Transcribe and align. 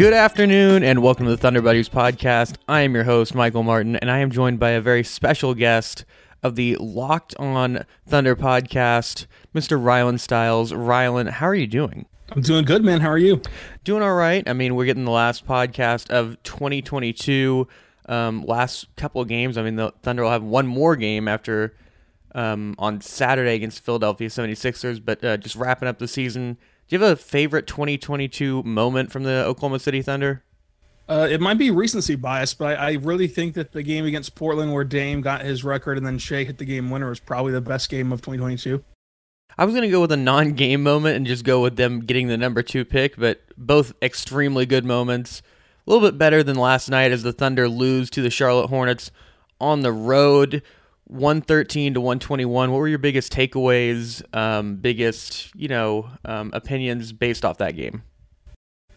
Good 0.00 0.14
afternoon, 0.14 0.82
and 0.82 1.02
welcome 1.02 1.26
to 1.26 1.30
the 1.30 1.36
Thunder 1.36 1.60
Buddies 1.60 1.90
podcast. 1.90 2.54
I 2.66 2.80
am 2.80 2.94
your 2.94 3.04
host, 3.04 3.34
Michael 3.34 3.62
Martin, 3.62 3.96
and 3.96 4.10
I 4.10 4.20
am 4.20 4.30
joined 4.30 4.58
by 4.58 4.70
a 4.70 4.80
very 4.80 5.04
special 5.04 5.54
guest 5.54 6.06
of 6.42 6.56
the 6.56 6.74
Locked 6.80 7.34
On 7.38 7.84
Thunder 8.06 8.34
podcast, 8.34 9.26
Mr. 9.54 9.78
Rylan 9.78 10.18
Stiles. 10.18 10.72
Rylan, 10.72 11.28
how 11.28 11.48
are 11.48 11.54
you 11.54 11.66
doing? 11.66 12.06
I'm 12.30 12.40
doing 12.40 12.64
good, 12.64 12.82
man. 12.82 13.02
How 13.02 13.10
are 13.10 13.18
you? 13.18 13.42
Doing 13.84 14.02
all 14.02 14.14
right. 14.14 14.42
I 14.48 14.54
mean, 14.54 14.74
we're 14.74 14.86
getting 14.86 15.04
the 15.04 15.10
last 15.10 15.46
podcast 15.46 16.08
of 16.08 16.42
2022. 16.44 17.68
Um, 18.08 18.46
last 18.46 18.86
couple 18.96 19.20
of 19.20 19.28
games. 19.28 19.58
I 19.58 19.62
mean, 19.62 19.76
the 19.76 19.92
Thunder 20.02 20.22
will 20.22 20.30
have 20.30 20.42
one 20.42 20.66
more 20.66 20.96
game 20.96 21.28
after 21.28 21.76
um, 22.34 22.74
on 22.78 23.02
Saturday 23.02 23.54
against 23.54 23.84
Philadelphia 23.84 24.28
76ers, 24.28 25.04
but 25.04 25.22
uh, 25.22 25.36
just 25.36 25.56
wrapping 25.56 25.90
up 25.90 25.98
the 25.98 26.08
season. 26.08 26.56
Do 26.90 26.96
you 26.96 27.02
have 27.04 27.12
a 27.12 27.22
favorite 27.22 27.68
2022 27.68 28.64
moment 28.64 29.12
from 29.12 29.22
the 29.22 29.44
Oklahoma 29.44 29.78
City 29.78 30.02
Thunder? 30.02 30.42
Uh, 31.08 31.28
it 31.30 31.40
might 31.40 31.56
be 31.56 31.70
recency 31.70 32.16
bias, 32.16 32.52
but 32.52 32.76
I, 32.76 32.88
I, 32.88 32.92
really 32.94 33.28
think 33.28 33.54
that 33.54 33.70
the 33.70 33.84
game 33.84 34.06
against 34.06 34.34
Portland, 34.34 34.72
where 34.72 34.82
Dame 34.82 35.20
got 35.20 35.42
his 35.42 35.62
record 35.62 35.98
and 35.98 36.04
then 36.04 36.18
Shai 36.18 36.42
hit 36.42 36.58
the 36.58 36.64
game 36.64 36.90
winner, 36.90 37.08
was 37.08 37.20
probably 37.20 37.52
the 37.52 37.60
best 37.60 37.90
game 37.90 38.10
of 38.12 38.22
2022. 38.22 38.82
I 39.56 39.64
was 39.64 39.72
going 39.72 39.84
to 39.84 39.90
go 39.90 40.00
with 40.00 40.10
a 40.10 40.16
non 40.16 40.54
game 40.54 40.82
moment 40.82 41.14
and 41.14 41.26
just 41.26 41.44
go 41.44 41.62
with 41.62 41.76
them 41.76 42.00
getting 42.00 42.26
the 42.26 42.36
number 42.36 42.60
two 42.60 42.84
pick, 42.84 43.16
but 43.16 43.40
both 43.56 43.92
extremely 44.02 44.66
good 44.66 44.84
moments. 44.84 45.42
A 45.86 45.90
little 45.92 46.08
bit 46.08 46.18
better 46.18 46.42
than 46.42 46.56
last 46.56 46.90
night 46.90 47.12
as 47.12 47.22
the 47.22 47.32
Thunder 47.32 47.68
lose 47.68 48.10
to 48.10 48.20
the 48.22 48.30
Charlotte 48.30 48.66
Hornets 48.66 49.12
on 49.60 49.82
the 49.82 49.92
road, 49.92 50.60
113 51.10 51.94
to 51.94 52.00
121. 52.00 52.70
What 52.70 52.78
were 52.78 52.88
your 52.88 52.98
biggest 52.98 53.32
takeaways, 53.32 54.22
um, 54.34 54.76
biggest, 54.76 55.54
you 55.54 55.68
know, 55.68 56.08
um, 56.24 56.50
opinions 56.54 57.12
based 57.12 57.44
off 57.44 57.58
that 57.58 57.76
game? 57.76 58.02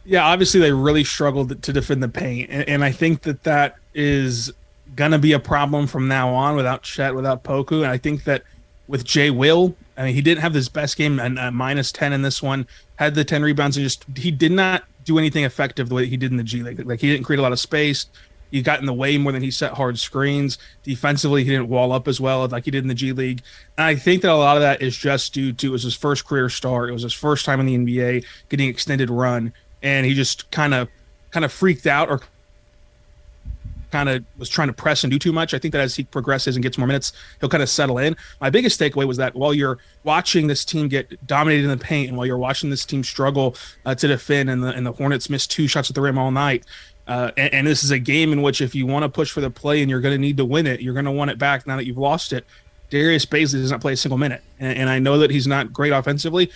Yeah, 0.05 0.25
obviously 0.25 0.59
they 0.59 0.71
really 0.71 1.03
struggled 1.03 1.61
to 1.61 1.73
defend 1.73 2.03
the 2.03 2.09
paint, 2.09 2.49
and, 2.51 2.67
and 2.67 2.83
I 2.83 2.91
think 2.91 3.21
that 3.21 3.43
that 3.43 3.77
is 3.93 4.51
gonna 4.95 5.17
be 5.17 5.31
a 5.31 5.39
problem 5.39 5.87
from 5.87 6.07
now 6.07 6.29
on 6.29 6.55
without 6.55 6.83
Chet, 6.83 7.15
without 7.15 7.43
Poku, 7.43 7.83
and 7.83 7.87
I 7.87 7.97
think 7.97 8.25
that 8.25 8.43
with 8.87 9.05
Jay 9.05 9.31
Will, 9.31 9.75
I 9.95 10.03
mean 10.03 10.13
he 10.13 10.21
didn't 10.21 10.41
have 10.41 10.53
his 10.53 10.67
best 10.67 10.97
game, 10.97 11.19
and 11.19 11.39
uh, 11.39 11.51
minus 11.51 11.91
ten 11.91 12.11
in 12.11 12.21
this 12.21 12.43
one, 12.43 12.67
had 12.97 13.15
the 13.15 13.23
ten 13.23 13.43
rebounds, 13.43 13.77
and 13.77 13.85
just 13.85 14.05
he 14.17 14.29
did 14.29 14.51
not 14.51 14.83
do 15.05 15.17
anything 15.17 15.45
effective 15.45 15.89
the 15.89 15.95
way 15.95 16.05
he 16.05 16.17
did 16.17 16.31
in 16.31 16.37
the 16.37 16.43
G 16.43 16.63
League. 16.63 16.85
Like 16.85 16.99
he 16.99 17.09
didn't 17.09 17.23
create 17.23 17.39
a 17.39 17.41
lot 17.41 17.53
of 17.53 17.59
space. 17.59 18.07
He 18.53 18.61
got 18.61 18.79
in 18.79 18.85
the 18.85 18.93
way 18.93 19.17
more 19.17 19.31
than 19.31 19.41
he 19.41 19.49
set 19.49 19.73
hard 19.73 19.97
screens. 19.97 20.59
Defensively, 20.83 21.43
he 21.43 21.49
didn't 21.49 21.69
wall 21.69 21.91
up 21.91 22.07
as 22.07 22.21
well 22.21 22.47
like 22.47 22.65
he 22.65 22.71
did 22.71 22.83
in 22.83 22.87
the 22.87 22.93
G 22.93 23.11
League. 23.11 23.41
And 23.79 23.85
I 23.87 23.95
think 23.95 24.21
that 24.21 24.31
a 24.31 24.35
lot 24.35 24.57
of 24.57 24.61
that 24.61 24.79
is 24.79 24.95
just 24.95 25.33
due 25.33 25.51
to 25.53 25.67
it 25.67 25.71
was 25.71 25.81
his 25.81 25.95
first 25.95 26.25
career 26.25 26.49
start. 26.49 26.89
It 26.89 26.93
was 26.93 27.01
his 27.01 27.13
first 27.13 27.45
time 27.45 27.59
in 27.59 27.65
the 27.65 27.77
NBA 27.77 28.25
getting 28.49 28.69
extended 28.69 29.09
run 29.09 29.53
and 29.81 30.05
he 30.05 30.13
just 30.13 30.51
kind 30.51 30.75
of 30.75 30.87
kind 31.31 31.43
of 31.43 31.51
freaked 31.51 31.87
out 31.87 32.09
or 32.09 32.21
kind 33.93 34.09
of 34.09 34.25
was 34.39 34.49
trying 34.49 34.67
to 34.67 34.73
press 34.73 35.03
and 35.03 35.11
do 35.11 35.19
too 35.19 35.31
much. 35.31 35.53
I 35.53 35.59
think 35.59 35.71
that 35.71 35.81
as 35.81 35.95
he 35.95 36.03
progresses 36.03 36.55
and 36.55 36.63
gets 36.63 36.79
more 36.79 36.87
minutes, 36.87 37.13
he'll 37.39 37.49
kind 37.49 37.61
of 37.61 37.69
settle 37.69 37.99
in. 37.99 38.15
My 38.41 38.49
biggest 38.49 38.79
takeaway 38.79 39.07
was 39.07 39.17
that 39.17 39.35
while 39.35 39.53
you're 39.53 39.77
watching 40.03 40.47
this 40.47 40.65
team 40.65 40.87
get 40.87 41.25
dominated 41.27 41.63
in 41.63 41.69
the 41.69 41.77
paint 41.77 42.09
and 42.09 42.17
while 42.17 42.25
you're 42.25 42.39
watching 42.39 42.71
this 42.71 42.85
team 42.85 43.03
struggle 43.03 43.55
uh, 43.85 43.93
to 43.93 44.07
defend 44.07 44.49
and 44.49 44.63
the, 44.63 44.69
and 44.69 44.83
the 44.83 44.93
Hornets 44.93 45.29
miss 45.29 45.45
two 45.45 45.67
shots 45.67 45.91
at 45.91 45.95
the 45.95 46.01
rim 46.01 46.17
all 46.17 46.31
night, 46.31 46.65
uh, 47.07 47.31
and, 47.35 47.53
and, 47.53 47.67
this 47.67 47.83
is 47.83 47.91
a 47.91 47.99
game 47.99 48.31
in 48.31 48.41
which 48.41 48.61
if 48.61 48.73
you 48.73 48.85
want 48.85 49.03
to 49.03 49.09
push 49.09 49.31
for 49.31 49.41
the 49.41 49.49
play 49.49 49.81
and 49.81 49.89
you're 49.89 49.99
going 49.99 50.13
to 50.15 50.21
need 50.21 50.37
to 50.37 50.45
win 50.45 50.65
it, 50.65 50.81
you're 50.81 50.93
going 50.93 51.05
to 51.05 51.11
want 51.11 51.29
it 51.29 51.37
back 51.37 51.67
now 51.67 51.75
that 51.75 51.85
you've 51.85 51.97
lost 51.97 52.31
it. 52.31 52.45
Darius 52.89 53.25
Bazley 53.25 53.53
does 53.53 53.71
not 53.71 53.81
play 53.81 53.93
a 53.93 53.97
single 53.97 54.17
minute, 54.17 54.41
and, 54.59 54.77
and 54.77 54.89
I 54.89 54.99
know 54.99 55.17
that 55.17 55.31
he's 55.31 55.47
not 55.47 55.73
great 55.73 55.91
offensively, 55.91 56.49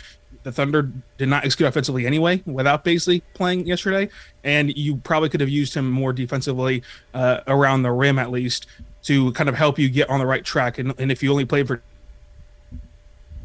the 0.47 0.53
Thunder 0.53 0.89
did 1.17 1.27
not 1.27 1.43
execute 1.43 1.67
offensively 1.67 2.05
anyway 2.05 2.41
without 2.45 2.85
Bazley 2.85 3.21
playing 3.33 3.67
yesterday, 3.67 4.07
and 4.45 4.75
you 4.77 4.95
probably 4.95 5.27
could 5.27 5.41
have 5.41 5.49
used 5.49 5.73
him 5.73 5.91
more 5.91 6.13
defensively 6.13 6.83
uh, 7.13 7.41
around 7.47 7.81
the 7.81 7.91
rim 7.91 8.17
at 8.17 8.31
least 8.31 8.65
to 9.03 9.33
kind 9.33 9.49
of 9.49 9.55
help 9.55 9.77
you 9.77 9.89
get 9.89 10.09
on 10.09 10.19
the 10.19 10.25
right 10.25 10.45
track. 10.45 10.77
And, 10.77 10.93
and 10.97 11.11
if 11.11 11.21
you 11.21 11.31
only 11.31 11.43
played 11.43 11.67
for 11.67 11.81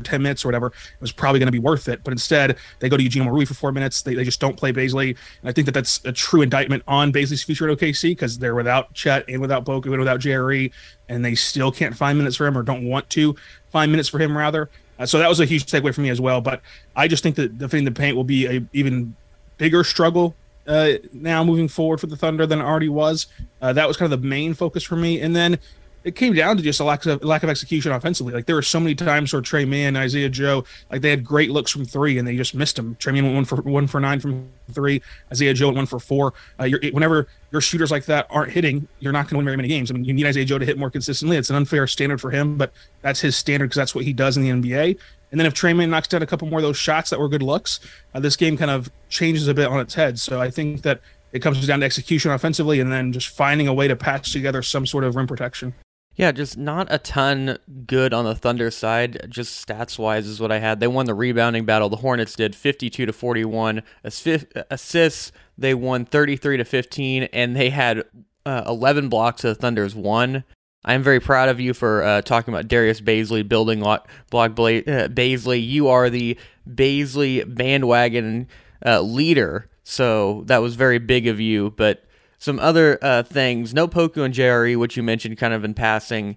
10 0.02 0.22
minutes 0.22 0.44
or 0.44 0.48
whatever, 0.48 0.68
it 0.68 1.00
was 1.00 1.12
probably 1.12 1.38
going 1.38 1.46
to 1.46 1.52
be 1.52 1.58
worth 1.58 1.88
it. 1.88 2.02
But 2.04 2.12
instead, 2.12 2.56
they 2.80 2.88
go 2.88 2.96
to 2.96 3.02
Eugene 3.02 3.24
Omoruyi 3.24 3.46
for 3.46 3.54
four 3.54 3.72
minutes. 3.72 4.02
They, 4.02 4.14
they 4.14 4.24
just 4.24 4.40
don't 4.40 4.56
play 4.56 4.72
Bazley. 4.72 5.16
And 5.40 5.48
I 5.48 5.52
think 5.52 5.66
that 5.66 5.72
that's 5.72 6.04
a 6.04 6.12
true 6.12 6.42
indictment 6.42 6.82
on 6.86 7.12
Bazley's 7.12 7.42
future 7.42 7.68
at 7.68 7.78
OKC 7.78 8.10
because 8.10 8.38
they're 8.38 8.54
without 8.54 8.92
Chet 8.94 9.24
and 9.28 9.40
without 9.40 9.64
Poku 9.64 9.86
and 9.86 9.98
without 9.98 10.20
Jerry, 10.20 10.72
and 11.08 11.24
they 11.24 11.34
still 11.34 11.72
can't 11.72 11.96
find 11.96 12.18
minutes 12.18 12.36
for 12.36 12.46
him 12.46 12.56
or 12.56 12.62
don't 12.62 12.84
want 12.84 13.08
to 13.10 13.34
find 13.70 13.90
minutes 13.90 14.08
for 14.08 14.18
him, 14.18 14.36
rather. 14.36 14.70
Uh, 14.98 15.06
so 15.06 15.18
that 15.18 15.28
was 15.28 15.40
a 15.40 15.44
huge 15.44 15.66
takeaway 15.66 15.94
for 15.94 16.00
me 16.00 16.10
as 16.10 16.20
well. 16.20 16.40
But 16.40 16.62
I 16.94 17.08
just 17.08 17.22
think 17.22 17.36
that 17.36 17.58
defending 17.58 17.84
the 17.84 17.98
paint 17.98 18.16
will 18.16 18.24
be 18.24 18.46
a 18.46 18.64
even 18.72 19.16
bigger 19.58 19.84
struggle 19.84 20.34
uh, 20.66 20.92
now 21.12 21.42
moving 21.42 21.68
forward 21.68 22.00
for 22.00 22.06
the 22.06 22.16
Thunder 22.16 22.46
than 22.46 22.60
it 22.60 22.64
already 22.64 22.88
was. 22.88 23.26
Uh, 23.60 23.72
that 23.72 23.88
was 23.88 23.96
kind 23.96 24.12
of 24.12 24.22
the 24.22 24.26
main 24.26 24.54
focus 24.54 24.82
for 24.82 24.96
me. 24.96 25.20
And 25.20 25.34
then 25.34 25.58
it 26.04 26.16
came 26.16 26.34
down 26.34 26.56
to 26.56 26.62
just 26.62 26.80
a 26.80 26.84
lack 26.84 27.04
of 27.06 27.22
lack 27.22 27.42
of 27.42 27.50
execution 27.50 27.92
offensively. 27.92 28.32
Like 28.32 28.46
there 28.46 28.56
were 28.56 28.62
so 28.62 28.80
many 28.80 28.94
times 28.94 29.32
where 29.32 29.42
Tre 29.42 29.64
Mann, 29.64 29.96
Isaiah 29.96 30.28
Joe, 30.28 30.64
like 30.90 31.00
they 31.00 31.10
had 31.10 31.24
great 31.24 31.50
looks 31.50 31.70
from 31.70 31.84
three 31.84 32.18
and 32.18 32.26
they 32.26 32.36
just 32.36 32.54
missed 32.54 32.76
them. 32.76 32.96
Tre 32.98 33.12
Mann 33.12 33.24
went 33.24 33.34
one 33.34 33.44
for 33.44 33.56
one 33.62 33.86
for 33.86 34.00
nine 34.00 34.20
from 34.20 34.48
three. 34.72 35.02
Isaiah 35.30 35.54
Joe 35.54 35.66
went 35.66 35.76
one 35.76 35.86
for 35.86 36.00
four. 36.00 36.34
Uh, 36.58 36.68
whenever 36.92 37.28
your 37.50 37.60
shooters 37.60 37.90
like 37.90 38.06
that 38.06 38.26
aren't 38.30 38.52
hitting, 38.52 38.88
you're 39.00 39.12
not 39.12 39.22
going 39.22 39.30
to 39.30 39.36
win 39.36 39.44
very 39.44 39.56
many 39.56 39.68
games. 39.68 39.90
I 39.90 39.94
mean, 39.94 40.04
you 40.04 40.12
need 40.12 40.26
Isaiah 40.26 40.44
Joe 40.44 40.58
to 40.58 40.66
hit 40.66 40.78
more 40.78 40.90
consistently. 40.90 41.36
It's 41.36 41.50
an 41.50 41.56
unfair 41.56 41.86
standard 41.86 42.20
for 42.20 42.30
him, 42.30 42.56
but 42.56 42.72
that's 43.02 43.20
his 43.20 43.36
standard 43.36 43.66
because 43.66 43.76
that's 43.76 43.94
what 43.94 44.04
he 44.04 44.12
does 44.12 44.36
in 44.36 44.42
the 44.42 44.50
NBA. 44.50 44.98
And 45.30 45.40
then 45.40 45.46
if 45.46 45.54
Tre 45.54 45.72
Mann 45.72 45.90
knocks 45.90 46.08
down 46.08 46.22
a 46.22 46.26
couple 46.26 46.48
more 46.48 46.58
of 46.58 46.62
those 46.62 46.76
shots 46.76 47.10
that 47.10 47.18
were 47.18 47.28
good 47.28 47.42
looks, 47.42 47.80
uh, 48.14 48.20
this 48.20 48.36
game 48.36 48.56
kind 48.56 48.70
of 48.70 48.90
changes 49.08 49.48
a 49.48 49.54
bit 49.54 49.68
on 49.68 49.80
its 49.80 49.94
head. 49.94 50.18
So 50.18 50.40
I 50.40 50.50
think 50.50 50.82
that 50.82 51.00
it 51.32 51.40
comes 51.40 51.66
down 51.66 51.80
to 51.80 51.86
execution 51.86 52.30
offensively 52.30 52.80
and 52.80 52.92
then 52.92 53.12
just 53.12 53.28
finding 53.28 53.66
a 53.66 53.74
way 53.74 53.88
to 53.88 53.96
patch 53.96 54.32
together 54.32 54.62
some 54.62 54.86
sort 54.86 55.04
of 55.04 55.16
rim 55.16 55.26
protection. 55.26 55.74
Yeah, 56.14 56.30
just 56.32 56.58
not 56.58 56.88
a 56.90 56.98
ton 56.98 57.58
good 57.86 58.12
on 58.12 58.24
the 58.24 58.34
Thunder 58.34 58.70
side. 58.70 59.26
Just 59.30 59.66
stats 59.66 59.98
wise 59.98 60.26
is 60.26 60.40
what 60.40 60.52
I 60.52 60.58
had. 60.58 60.78
They 60.78 60.86
won 60.86 61.06
the 61.06 61.14
rebounding 61.14 61.64
battle. 61.64 61.88
The 61.88 61.96
Hornets 61.96 62.34
did 62.34 62.54
52 62.54 63.06
to 63.06 63.12
41. 63.12 63.82
Assists, 64.04 65.32
they 65.56 65.74
won 65.74 66.04
33 66.04 66.58
to 66.58 66.64
15, 66.64 67.24
and 67.24 67.56
they 67.56 67.70
had 67.70 68.04
uh, 68.44 68.64
11 68.66 69.08
blocks 69.08 69.42
the 69.42 69.54
Thunder's 69.54 69.94
one. 69.94 70.44
I 70.84 70.94
am 70.94 71.02
very 71.02 71.20
proud 71.20 71.48
of 71.48 71.60
you 71.60 71.74
for 71.74 72.02
uh, 72.02 72.22
talking 72.22 72.52
about 72.52 72.68
Darius 72.68 73.00
Bazley 73.00 73.48
building 73.48 73.80
block 73.80 74.08
Bla- 74.30 74.78
uh, 74.78 75.08
Bazley. 75.08 75.66
You 75.66 75.88
are 75.88 76.10
the 76.10 76.36
Bazley 76.68 77.42
bandwagon 77.54 78.48
uh, 78.84 79.00
leader, 79.00 79.70
so 79.84 80.42
that 80.46 80.58
was 80.58 80.74
very 80.74 80.98
big 80.98 81.26
of 81.26 81.38
you. 81.40 81.70
But 81.70 82.04
some 82.42 82.58
other 82.58 82.98
uh, 83.02 83.22
things. 83.22 83.72
No 83.72 83.86
Poku 83.86 84.24
and 84.24 84.34
JRE, 84.34 84.76
which 84.76 84.96
you 84.96 85.02
mentioned 85.04 85.38
kind 85.38 85.54
of 85.54 85.62
in 85.62 85.74
passing. 85.74 86.36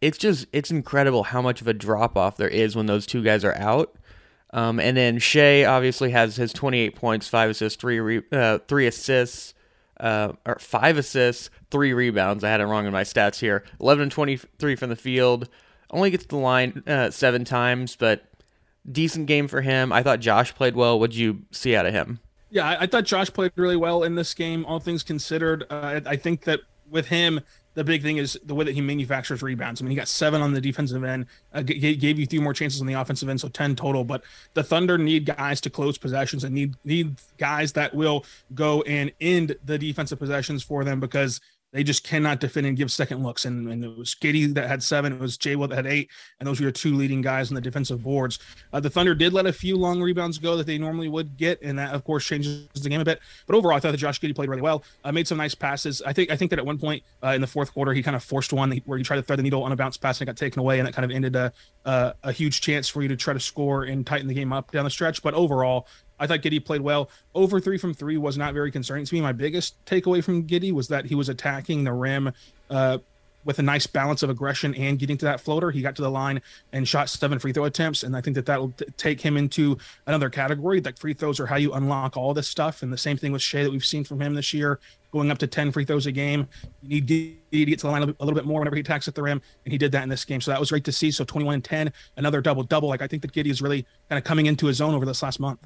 It's 0.00 0.18
just 0.18 0.48
it's 0.52 0.72
incredible 0.72 1.22
how 1.22 1.40
much 1.40 1.60
of 1.60 1.68
a 1.68 1.72
drop 1.72 2.16
off 2.16 2.36
there 2.36 2.48
is 2.48 2.74
when 2.74 2.86
those 2.86 3.06
two 3.06 3.22
guys 3.22 3.44
are 3.44 3.54
out. 3.54 3.96
Um, 4.52 4.80
and 4.80 4.96
then 4.96 5.20
Shai 5.20 5.64
obviously 5.64 6.10
has 6.10 6.34
his 6.34 6.52
28 6.52 6.96
points, 6.96 7.28
five 7.28 7.50
assists, 7.50 7.80
three 7.80 8.00
re- 8.00 8.22
uh, 8.32 8.58
three 8.66 8.88
assists, 8.88 9.54
uh, 10.00 10.32
or 10.44 10.58
five 10.58 10.98
assists, 10.98 11.50
three 11.70 11.92
rebounds. 11.92 12.42
I 12.42 12.48
had 12.48 12.60
it 12.60 12.66
wrong 12.66 12.86
in 12.86 12.92
my 12.92 13.04
stats 13.04 13.38
here. 13.38 13.62
11 13.80 14.02
and 14.04 14.12
23 14.12 14.74
from 14.74 14.90
the 14.90 14.96
field. 14.96 15.48
Only 15.92 16.10
gets 16.10 16.26
the 16.26 16.36
line 16.36 16.82
uh, 16.84 17.12
seven 17.12 17.44
times, 17.44 17.94
but 17.94 18.24
decent 18.90 19.26
game 19.26 19.46
for 19.46 19.60
him. 19.60 19.92
I 19.92 20.02
thought 20.02 20.18
Josh 20.18 20.52
played 20.56 20.74
well. 20.74 20.98
What'd 20.98 21.14
you 21.14 21.42
see 21.52 21.76
out 21.76 21.86
of 21.86 21.94
him? 21.94 22.18
Yeah, 22.50 22.66
I, 22.66 22.82
I, 22.82 22.86
thought 22.86 23.04
Josh 23.04 23.30
played 23.32 23.52
really 23.56 23.76
well 23.76 24.04
in 24.04 24.14
this 24.14 24.32
game, 24.34 24.64
all 24.64 24.80
things 24.80 25.02
considered. 25.02 25.64
Uh, 25.70 26.00
I, 26.06 26.10
I, 26.10 26.16
think 26.16 26.44
that 26.44 26.60
with 26.90 27.06
him, 27.06 27.40
the 27.74 27.84
big 27.84 28.02
thing 28.02 28.16
is 28.16 28.38
the 28.44 28.54
way 28.54 28.64
that 28.64 28.72
he 28.72 28.80
manufactures 28.80 29.42
rebounds. 29.42 29.80
I 29.80 29.84
mean, 29.84 29.90
he 29.90 29.96
got 29.96 30.08
seven 30.08 30.40
on 30.40 30.52
the 30.52 30.60
defensive 30.60 31.04
end, 31.04 31.26
uh, 31.52 31.62
g- 31.62 31.94
gave 31.94 32.18
you 32.18 32.26
three 32.26 32.40
more 32.40 32.54
chances 32.54 32.80
on 32.80 32.86
the 32.86 32.94
offensive 32.94 33.28
end, 33.28 33.40
so 33.40 33.48
10 33.48 33.76
total. 33.76 34.02
But 34.02 34.24
the 34.54 34.64
Thunder 34.64 34.98
need 34.98 35.26
guys 35.26 35.60
to 35.60 35.70
close 35.70 35.98
possessions 35.98 36.42
and 36.44 36.54
need 36.54 36.74
need 36.84 37.16
guys 37.36 37.72
that 37.74 37.94
will 37.94 38.24
go 38.54 38.82
and 38.82 39.12
end 39.20 39.56
the 39.64 39.78
defensive 39.78 40.18
possessions 40.18 40.62
for 40.62 40.84
them 40.84 41.00
because 41.00 41.40
they 41.72 41.82
just 41.82 42.04
cannot 42.04 42.40
defend 42.40 42.66
and 42.66 42.76
give 42.76 42.90
second 42.90 43.22
looks. 43.22 43.44
And, 43.44 43.68
and 43.68 43.84
it 43.84 43.96
was 43.96 44.14
Giddey 44.14 44.52
that 44.54 44.68
had 44.68 44.82
seven, 44.82 45.12
it 45.12 45.20
was 45.20 45.36
Jay 45.36 45.56
Will 45.56 45.68
that 45.68 45.76
had 45.76 45.86
eight, 45.86 46.10
and 46.40 46.46
those 46.46 46.60
were 46.60 46.64
your 46.64 46.72
two 46.72 46.94
leading 46.94 47.20
guys 47.20 47.50
on 47.50 47.54
the 47.54 47.60
defensive 47.60 48.02
boards. 48.02 48.38
Uh, 48.72 48.80
the 48.80 48.90
Thunder 48.90 49.14
did 49.14 49.32
let 49.32 49.46
a 49.46 49.52
few 49.52 49.76
long 49.76 50.00
rebounds 50.00 50.38
go 50.38 50.56
that 50.56 50.66
they 50.66 50.78
normally 50.78 51.08
would 51.08 51.36
get, 51.36 51.60
and 51.62 51.78
that 51.78 51.94
of 51.94 52.04
course 52.04 52.24
changes 52.24 52.68
the 52.74 52.88
game 52.88 53.00
a 53.00 53.04
bit. 53.04 53.20
But 53.46 53.56
overall, 53.56 53.76
I 53.76 53.80
thought 53.80 53.92
that 53.92 53.98
Josh 53.98 54.20
Giddey 54.20 54.34
played 54.34 54.48
really 54.48 54.62
well. 54.62 54.82
Uh, 55.04 55.12
made 55.12 55.28
some 55.28 55.38
nice 55.38 55.54
passes. 55.54 56.00
I 56.02 56.12
think 56.12 56.30
I 56.30 56.36
think 56.36 56.50
that 56.50 56.58
at 56.58 56.66
one 56.66 56.78
point 56.78 57.02
uh, 57.22 57.28
in 57.28 57.40
the 57.40 57.46
fourth 57.46 57.72
quarter, 57.72 57.92
he 57.92 58.02
kind 58.02 58.16
of 58.16 58.22
forced 58.22 58.52
one 58.52 58.72
where 58.86 58.98
he 58.98 59.04
tried 59.04 59.16
to 59.16 59.22
thread 59.22 59.38
the 59.38 59.42
needle 59.42 59.62
on 59.62 59.72
a 59.72 59.76
bounce 59.76 59.96
pass 59.96 60.20
and 60.20 60.28
it 60.28 60.30
got 60.30 60.36
taken 60.36 60.60
away, 60.60 60.78
and 60.78 60.86
that 60.86 60.94
kind 60.94 61.04
of 61.04 61.14
ended 61.14 61.36
a, 61.36 61.52
a, 61.84 62.14
a 62.24 62.32
huge 62.32 62.60
chance 62.60 62.88
for 62.88 63.02
you 63.02 63.08
to 63.08 63.16
try 63.16 63.34
to 63.34 63.40
score 63.40 63.84
and 63.84 64.06
tighten 64.06 64.26
the 64.26 64.34
game 64.34 64.52
up 64.52 64.70
down 64.70 64.84
the 64.84 64.90
stretch. 64.90 65.22
But 65.22 65.34
overall, 65.34 65.86
I 66.18 66.26
thought 66.26 66.40
Giddey 66.40 66.64
played 66.64 66.80
well. 66.80 67.10
Over 67.34 67.60
three 67.60 67.78
from 67.78 67.94
three 67.94 68.16
was 68.16 68.36
not 68.36 68.54
very 68.54 68.70
concerning 68.70 69.04
to 69.04 69.14
me. 69.14 69.20
My 69.20 69.32
biggest 69.32 69.82
takeaway 69.84 70.22
from 70.22 70.46
Giddey 70.46 70.72
was 70.72 70.88
that 70.88 71.06
he 71.06 71.14
was 71.14 71.28
attacking 71.28 71.84
the 71.84 71.92
rim 71.92 72.32
uh, 72.70 72.98
with 73.44 73.58
a 73.58 73.62
nice 73.62 73.86
balance 73.86 74.22
of 74.22 74.28
aggression 74.28 74.74
and 74.74 74.98
getting 74.98 75.16
to 75.16 75.24
that 75.24 75.40
floater. 75.40 75.70
He 75.70 75.80
got 75.80 75.96
to 75.96 76.02
the 76.02 76.10
line 76.10 76.42
and 76.72 76.86
shot 76.86 77.08
seven 77.08 77.38
free 77.38 77.52
throw 77.52 77.64
attempts, 77.64 78.02
and 78.02 78.16
I 78.16 78.20
think 78.20 78.34
that 78.34 78.46
that 78.46 78.60
will 78.60 78.72
t- 78.72 78.84
take 78.96 79.20
him 79.20 79.36
into 79.36 79.78
another 80.06 80.28
category. 80.28 80.80
Like 80.80 80.98
free 80.98 81.14
throws 81.14 81.40
are 81.40 81.46
how 81.46 81.56
you 81.56 81.72
unlock 81.72 82.16
all 82.16 82.34
this 82.34 82.48
stuff, 82.48 82.82
and 82.82 82.92
the 82.92 82.98
same 82.98 83.16
thing 83.16 83.32
with 83.32 83.40
Shai 83.40 83.62
that 83.62 83.70
we've 83.70 83.84
seen 83.84 84.04
from 84.04 84.20
him 84.20 84.34
this 84.34 84.52
year, 84.52 84.80
going 85.12 85.30
up 85.30 85.38
to 85.38 85.46
ten 85.46 85.72
free 85.72 85.86
throws 85.86 86.06
a 86.06 86.12
game. 86.12 86.46
You 86.82 87.00
need 87.00 87.08
to 87.08 87.64
get 87.64 87.78
to 87.78 87.86
the 87.86 87.92
line 87.92 88.02
a 88.02 88.06
little 88.06 88.34
bit 88.34 88.44
more 88.44 88.60
whenever 88.60 88.76
he 88.76 88.80
attacks 88.80 89.08
at 89.08 89.14
the 89.14 89.22
rim, 89.22 89.40
and 89.64 89.72
he 89.72 89.78
did 89.78 89.92
that 89.92 90.02
in 90.02 90.10
this 90.10 90.26
game. 90.26 90.42
So 90.42 90.50
that 90.50 90.60
was 90.60 90.70
great 90.70 90.84
to 90.84 90.92
see. 90.92 91.10
So 91.10 91.24
21 91.24 91.54
and 91.54 91.64
10, 91.64 91.92
another 92.18 92.40
double 92.40 92.64
double. 92.64 92.90
Like 92.90 93.02
I 93.02 93.06
think 93.06 93.22
that 93.22 93.32
Giddey 93.32 93.50
is 93.50 93.62
really 93.62 93.86
kind 94.10 94.18
of 94.18 94.24
coming 94.24 94.46
into 94.46 94.66
his 94.66 94.80
own 94.82 94.94
over 94.94 95.06
this 95.06 95.22
last 95.22 95.40
month. 95.40 95.60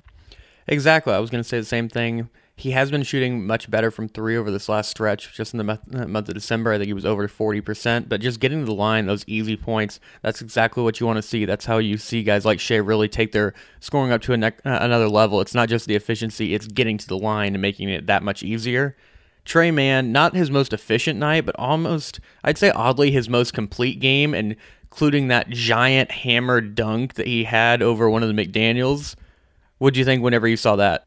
Exactly. 0.66 1.12
I 1.12 1.18
was 1.18 1.30
going 1.30 1.42
to 1.42 1.48
say 1.48 1.58
the 1.58 1.64
same 1.64 1.88
thing. 1.88 2.28
He 2.54 2.72
has 2.72 2.90
been 2.90 3.02
shooting 3.02 3.46
much 3.46 3.70
better 3.70 3.90
from 3.90 4.08
three 4.08 4.36
over 4.36 4.50
this 4.50 4.68
last 4.68 4.90
stretch. 4.90 5.32
Just 5.32 5.54
in 5.54 5.58
the 5.58 5.64
month 5.64 6.28
of 6.28 6.34
December, 6.34 6.72
I 6.72 6.78
think 6.78 6.86
he 6.86 6.92
was 6.92 7.06
over 7.06 7.26
40%. 7.26 8.08
But 8.08 8.20
just 8.20 8.40
getting 8.40 8.60
to 8.60 8.66
the 8.66 8.74
line, 8.74 9.06
those 9.06 9.24
easy 9.26 9.56
points, 9.56 9.98
that's 10.20 10.42
exactly 10.42 10.82
what 10.82 11.00
you 11.00 11.06
want 11.06 11.16
to 11.16 11.22
see. 11.22 11.44
That's 11.44 11.64
how 11.64 11.78
you 11.78 11.96
see 11.96 12.22
guys 12.22 12.44
like 12.44 12.60
Shai 12.60 12.76
really 12.76 13.08
take 13.08 13.32
their 13.32 13.54
scoring 13.80 14.12
up 14.12 14.22
to 14.22 14.36
ne- 14.36 14.46
uh, 14.46 14.52
another 14.64 15.08
level. 15.08 15.40
It's 15.40 15.54
not 15.54 15.68
just 15.68 15.86
the 15.86 15.96
efficiency, 15.96 16.54
it's 16.54 16.68
getting 16.68 16.98
to 16.98 17.08
the 17.08 17.18
line 17.18 17.54
and 17.54 17.62
making 17.62 17.88
it 17.88 18.06
that 18.06 18.22
much 18.22 18.42
easier. 18.42 18.96
Tre 19.44 19.72
Mann, 19.72 20.12
not 20.12 20.36
his 20.36 20.50
most 20.50 20.72
efficient 20.72 21.18
night, 21.18 21.44
but 21.44 21.56
almost, 21.58 22.20
I'd 22.44 22.58
say 22.58 22.70
oddly, 22.70 23.10
his 23.10 23.28
most 23.28 23.52
complete 23.52 23.98
game, 23.98 24.34
including 24.34 25.28
that 25.28 25.48
giant 25.50 26.12
hammer 26.12 26.60
dunk 26.60 27.14
that 27.14 27.26
he 27.26 27.44
had 27.44 27.82
over 27.82 28.08
one 28.08 28.22
of 28.22 28.28
the 28.28 28.40
McDaniels 28.46 29.16
what 29.82 29.94
do 29.94 29.98
you 29.98 30.04
think 30.04 30.22
whenever 30.22 30.46
you 30.46 30.56
saw 30.56 30.76
that? 30.76 31.06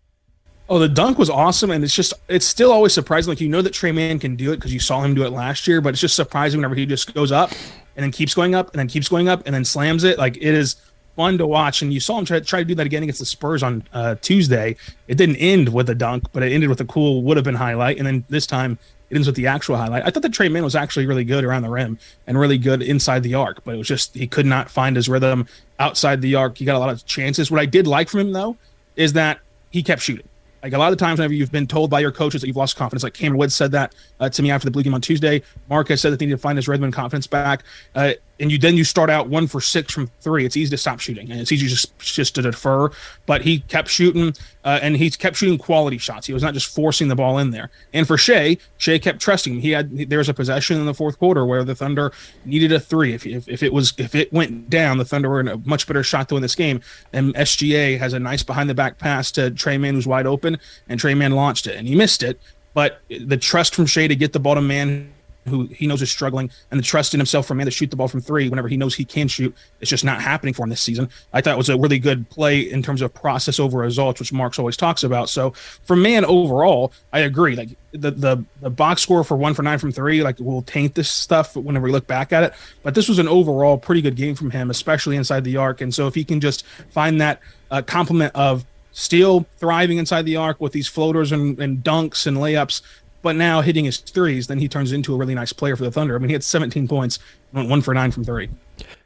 Oh, 0.68 0.80
the 0.80 0.89
dunk 0.89 1.18
was 1.18 1.30
awesome, 1.30 1.72
and 1.72 1.81
it's 1.81 1.95
just 1.95 2.13
it's 2.27 2.45
still 2.45 2.74
always 2.74 2.94
surprising. 2.94 3.31
Like 3.31 3.39
you 3.39 3.48
know 3.48 3.62
that 3.62 3.74
Tre 3.74 3.94
Mann 3.94 4.19
can 4.19 4.36
do 4.36 4.51
it 4.51 4.57
because 4.57 4.74
you 4.74 4.81
saw 4.81 5.01
him 5.01 5.13
do 5.13 5.24
it 5.24 5.30
last 5.30 5.66
year, 5.66 5.80
but 5.80 5.89
it's 5.89 6.01
just 6.01 6.16
surprising 6.16 6.60
whenever 6.60 6.75
he 6.75 6.86
just 6.86 7.13
goes 7.13 7.31
up 7.31 7.51
and 7.95 8.04
then 8.04 8.12
keeps 8.12 8.33
going 8.33 8.54
up 8.54 8.72
and 8.72 8.80
then 8.80 8.88
keeps 8.89 9.07
going 9.07 9.30
up 9.30 9.44
and 9.45 9.56
then 9.56 9.63
slams 9.63 10.04
it. 10.04 10.18
Like 10.18 10.36
it 10.36 10.44
is 10.44 10.75
fun 11.16 11.38
to 11.38 11.48
watch. 11.48 11.81
And 11.81 11.94
you 11.94 12.01
saw 12.01 12.19
him 12.19 12.25
try, 12.25 12.42
try 12.42 12.60
to 12.60 12.66
do 12.66 12.75
that 12.75 12.86
again 12.86 13.04
against 13.04 13.19
the 13.19 13.25
Spurs 13.25 13.63
on 13.63 13.81
uh, 13.94 14.16
Tuesday. 14.16 14.75
It 15.07 15.16
didn't 15.16 15.38
end 15.38 15.69
with 15.69 15.89
a 15.89 15.95
dunk, 15.95 16.25
but 16.33 16.44
it 16.44 16.51
ended 16.51 16.69
with 16.69 16.81
a 16.81 16.86
cool 16.86 17.24
would 17.24 17.38
have 17.38 17.45
been 17.45 17.56
highlight. 17.56 17.98
And 17.98 18.06
then 18.06 18.25
this 18.27 18.45
time 18.45 18.77
it 19.09 19.15
ends 19.15 19.27
with 19.27 19.35
the 19.35 19.47
actual 19.47 19.77
highlight. 19.77 20.03
I 20.05 20.09
thought 20.09 20.23
that 20.23 20.33
Tre 20.33 20.49
Mann 20.49 20.63
was 20.63 20.75
actually 20.75 21.05
really 21.05 21.23
good 21.23 21.43
around 21.43 21.61
the 21.61 21.69
rim 21.69 21.97
and 22.27 22.39
really 22.39 22.57
good 22.57 22.81
inside 22.81 23.23
the 23.23 23.35
arc, 23.35 23.63
but 23.63 23.75
it 23.75 23.77
was 23.77 23.87
just 23.87 24.15
he 24.15 24.27
could 24.27 24.45
not 24.45 24.69
find 24.69 24.95
his 24.95 25.07
rhythm 25.07 25.47
outside 25.79 26.21
the 26.21 26.35
arc. 26.35 26.57
He 26.57 26.65
got 26.65 26.75
a 26.75 26.79
lot 26.79 26.89
of 26.89 27.05
chances. 27.05 27.51
What 27.51 27.59
I 27.59 27.65
did 27.65 27.87
like 27.87 28.09
from 28.09 28.21
him 28.21 28.31
though 28.33 28.57
is 28.95 29.13
that 29.13 29.39
he 29.71 29.83
kept 29.83 30.01
shooting. 30.01 30.27
Like 30.63 30.73
a 30.73 30.79
lot 30.79 30.91
of 30.91 30.97
the 30.97 31.05
times, 31.05 31.19
whenever 31.19 31.35
you've 31.35 31.51
been 31.51 31.67
told 31.67 31.91
by 31.91 31.99
your 31.99 32.11
coaches 32.11 32.41
that 32.41 32.47
you've 32.47 32.55
lost 32.55 32.75
confidence, 32.75 33.03
like 33.03 33.13
Cameron 33.13 33.37
Woods 33.37 33.53
said 33.53 33.71
that 33.73 33.93
uh, 34.19 34.29
to 34.29 34.41
me 34.41 34.49
after 34.49 34.65
the 34.65 34.71
blue 34.71 34.81
game 34.81 34.95
on 34.95 35.01
Tuesday. 35.01 35.43
Marcus 35.69 36.01
said 36.01 36.11
that 36.11 36.17
they 36.17 36.25
need 36.25 36.31
to 36.31 36.39
find 36.39 36.57
his 36.57 36.67
rhythm 36.67 36.85
and 36.85 36.93
confidence 36.93 37.27
back. 37.27 37.63
Uh, 37.93 38.13
and 38.39 38.51
you 38.51 38.57
then 38.57 38.75
you 38.75 38.83
start 38.83 39.09
out 39.09 39.29
one 39.29 39.47
for 39.47 39.61
six 39.61 39.93
from 39.93 40.07
three. 40.19 40.45
It's 40.45 40.57
easy 40.57 40.69
to 40.71 40.77
stop 40.77 40.99
shooting, 40.99 41.31
and 41.31 41.39
it's 41.39 41.51
easy 41.51 41.67
just 41.67 41.97
just 41.99 42.35
to 42.35 42.41
defer. 42.41 42.89
But 43.25 43.41
he 43.41 43.59
kept 43.59 43.89
shooting, 43.89 44.33
uh, 44.63 44.79
and 44.81 44.97
he 44.97 45.09
kept 45.09 45.37
shooting 45.37 45.57
quality 45.57 45.97
shots. 45.97 46.27
He 46.27 46.33
was 46.33 46.43
not 46.43 46.53
just 46.53 46.73
forcing 46.73 47.07
the 47.07 47.15
ball 47.15 47.37
in 47.39 47.51
there. 47.51 47.69
And 47.93 48.05
for 48.07 48.17
Shai, 48.17 48.57
Shai 48.77 48.99
kept 48.99 49.21
trusting 49.21 49.55
him. 49.55 49.59
He 49.61 49.71
had 49.71 50.09
there 50.09 50.17
was 50.17 50.29
a 50.29 50.33
possession 50.33 50.79
in 50.79 50.85
the 50.85 50.93
fourth 50.93 51.17
quarter 51.17 51.45
where 51.45 51.63
the 51.63 51.75
Thunder 51.75 52.11
needed 52.43 52.71
a 52.71 52.79
three. 52.79 53.13
If, 53.13 53.25
if, 53.25 53.47
if 53.47 53.63
it 53.63 53.71
was 53.71 53.93
if 53.97 54.15
it 54.15 54.31
went 54.33 54.69
down, 54.69 54.97
the 54.97 55.05
Thunder 55.05 55.29
were 55.29 55.39
in 55.39 55.47
a 55.47 55.57
much 55.65 55.88
better 55.88 56.03
shot 56.03 56.29
to 56.29 56.35
win 56.35 56.41
this 56.41 56.55
game. 56.55 56.81
And 57.13 57.33
SGA 57.35 57.97
has 57.99 58.13
a 58.13 58.19
nice 58.19 58.43
behind 58.43 58.69
the 58.69 58.75
back 58.75 58.97
pass 58.97 59.31
to 59.33 59.51
Tre 59.51 59.77
Mann, 59.77 59.95
who's 59.95 60.07
wide 60.07 60.27
open, 60.27 60.57
and 60.89 60.99
Tre 60.99 61.13
Mann 61.13 61.31
launched 61.31 61.67
it, 61.67 61.75
and 61.75 61.88
he 61.88 61.95
missed 61.95 62.23
it. 62.23 62.39
But 62.73 63.01
the 63.07 63.38
trust 63.38 63.73
from 63.73 63.85
Shai 63.85 64.07
to 64.07 64.15
get 64.17 64.33
the 64.33 64.39
ball 64.39 64.55
to 64.55 64.61
Mann 64.61 65.14
who 65.47 65.68
he 65.68 65.88
knows 65.88 66.01
is 66.01 66.12
struggling, 66.12 66.50
and 66.71 66.80
the 66.80 66.83
trust 66.83 67.13
in 67.13 67.19
himself 67.19 67.47
for 67.47 67.56
Mann 67.56 67.65
to 67.65 67.71
shoot 67.71 67.89
the 67.89 67.95
ball 67.95 68.07
from 68.07 68.21
three 68.21 68.50
whenever 68.50 68.68
he 68.68 68.77
knows 68.77 68.95
he 68.95 69.06
can 69.06 69.27
shoot. 69.27 69.56
It's 69.80 69.89
just 69.89 70.03
not 70.03 70.21
happening 70.21 70.53
for 70.53 70.63
him 70.63 70.69
this 70.69 70.81
season. 70.81 71.09
I 71.33 71.42
thought 71.42 71.53
it 71.53 71.57
was 71.57 71.69
a 71.69 71.77
really 71.77 72.00
good 72.00 72.30
play 72.30 72.59
in 72.59 72.81
terms 72.81 73.01
of 73.01 73.13
process 73.13 73.59
over 73.59 73.80
results, 73.80 74.19
which 74.19 74.33
Marks 74.33 74.59
always 74.59 74.77
talks 74.77 75.03
about. 75.03 75.30
So 75.30 75.51
for 75.83 75.95
Mann 75.95 76.25
overall, 76.25 76.92
I 77.13 77.19
agree. 77.19 77.56
Like 77.56 77.69
the 77.92 78.12
the 78.12 78.44
the 78.62 78.69
box 78.69 79.01
score 79.01 79.24
for 79.24 79.38
one 79.38 79.53
for 79.53 79.63
nine 79.63 79.80
from 79.80 79.92
three, 79.92 80.24
like 80.24 80.39
will 80.39 80.62
taint 80.63 80.95
this 80.95 81.09
stuff 81.09 81.56
whenever 81.56 81.86
we 81.86 81.91
look 81.91 82.07
back 82.07 82.33
at 82.33 82.44
it. 82.44 82.53
But 82.83 82.95
this 82.95 83.07
was 83.07 83.19
an 83.19 83.27
overall 83.27 83.77
pretty 83.77 84.01
good 84.01 84.15
game 84.15 84.36
from 84.36 84.51
him, 84.51 84.69
especially 84.69 85.15
inside 85.15 85.44
the 85.44 85.57
arc. 85.57 85.81
And 85.81 85.94
so 85.94 86.07
if 86.07 86.15
he 86.15 86.24
can 86.24 86.41
just 86.41 86.65
find 86.89 87.21
that 87.21 87.39
uh, 87.71 87.81
complement 87.81 88.33
of 88.36 88.65
still 88.91 89.45
thriving 89.57 89.98
inside 89.98 90.25
the 90.25 90.38
arc 90.38 90.62
with 90.62 90.71
these 90.71 90.88
floaters 90.88 91.33
and, 91.33 91.59
and 91.59 91.83
dunks 91.83 92.25
and 92.25 92.38
layups 92.38 92.81
but 93.25 93.36
now 93.36 93.62
hitting 93.62 93.86
his 93.86 93.98
threes, 93.98 94.45
then 94.45 94.60
he 94.60 94.68
turns 94.68 94.92
into 94.92 95.12
a 95.16 95.18
really 95.18 95.33
nice 95.33 95.51
player 95.51 95.75
for 95.75 95.83
the 95.83 95.89
Thunder. 95.89 96.16
I 96.16 96.19
mean, 96.19 96.30
he 96.30 96.33
had 96.33 96.44
17 96.44 96.88
points, 96.88 97.18
went 97.54 97.68
one 97.68 97.81
for 97.81 97.92
nine 97.92 98.12
from 98.12 98.24
three. 98.24 98.51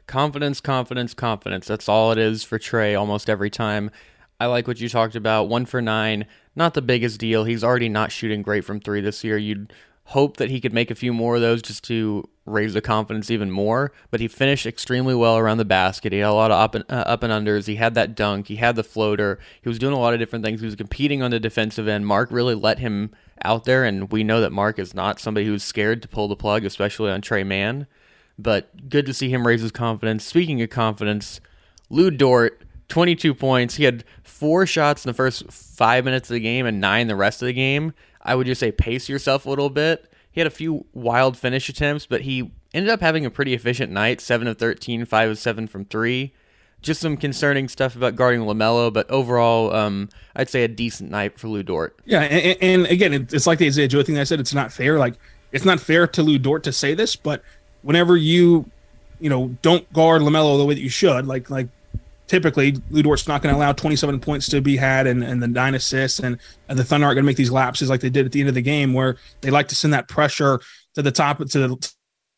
Confidence, 0.06 0.60
confidence, 0.60 1.14
confidence. 1.14 1.66
That's 1.66 1.88
all 1.88 2.12
it 2.12 2.18
is 2.18 2.44
for 2.44 2.58
Tre 2.58 2.94
almost 2.94 3.30
every 3.30 3.48
time. 3.48 3.90
I 4.38 4.44
like 4.44 4.68
what 4.68 4.78
you 4.78 4.90
talked 4.90 5.16
about. 5.16 5.48
One 5.48 5.64
for 5.64 5.80
nine, 5.80 6.26
not 6.54 6.74
the 6.74 6.82
biggest 6.82 7.18
deal. 7.18 7.44
He's 7.44 7.64
already 7.64 7.88
not 7.88 8.12
shooting 8.12 8.42
great 8.42 8.62
from 8.62 8.78
three 8.78 9.00
this 9.00 9.24
year. 9.24 9.38
You'd 9.38 9.72
hope 10.04 10.36
that 10.36 10.50
he 10.50 10.60
could 10.60 10.74
make 10.74 10.90
a 10.90 10.94
few 10.94 11.14
more 11.14 11.36
of 11.36 11.40
those 11.40 11.62
just 11.62 11.82
to 11.84 12.28
raise 12.50 12.74
the 12.74 12.80
confidence 12.80 13.30
even 13.30 13.50
more. 13.50 13.92
But 14.10 14.20
he 14.20 14.28
finished 14.28 14.66
extremely 14.66 15.14
well 15.14 15.38
around 15.38 15.58
the 15.58 15.64
basket. 15.64 16.12
He 16.12 16.18
had 16.18 16.28
a 16.28 16.32
lot 16.32 16.50
of 16.50 16.58
up 16.58 16.74
and, 16.74 16.84
uh, 16.88 17.04
up 17.06 17.22
and 17.22 17.32
unders. 17.32 17.66
He 17.66 17.76
had 17.76 17.94
that 17.94 18.14
dunk. 18.14 18.48
He 18.48 18.56
had 18.56 18.76
the 18.76 18.84
floater. 18.84 19.38
He 19.62 19.68
was 19.68 19.78
doing 19.78 19.94
a 19.94 19.98
lot 19.98 20.14
of 20.14 20.20
different 20.20 20.44
things. 20.44 20.60
He 20.60 20.66
was 20.66 20.76
competing 20.76 21.22
on 21.22 21.30
the 21.30 21.40
defensive 21.40 21.88
end. 21.88 22.06
Mark 22.06 22.30
really 22.30 22.54
let 22.54 22.78
him 22.78 23.10
out 23.42 23.64
there, 23.64 23.84
and 23.84 24.12
we 24.12 24.22
know 24.22 24.40
that 24.40 24.52
Mark 24.52 24.78
is 24.78 24.94
not 24.94 25.18
somebody 25.18 25.46
who's 25.46 25.62
scared 25.62 26.02
to 26.02 26.08
pull 26.08 26.28
the 26.28 26.36
plug, 26.36 26.64
especially 26.64 27.10
on 27.10 27.20
Tre 27.22 27.42
Mann. 27.42 27.86
But 28.38 28.88
good 28.88 29.06
to 29.06 29.14
see 29.14 29.30
him 29.30 29.46
raise 29.46 29.62
his 29.62 29.72
confidence. 29.72 30.24
Speaking 30.24 30.60
of 30.62 30.70
confidence, 30.70 31.40
Lu 31.90 32.10
Dort, 32.10 32.62
22 32.88 33.34
points. 33.34 33.76
He 33.76 33.84
had 33.84 34.04
four 34.22 34.66
shots 34.66 35.04
in 35.04 35.08
the 35.08 35.14
first 35.14 35.50
five 35.50 36.04
minutes 36.04 36.28
of 36.28 36.34
the 36.34 36.40
game 36.40 36.66
and 36.66 36.80
nine 36.80 37.06
the 37.06 37.16
rest 37.16 37.40
of 37.40 37.46
the 37.46 37.52
game. 37.52 37.92
I 38.22 38.34
would 38.34 38.46
just 38.46 38.60
say 38.60 38.72
pace 38.72 39.08
yourself 39.08 39.46
a 39.46 39.48
little 39.48 39.70
bit. 39.70 40.09
He 40.30 40.40
had 40.40 40.46
a 40.46 40.50
few 40.50 40.86
wild 40.92 41.36
finish 41.36 41.68
attempts, 41.68 42.06
but 42.06 42.22
he 42.22 42.52
ended 42.72 42.90
up 42.90 43.00
having 43.00 43.26
a 43.26 43.30
pretty 43.30 43.54
efficient 43.54 43.92
night 43.92 44.20
7 44.20 44.46
of 44.46 44.58
13, 44.58 45.04
5 45.04 45.30
of 45.30 45.38
7 45.38 45.66
from 45.66 45.84
3 45.84 46.32
just 46.82 47.00
some 47.00 47.16
concerning 47.16 47.68
stuff 47.68 47.94
about 47.94 48.16
guarding 48.16 48.40
Lamelo, 48.40 48.92
but 48.92 49.08
overall, 49.10 49.72
um, 49.74 50.08
I'd 50.34 50.48
say 50.48 50.64
a 50.64 50.68
decent 50.68 51.10
night 51.10 51.38
for 51.38 51.48
Lu 51.48 51.62
Dort. 51.62 51.98
Yeah, 52.04 52.20
and, 52.22 52.56
and 52.62 52.86
again, 52.86 53.12
it's 53.12 53.46
like 53.46 53.58
the 53.58 53.66
Isaiah 53.66 53.88
Joe 53.88 54.02
thing 54.02 54.18
I 54.18 54.24
said. 54.24 54.40
It's 54.40 54.54
not 54.54 54.72
fair. 54.72 54.98
Like 54.98 55.14
it's 55.52 55.64
not 55.64 55.80
fair 55.80 56.06
to 56.06 56.22
Lu 56.22 56.38
Dort 56.38 56.64
to 56.64 56.72
say 56.72 56.94
this, 56.94 57.16
but 57.16 57.42
whenever 57.82 58.16
you, 58.16 58.70
you 59.20 59.28
know, 59.28 59.48
don't 59.62 59.90
guard 59.92 60.22
Lamelo 60.22 60.56
the 60.58 60.64
way 60.64 60.74
that 60.74 60.80
you 60.80 60.88
should, 60.88 61.26
like 61.26 61.50
like 61.50 61.68
typically 62.30 62.76
Lu 62.90 63.02
Dort's 63.02 63.26
not 63.26 63.42
going 63.42 63.52
to 63.52 63.58
allow 63.58 63.72
27 63.72 64.20
points 64.20 64.48
to 64.50 64.60
be 64.60 64.76
had 64.76 65.08
and, 65.08 65.24
and 65.24 65.42
the 65.42 65.48
nine 65.48 65.74
assists, 65.74 66.20
and, 66.20 66.38
and 66.68 66.78
the 66.78 66.84
Thunder 66.84 67.06
aren't 67.06 67.16
going 67.16 67.24
to 67.24 67.26
make 67.26 67.36
these 67.36 67.50
lapses 67.50 67.90
like 67.90 68.00
they 68.00 68.08
did 68.08 68.24
at 68.24 68.30
the 68.30 68.38
end 68.38 68.48
of 68.48 68.54
the 68.54 68.62
game, 68.62 68.94
where 68.94 69.16
they 69.40 69.50
like 69.50 69.66
to 69.66 69.74
send 69.74 69.92
that 69.94 70.06
pressure 70.06 70.60
to 70.94 71.02
the 71.02 71.10
top 71.10 71.38
to 71.38 71.58
the 71.58 71.94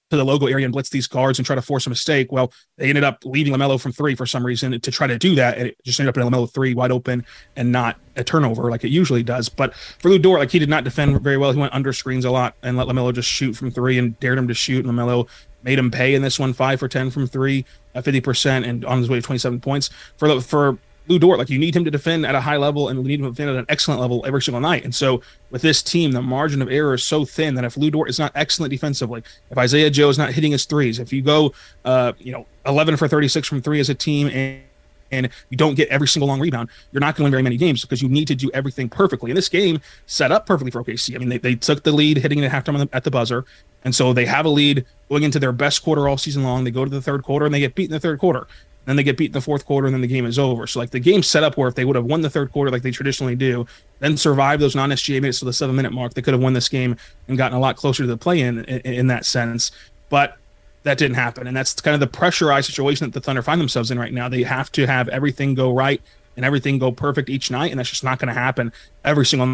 to 0.08 0.16
the 0.16 0.24
logo 0.24 0.46
area 0.46 0.64
and 0.64 0.72
blitz 0.72 0.90
these 0.90 1.06
guards 1.06 1.38
and 1.38 1.46
try 1.46 1.54
to 1.54 1.62
force 1.62 1.86
a 1.86 1.90
mistake. 1.90 2.32
Well, 2.32 2.52
they 2.76 2.88
ended 2.88 3.04
up 3.04 3.24
leaving 3.24 3.52
Lamelo 3.52 3.80
from 3.80 3.92
three 3.92 4.14
for 4.14 4.26
some 4.26 4.44
reason 4.44 4.78
to 4.78 4.90
try 4.90 5.06
to 5.06 5.18
do 5.18 5.34
that. 5.36 5.56
And 5.56 5.68
it 5.68 5.76
just 5.84 5.98
ended 6.00 6.10
up 6.10 6.16
in 6.18 6.22
a 6.22 6.30
Lamelo 6.30 6.52
three 6.52 6.74
wide 6.74 6.90
open 6.90 7.24
and 7.56 7.72
not 7.72 7.98
a 8.16 8.22
turnover 8.22 8.70
like 8.70 8.84
it 8.84 8.90
usually 8.90 9.22
does. 9.22 9.48
But 9.48 9.74
for 9.74 10.10
Lu 10.10 10.18
Dort, 10.18 10.40
like 10.40 10.50
he 10.50 10.58
did 10.58 10.68
not 10.68 10.84
defend 10.84 11.18
very 11.22 11.38
well. 11.38 11.50
He 11.50 11.58
went 11.58 11.72
under 11.72 11.94
screens 11.94 12.26
a 12.26 12.30
lot 12.30 12.56
and 12.62 12.76
let 12.76 12.88
Lamelo 12.88 13.14
just 13.14 13.28
shoot 13.28 13.54
from 13.56 13.70
three 13.70 13.98
and 13.98 14.18
dared 14.20 14.36
him 14.36 14.48
to 14.48 14.54
shoot. 14.54 14.84
And 14.84 14.98
Lamelo 14.98 15.28
made 15.62 15.78
him 15.78 15.90
pay 15.90 16.14
in 16.14 16.22
this 16.22 16.38
one, 16.38 16.52
five 16.52 16.78
for 16.78 16.88
10 16.88 17.10
from 17.10 17.26
three, 17.26 17.64
uh, 17.94 18.02
50% 18.02 18.66
and 18.66 18.84
on 18.84 18.98
his 18.98 19.08
way 19.08 19.16
to 19.16 19.22
27 19.22 19.60
points. 19.60 19.90
For 20.16 20.40
for 20.40 20.78
Lu 21.08 21.18
Dort. 21.18 21.38
Like 21.38 21.50
you 21.50 21.58
need 21.58 21.74
him 21.74 21.84
to 21.84 21.90
defend 21.90 22.24
at 22.26 22.34
a 22.34 22.40
high 22.40 22.56
level 22.56 22.88
and 22.88 22.98
we 22.98 23.08
need 23.08 23.20
him 23.20 23.26
to 23.26 23.30
defend 23.30 23.50
at 23.50 23.56
an 23.56 23.66
excellent 23.68 24.00
level 24.00 24.24
every 24.26 24.42
single 24.42 24.60
night. 24.60 24.84
And 24.84 24.94
so 24.94 25.22
with 25.50 25.62
this 25.62 25.82
team, 25.82 26.12
the 26.12 26.22
margin 26.22 26.62
of 26.62 26.70
error 26.70 26.94
is 26.94 27.04
so 27.04 27.24
thin 27.24 27.54
that 27.56 27.64
if 27.64 27.76
Lu 27.76 27.90
Dort 27.90 28.08
is 28.08 28.18
not 28.18 28.32
excellent 28.34 28.70
defensively, 28.70 29.22
if 29.50 29.58
Isaiah 29.58 29.90
Joe 29.90 30.08
is 30.08 30.18
not 30.18 30.32
hitting 30.32 30.52
his 30.52 30.64
threes, 30.64 30.98
if 30.98 31.12
you 31.12 31.22
go, 31.22 31.52
uh, 31.84 32.12
you 32.18 32.32
know, 32.32 32.46
11 32.66 32.96
for 32.96 33.08
36 33.08 33.48
from 33.48 33.60
three 33.60 33.80
as 33.80 33.90
a 33.90 33.94
team 33.94 34.28
and 34.28 34.62
and 35.12 35.28
you 35.50 35.56
don't 35.56 35.74
get 35.74 35.88
every 35.88 36.08
single 36.08 36.26
long 36.26 36.40
rebound, 36.40 36.68
you're 36.90 37.00
not 37.00 37.14
going 37.14 37.18
to 37.18 37.24
win 37.24 37.30
very 37.30 37.42
many 37.42 37.56
games 37.56 37.82
because 37.82 38.02
you 38.02 38.08
need 38.08 38.26
to 38.28 38.34
do 38.34 38.50
everything 38.52 38.88
perfectly. 38.88 39.30
And 39.30 39.36
this 39.36 39.48
game 39.48 39.80
set 40.06 40.32
up 40.32 40.46
perfectly 40.46 40.70
for 40.70 40.82
OKC. 40.82 41.14
I 41.14 41.18
mean, 41.18 41.28
they, 41.28 41.38
they 41.38 41.54
took 41.54 41.84
the 41.84 41.92
lead 41.92 42.16
hitting 42.16 42.38
it 42.38 42.52
at 42.52 42.64
halftime 42.64 42.88
at 42.92 43.04
the 43.04 43.10
buzzer. 43.10 43.44
And 43.84 43.94
so 43.94 44.12
they 44.12 44.26
have 44.26 44.46
a 44.46 44.48
lead 44.48 44.84
going 45.08 45.22
into 45.22 45.38
their 45.38 45.52
best 45.52 45.82
quarter 45.82 46.08
all 46.08 46.16
season 46.16 46.42
long. 46.42 46.64
They 46.64 46.70
go 46.70 46.84
to 46.84 46.90
the 46.90 47.02
third 47.02 47.22
quarter 47.22 47.46
and 47.46 47.54
they 47.54 47.60
get 47.60 47.74
beat 47.74 47.84
in 47.84 47.90
the 47.90 48.00
third 48.00 48.18
quarter. 48.18 48.46
Then 48.84 48.96
they 48.96 49.04
get 49.04 49.16
beat 49.16 49.26
in 49.26 49.32
the 49.32 49.40
fourth 49.40 49.64
quarter 49.64 49.86
and 49.86 49.94
then 49.94 50.00
the 50.00 50.08
game 50.08 50.26
is 50.26 50.38
over. 50.38 50.66
So 50.66 50.80
like 50.80 50.90
the 50.90 50.98
game 50.98 51.22
set 51.22 51.44
up 51.44 51.56
where 51.56 51.68
if 51.68 51.76
they 51.76 51.84
would 51.84 51.94
have 51.94 52.04
won 52.04 52.22
the 52.22 52.30
third 52.30 52.50
quarter 52.50 52.70
like 52.70 52.82
they 52.82 52.90
traditionally 52.90 53.36
do, 53.36 53.66
then 54.00 54.16
survive 54.16 54.58
those 54.58 54.74
non-SGA 54.74 55.20
minutes 55.20 55.38
to 55.38 55.44
the 55.44 55.52
seven 55.52 55.76
minute 55.76 55.92
mark, 55.92 56.14
they 56.14 56.22
could 56.22 56.34
have 56.34 56.42
won 56.42 56.52
this 56.52 56.68
game 56.68 56.96
and 57.28 57.38
gotten 57.38 57.56
a 57.56 57.60
lot 57.60 57.76
closer 57.76 58.02
to 58.02 58.08
the 58.08 58.16
play 58.16 58.40
in, 58.40 58.64
in 58.64 58.80
in 58.80 59.06
that 59.06 59.24
sense. 59.24 59.70
But 60.08 60.36
that 60.84 60.98
didn't 60.98 61.16
happen. 61.16 61.46
And 61.46 61.56
that's 61.56 61.74
kind 61.80 61.94
of 61.94 62.00
the 62.00 62.06
pressurized 62.06 62.66
situation 62.66 63.06
that 63.06 63.14
the 63.14 63.20
Thunder 63.20 63.42
find 63.42 63.60
themselves 63.60 63.90
in 63.90 63.98
right 63.98 64.12
now. 64.12 64.28
They 64.28 64.42
have 64.42 64.72
to 64.72 64.86
have 64.86 65.08
everything 65.08 65.54
go 65.54 65.72
right 65.72 66.00
and 66.36 66.44
everything 66.44 66.78
go 66.78 66.92
perfect 66.92 67.28
each 67.28 67.50
night. 67.50 67.70
And 67.70 67.78
that's 67.78 67.90
just 67.90 68.04
not 68.04 68.18
going 68.18 68.32
to 68.32 68.38
happen 68.38 68.72
every 69.04 69.26
single 69.26 69.46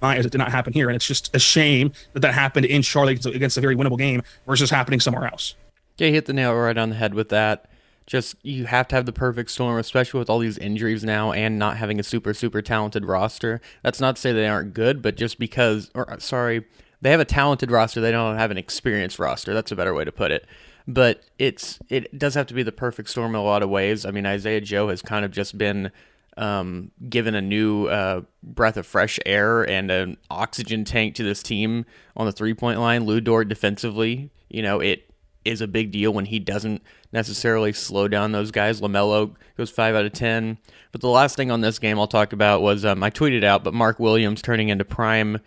night 0.00 0.18
as 0.18 0.26
it 0.26 0.32
did 0.32 0.38
not 0.38 0.50
happen 0.50 0.72
here. 0.72 0.88
And 0.88 0.96
it's 0.96 1.06
just 1.06 1.34
a 1.34 1.38
shame 1.38 1.92
that 2.12 2.20
that 2.20 2.34
happened 2.34 2.66
in 2.66 2.82
Charlotte 2.82 3.24
against 3.26 3.56
a 3.56 3.60
very 3.60 3.76
winnable 3.76 3.98
game 3.98 4.22
versus 4.46 4.70
happening 4.70 5.00
somewhere 5.00 5.26
else. 5.26 5.54
Yeah, 5.98 6.08
hit 6.08 6.26
the 6.26 6.32
nail 6.32 6.54
right 6.54 6.76
on 6.76 6.90
the 6.90 6.96
head 6.96 7.14
with 7.14 7.28
that. 7.28 7.66
Just 8.06 8.34
you 8.42 8.66
have 8.66 8.88
to 8.88 8.96
have 8.96 9.06
the 9.06 9.12
perfect 9.12 9.50
storm, 9.50 9.78
especially 9.78 10.18
with 10.18 10.28
all 10.28 10.40
these 10.40 10.58
injuries 10.58 11.04
now 11.04 11.30
and 11.32 11.58
not 11.58 11.76
having 11.76 12.00
a 12.00 12.02
super, 12.02 12.34
super 12.34 12.60
talented 12.60 13.04
roster. 13.04 13.60
That's 13.82 14.00
not 14.00 14.16
to 14.16 14.20
say 14.20 14.32
they 14.32 14.48
aren't 14.48 14.74
good, 14.74 15.02
but 15.02 15.16
just 15.16 15.38
because, 15.38 15.90
or 15.94 16.18
sorry, 16.18 16.64
they 17.02 17.10
have 17.10 17.20
a 17.20 17.26
talented 17.26 17.70
roster. 17.70 18.00
They 18.00 18.12
don't 18.12 18.38
have 18.38 18.50
an 18.50 18.56
experienced 18.56 19.18
roster. 19.18 19.52
That's 19.52 19.72
a 19.72 19.76
better 19.76 19.92
way 19.92 20.04
to 20.04 20.12
put 20.12 20.30
it. 20.30 20.46
But 20.88 21.22
it's 21.38 21.78
it 21.88 22.18
does 22.18 22.34
have 22.34 22.46
to 22.46 22.54
be 22.54 22.62
the 22.62 22.72
perfect 22.72 23.10
storm 23.10 23.34
in 23.34 23.40
a 23.40 23.44
lot 23.44 23.62
of 23.62 23.68
ways. 23.68 24.06
I 24.06 24.10
mean, 24.12 24.24
Isaiah 24.24 24.60
Joe 24.60 24.88
has 24.88 25.02
kind 25.02 25.24
of 25.24 25.30
just 25.30 25.58
been 25.58 25.90
um, 26.36 26.90
given 27.08 27.34
a 27.34 27.42
new 27.42 27.86
uh, 27.86 28.22
breath 28.42 28.76
of 28.76 28.86
fresh 28.86 29.18
air 29.26 29.68
and 29.68 29.90
an 29.90 30.16
oxygen 30.30 30.84
tank 30.84 31.14
to 31.16 31.22
this 31.22 31.42
team 31.42 31.84
on 32.16 32.26
the 32.26 32.32
three 32.32 32.54
point 32.54 32.80
line. 32.80 33.04
Lu 33.04 33.20
Dort 33.20 33.48
defensively, 33.48 34.30
you 34.48 34.62
know, 34.62 34.80
it 34.80 35.08
is 35.44 35.60
a 35.60 35.66
big 35.66 35.90
deal 35.90 36.12
when 36.12 36.26
he 36.26 36.38
doesn't 36.38 36.82
necessarily 37.12 37.72
slow 37.72 38.06
down 38.06 38.30
those 38.30 38.52
guys. 38.52 38.80
LaMelo 38.80 39.34
goes 39.56 39.70
five 39.70 39.94
out 39.94 40.04
of 40.04 40.12
ten. 40.12 40.56
But 40.92 41.00
the 41.00 41.08
last 41.08 41.36
thing 41.36 41.50
on 41.50 41.62
this 41.62 41.80
game 41.80 41.98
I'll 41.98 42.06
talk 42.06 42.32
about 42.32 42.62
was 42.62 42.84
um, 42.84 43.02
I 43.02 43.10
tweeted 43.10 43.42
out, 43.42 43.64
but 43.64 43.74
Mark 43.74 43.98
Williams 43.98 44.40
turning 44.40 44.68
into 44.68 44.84
prime 44.84 45.40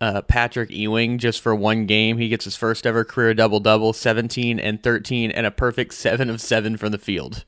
uh, 0.00 0.22
Patrick 0.22 0.70
Ewing 0.70 1.18
just 1.18 1.40
for 1.40 1.54
one 1.54 1.86
game. 1.86 2.18
He 2.18 2.28
gets 2.28 2.44
his 2.44 2.56
first 2.56 2.86
ever 2.86 3.04
career 3.04 3.34
double 3.34 3.60
double, 3.60 3.92
17 3.92 4.60
and 4.60 4.82
13, 4.82 5.30
and 5.30 5.46
a 5.46 5.50
perfect 5.50 5.94
seven 5.94 6.30
of 6.30 6.40
seven 6.40 6.76
from 6.76 6.92
the 6.92 6.98
field. 6.98 7.44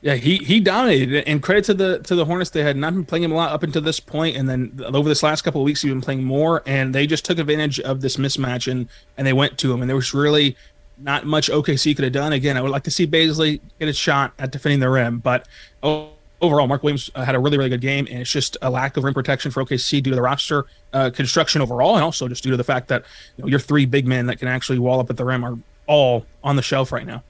Yeah, 0.00 0.14
he 0.14 0.36
he 0.36 0.60
dominated, 0.60 1.24
and 1.26 1.42
credit 1.42 1.64
to 1.64 1.74
the 1.74 1.98
to 2.00 2.14
the 2.14 2.24
Hornets. 2.24 2.50
They 2.50 2.62
had 2.62 2.76
not 2.76 2.94
been 2.94 3.04
playing 3.04 3.24
him 3.24 3.32
a 3.32 3.34
lot 3.34 3.50
up 3.50 3.64
until 3.64 3.82
this 3.82 3.98
point, 3.98 4.36
and 4.36 4.48
then 4.48 4.80
over 4.84 5.08
this 5.08 5.24
last 5.24 5.42
couple 5.42 5.60
of 5.60 5.64
weeks, 5.64 5.82
he's 5.82 5.90
been 5.90 6.00
playing 6.00 6.22
more, 6.22 6.62
and 6.66 6.94
they 6.94 7.04
just 7.04 7.24
took 7.24 7.38
advantage 7.38 7.80
of 7.80 8.00
this 8.00 8.16
mismatch 8.16 8.70
and 8.70 8.88
and 9.16 9.26
they 9.26 9.32
went 9.32 9.58
to 9.58 9.72
him, 9.72 9.80
and 9.80 9.90
there 9.90 9.96
was 9.96 10.14
really 10.14 10.56
not 10.98 11.26
much 11.26 11.50
OKC 11.50 11.96
could 11.96 12.04
have 12.04 12.12
done. 12.12 12.32
Again, 12.32 12.56
I 12.56 12.62
would 12.62 12.70
like 12.70 12.84
to 12.84 12.92
see 12.92 13.08
Bazley 13.08 13.60
get 13.80 13.88
a 13.88 13.92
shot 13.92 14.34
at 14.38 14.52
defending 14.52 14.80
the 14.80 14.88
rim, 14.88 15.18
but. 15.18 15.48
Oh, 15.82 16.10
overall, 16.40 16.66
Mark 16.66 16.82
Williams 16.82 17.10
uh, 17.14 17.24
had 17.24 17.34
a 17.34 17.38
really, 17.38 17.58
really 17.58 17.70
good 17.70 17.80
game, 17.80 18.06
and 18.10 18.20
it's 18.20 18.30
just 18.30 18.56
a 18.62 18.70
lack 18.70 18.96
of 18.96 19.04
rim 19.04 19.14
protection 19.14 19.50
for 19.50 19.64
OKC 19.64 20.02
due 20.02 20.10
to 20.10 20.16
the 20.16 20.22
roster 20.22 20.66
uh, 20.92 21.10
construction 21.10 21.60
overall, 21.60 21.94
and 21.94 22.04
also 22.04 22.28
just 22.28 22.42
due 22.42 22.50
to 22.50 22.56
the 22.56 22.64
fact 22.64 22.88
that 22.88 23.04
you 23.36 23.44
know, 23.44 23.48
your 23.48 23.58
three 23.58 23.86
big 23.86 24.06
men 24.06 24.26
that 24.26 24.38
can 24.38 24.48
actually 24.48 24.78
wall 24.78 25.00
up 25.00 25.10
at 25.10 25.16
the 25.16 25.24
rim 25.24 25.44
are 25.44 25.58
all 25.86 26.26
on 26.44 26.56
the 26.56 26.62
shelf 26.62 26.92
right 26.92 27.06
now. 27.06 27.22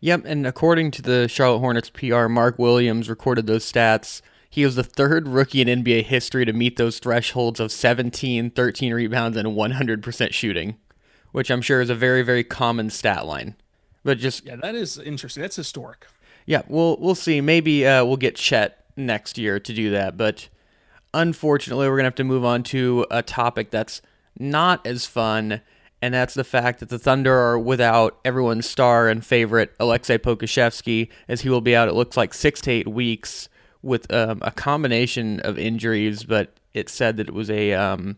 Yep, 0.00 0.22
and 0.26 0.46
according 0.46 0.90
to 0.92 1.02
the 1.02 1.28
Charlotte 1.28 1.58
Hornets 1.58 1.90
PR, 1.90 2.26
Mark 2.26 2.58
Williams 2.58 3.08
recorded 3.08 3.46
those 3.46 3.70
stats. 3.70 4.22
He 4.48 4.64
was 4.64 4.76
the 4.76 4.84
third 4.84 5.28
rookie 5.28 5.60
in 5.60 5.68
NBA 5.68 6.04
history 6.04 6.44
to 6.44 6.52
meet 6.52 6.76
those 6.76 6.98
thresholds 6.98 7.60
of 7.60 7.72
17, 7.72 8.50
13 8.50 8.94
rebounds, 8.94 9.36
and 9.36 9.48
100% 9.48 10.32
shooting, 10.32 10.76
which 11.32 11.50
I'm 11.50 11.60
sure 11.60 11.80
is 11.80 11.90
a 11.90 11.94
very, 11.94 12.22
very 12.22 12.44
common 12.44 12.90
stat 12.90 13.26
line. 13.26 13.56
But 14.04 14.18
just 14.18 14.46
yeah, 14.46 14.56
that 14.56 14.76
is 14.76 14.98
interesting. 14.98 15.42
That's 15.42 15.56
historic. 15.56 16.06
Yeah, 16.46 16.62
we'll 16.68 16.96
we'll 16.98 17.16
see. 17.16 17.40
Maybe 17.40 17.86
uh, 17.86 18.04
we'll 18.04 18.16
get 18.16 18.36
Chet 18.36 18.84
next 18.96 19.36
year 19.36 19.60
to 19.60 19.72
do 19.72 19.90
that, 19.90 20.16
but 20.16 20.48
unfortunately, 21.12 21.88
we're 21.88 21.96
gonna 21.96 22.06
have 22.06 22.14
to 22.16 22.24
move 22.24 22.44
on 22.44 22.62
to 22.64 23.04
a 23.10 23.22
topic 23.22 23.70
that's 23.70 24.00
not 24.38 24.86
as 24.86 25.06
fun, 25.06 25.60
and 26.00 26.14
that's 26.14 26.34
the 26.34 26.44
fact 26.44 26.80
that 26.80 26.88
the 26.88 26.98
Thunder 26.98 27.36
are 27.36 27.58
without 27.58 28.18
everyone's 28.24 28.68
star 28.68 29.08
and 29.08 29.26
favorite 29.26 29.76
Aleksej 29.78 30.18
Pokusevski, 30.18 31.08
as 31.28 31.40
he 31.40 31.48
will 31.48 31.60
be 31.60 31.74
out. 31.74 31.88
It 31.88 31.94
looks 31.94 32.16
like 32.16 32.32
six 32.32 32.60
to 32.62 32.70
eight 32.70 32.88
weeks 32.88 33.48
with 33.82 34.12
um, 34.12 34.38
a 34.42 34.50
combination 34.50 35.40
of 35.40 35.58
injuries, 35.58 36.24
but 36.24 36.52
it 36.74 36.88
said 36.88 37.16
that 37.16 37.28
it 37.28 37.34
was 37.34 37.50
a 37.50 37.72
um, 37.72 38.16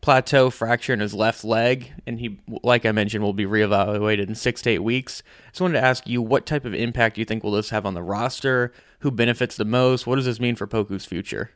plateau 0.00 0.50
fracture 0.50 0.92
in 0.92 1.00
his 1.00 1.14
left 1.14 1.44
leg, 1.44 1.92
and 2.06 2.20
he, 2.20 2.40
like 2.62 2.86
I 2.86 2.92
mentioned, 2.92 3.24
will 3.24 3.32
be 3.32 3.46
reevaluated 3.46 4.28
in 4.28 4.34
six 4.34 4.62
to 4.62 4.70
eight 4.70 4.82
weeks. 4.82 5.22
I 5.46 5.50
just 5.50 5.60
wanted 5.60 5.80
to 5.80 5.84
ask 5.84 6.06
you, 6.08 6.22
what 6.22 6.46
type 6.46 6.64
of 6.64 6.74
impact 6.74 7.18
you 7.18 7.24
think 7.24 7.42
will 7.42 7.52
this 7.52 7.70
have 7.70 7.84
on 7.84 7.94
the 7.94 8.02
roster? 8.02 8.72
Who 9.00 9.10
benefits 9.10 9.56
the 9.56 9.64
most? 9.64 10.06
What 10.06 10.16
does 10.16 10.24
this 10.24 10.40
mean 10.40 10.56
for 10.56 10.66
Poku's 10.66 11.04
future? 11.04 11.50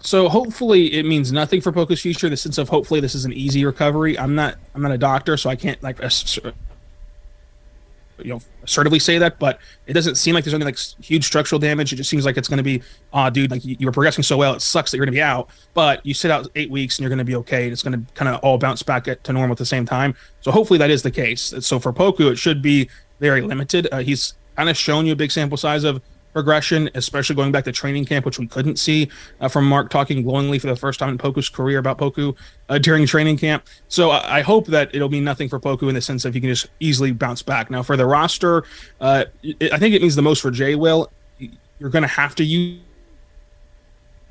So 0.00 0.28
hopefully 0.28 0.92
it 0.94 1.06
means 1.06 1.30
nothing 1.30 1.60
for 1.60 1.70
Poku's 1.70 2.00
future. 2.00 2.26
In 2.26 2.32
the 2.32 2.36
sense 2.36 2.58
of 2.58 2.68
hopefully 2.68 3.00
this 3.00 3.14
is 3.14 3.24
an 3.24 3.32
easy 3.32 3.64
recovery. 3.64 4.18
I'm 4.18 4.34
not 4.34 4.56
I'm 4.74 4.82
not 4.82 4.90
a 4.90 4.98
doctor, 4.98 5.36
so 5.36 5.48
I 5.48 5.56
can't 5.56 5.80
like 5.82 6.00
you 8.24 8.32
know 8.32 8.40
assertively 8.62 8.98
say 8.98 9.18
that, 9.18 9.38
but 9.38 9.58
it 9.86 9.92
doesn't 9.92 10.16
seem 10.16 10.34
like 10.34 10.44
there's 10.44 10.54
any 10.54 10.64
like 10.64 10.78
huge 10.78 11.24
structural 11.24 11.58
damage. 11.58 11.92
It 11.92 11.96
just 11.96 12.10
seems 12.10 12.24
like 12.24 12.36
it's 12.36 12.48
going 12.48 12.58
to 12.58 12.62
be, 12.62 12.82
ah, 13.12 13.26
oh, 13.26 13.30
dude, 13.30 13.50
like 13.50 13.64
you, 13.64 13.76
you, 13.78 13.86
were 13.86 13.92
progressing 13.92 14.22
so 14.22 14.36
well. 14.36 14.54
It 14.54 14.62
sucks 14.62 14.90
that 14.90 14.96
you're 14.96 15.04
going 15.04 15.12
to 15.12 15.16
be 15.16 15.22
out, 15.22 15.48
but 15.74 16.04
you 16.06 16.14
sit 16.14 16.30
out 16.30 16.48
eight 16.54 16.70
weeks 16.70 16.98
and 16.98 17.02
you're 17.02 17.10
going 17.10 17.18
to 17.18 17.24
be 17.24 17.36
okay. 17.36 17.68
It's 17.68 17.82
going 17.82 18.04
to 18.04 18.12
kind 18.14 18.28
of 18.28 18.40
all 18.40 18.58
bounce 18.58 18.82
back 18.82 19.08
at, 19.08 19.22
to 19.24 19.32
normal 19.32 19.52
at 19.52 19.58
the 19.58 19.66
same 19.66 19.86
time. 19.86 20.14
So 20.40 20.50
hopefully 20.50 20.78
that 20.78 20.90
is 20.90 21.02
the 21.02 21.10
case. 21.10 21.54
So 21.60 21.78
for 21.78 21.92
Poku, 21.92 22.30
it 22.30 22.36
should 22.36 22.62
be 22.62 22.88
very 23.20 23.40
limited. 23.40 23.88
Uh, 23.92 23.98
he's 23.98 24.34
kind 24.56 24.68
of 24.68 24.76
shown 24.76 25.06
you 25.06 25.12
a 25.12 25.16
big 25.16 25.30
sample 25.30 25.56
size 25.56 25.84
of 25.84 26.02
progression, 26.32 26.90
especially 26.94 27.36
going 27.36 27.52
back 27.52 27.64
to 27.64 27.72
training 27.72 28.04
camp, 28.04 28.24
which 28.24 28.38
we 28.38 28.46
couldn't 28.46 28.78
see 28.78 29.08
uh, 29.40 29.48
from 29.48 29.66
Mark 29.66 29.90
talking 29.90 30.22
glowingly 30.22 30.58
for 30.58 30.66
the 30.66 30.76
first 30.76 30.98
time 30.98 31.10
in 31.10 31.18
Poku's 31.18 31.48
career 31.48 31.78
about 31.78 31.98
Poku 31.98 32.36
uh, 32.68 32.78
during 32.78 33.06
training 33.06 33.36
camp. 33.36 33.66
So 33.88 34.10
I, 34.10 34.38
I, 34.38 34.40
hope 34.42 34.66
that 34.68 34.94
it'll 34.94 35.08
mean 35.08 35.24
nothing 35.24 35.48
for 35.48 35.60
Poku 35.60 35.88
in 35.88 35.94
the 35.94 36.00
sense 36.00 36.24
of 36.24 36.34
he 36.34 36.40
can 36.40 36.48
just 36.48 36.68
easily 36.80 37.12
bounce 37.12 37.42
back. 37.42 37.70
Now 37.70 37.82
for 37.82 37.96
the 37.96 38.06
roster, 38.06 38.64
uh, 39.00 39.24
it, 39.42 39.72
I 39.72 39.78
think 39.78 39.94
it 39.94 40.02
means 40.02 40.16
the 40.16 40.22
most 40.22 40.40
for 40.40 40.50
Jay 40.50 40.74
Will. 40.74 41.10
You're 41.78 41.90
going 41.90 42.02
to 42.02 42.08
have 42.08 42.34
to 42.36 42.44
use 42.44 42.80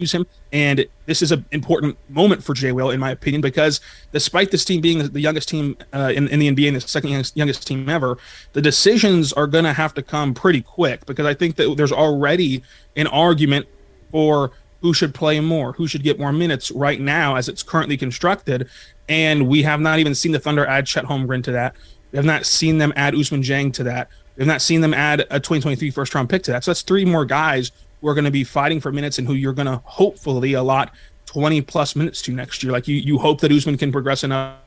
use 0.02 0.12
him. 0.12 0.26
And 0.52 0.86
this 1.06 1.22
is 1.22 1.32
an 1.32 1.46
important 1.52 1.98
moment 2.10 2.44
for 2.44 2.54
Jay 2.54 2.72
Will, 2.72 2.90
in 2.90 3.00
my 3.00 3.12
opinion, 3.12 3.42
because 3.42 3.80
despite 4.12 4.52
this 4.52 4.66
team 4.66 4.82
being 4.82 5.08
the 5.08 5.22
youngest 5.22 5.48
team 5.48 5.78
uh, 5.94 6.12
in, 6.14 6.28
in 6.28 6.40
the 6.40 6.52
NBA 6.52 6.68
and 6.68 6.76
the 6.76 6.82
second 6.82 7.12
youngest, 7.12 7.38
youngest 7.38 7.66
team 7.66 7.88
ever, 7.88 8.18
the 8.54 8.62
decisions 8.62 9.32
are 9.34 9.48
going 9.48 9.64
to 9.64 9.74
have 9.74 9.94
to 9.94 10.02
come 10.02 10.34
pretty 10.34 10.62
quick 10.62 11.06
because 11.06 11.26
I 11.26 11.34
think 11.34 11.56
that 11.56 11.76
there's 11.78 11.92
already 11.92 12.64
an 12.96 13.08
argument 13.08 13.68
for 14.12 14.52
who 14.82 14.94
should 14.94 15.14
play 15.14 15.40
more, 15.40 15.74
who 15.74 15.88
should 15.88 16.04
get 16.04 16.20
more 16.20 16.34
minutes 16.34 16.72
right 16.72 17.00
now 17.00 17.36
as 17.36 17.48
it's 17.48 17.64
currently 17.64 17.96
constructed. 17.96 18.68
And 19.08 19.48
we 19.48 19.64
have 19.64 19.80
not 19.80 20.00
even 20.00 20.16
seen 20.16 20.32
the 20.32 20.40
Thunder 20.40 20.66
add 20.66 20.88
Chet 20.88 21.06
Holmgren 21.06 21.44
to 21.44 21.52
that. 21.52 21.76
We 22.12 22.18
have 22.18 22.26
not 22.26 22.46
seen 22.46 22.78
them 22.78 22.92
add 22.96 23.14
Ousmane 23.14 23.44
Dieng 23.44 23.74
to 23.74 23.84
that. 23.84 24.10
We 24.36 24.42
have 24.42 24.48
not 24.48 24.62
seen 24.62 24.82
them 24.82 24.94
add 24.94 25.22
a 25.30 25.40
2023 25.40 25.92
first 25.92 26.16
round 26.16 26.30
pick 26.30 26.44
to 26.44 26.52
that. 26.52 26.64
So 26.64 26.72
that's 26.72 26.82
three 26.82 27.06
more 27.06 27.26
guys 27.26 27.72
who 28.02 28.08
are 28.08 28.14
going 28.14 28.26
to 28.26 28.32
be 28.32 28.44
fighting 28.44 28.80
for 28.82 28.92
minutes 28.92 29.18
and 29.20 29.28
who 29.28 29.34
you're 29.34 29.54
going 29.54 29.68
to 29.68 29.82
hopefully 29.86 30.54
allot 30.54 30.94
20 31.26 31.62
plus 31.62 31.96
minutes 31.96 32.22
to 32.24 32.34
next 32.34 32.64
year. 32.64 32.72
Like 32.72 32.88
you, 32.88 32.96
you 32.96 33.18
hope 33.18 33.42
that 33.42 33.52
Ousmane 33.52 33.80
can 33.80 33.92
progress 33.92 34.24
enough 34.24 34.58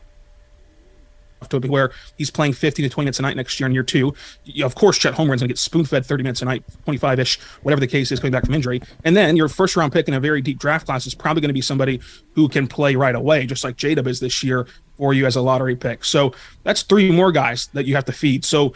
to 1.50 1.60
be 1.60 1.68
where 1.68 1.92
he's 2.16 2.30
playing 2.30 2.52
50 2.52 2.82
to 2.82 2.88
20 2.88 3.04
minutes 3.04 3.18
a 3.18 3.22
night 3.22 3.36
next 3.36 3.58
year 3.60 3.66
in 3.66 3.74
year 3.74 3.82
two. 3.82 4.14
Of 4.62 4.74
course, 4.74 4.98
Chet 4.98 5.14
Holmgren's 5.14 5.40
going 5.40 5.40
to 5.40 5.48
get 5.48 5.58
spoon 5.58 5.84
fed 5.84 6.06
30 6.06 6.22
minutes 6.22 6.42
a 6.42 6.46
night, 6.46 6.64
25 6.84 7.20
ish, 7.20 7.40
whatever 7.62 7.80
the 7.80 7.86
case 7.86 8.10
is, 8.12 8.20
coming 8.20 8.32
back 8.32 8.46
from 8.46 8.54
injury. 8.54 8.80
And 9.04 9.16
then 9.16 9.36
your 9.36 9.48
first 9.48 9.76
round 9.76 9.92
pick 9.92 10.08
in 10.08 10.14
a 10.14 10.20
very 10.20 10.40
deep 10.40 10.58
draft 10.58 10.86
class 10.86 11.06
is 11.06 11.14
probably 11.14 11.40
going 11.42 11.50
to 11.50 11.54
be 11.54 11.60
somebody 11.60 12.00
who 12.34 12.48
can 12.48 12.66
play 12.66 12.96
right 12.96 13.14
away, 13.14 13.46
just 13.46 13.64
like 13.64 13.76
J-Dub 13.76 14.06
is 14.06 14.20
this 14.20 14.42
year 14.42 14.66
for 14.96 15.12
you 15.12 15.26
as 15.26 15.36
a 15.36 15.42
lottery 15.42 15.76
pick. 15.76 16.04
So 16.04 16.32
that's 16.62 16.82
three 16.82 17.10
more 17.10 17.32
guys 17.32 17.68
that 17.74 17.84
you 17.84 17.94
have 17.94 18.04
to 18.06 18.12
feed. 18.12 18.44
So 18.44 18.72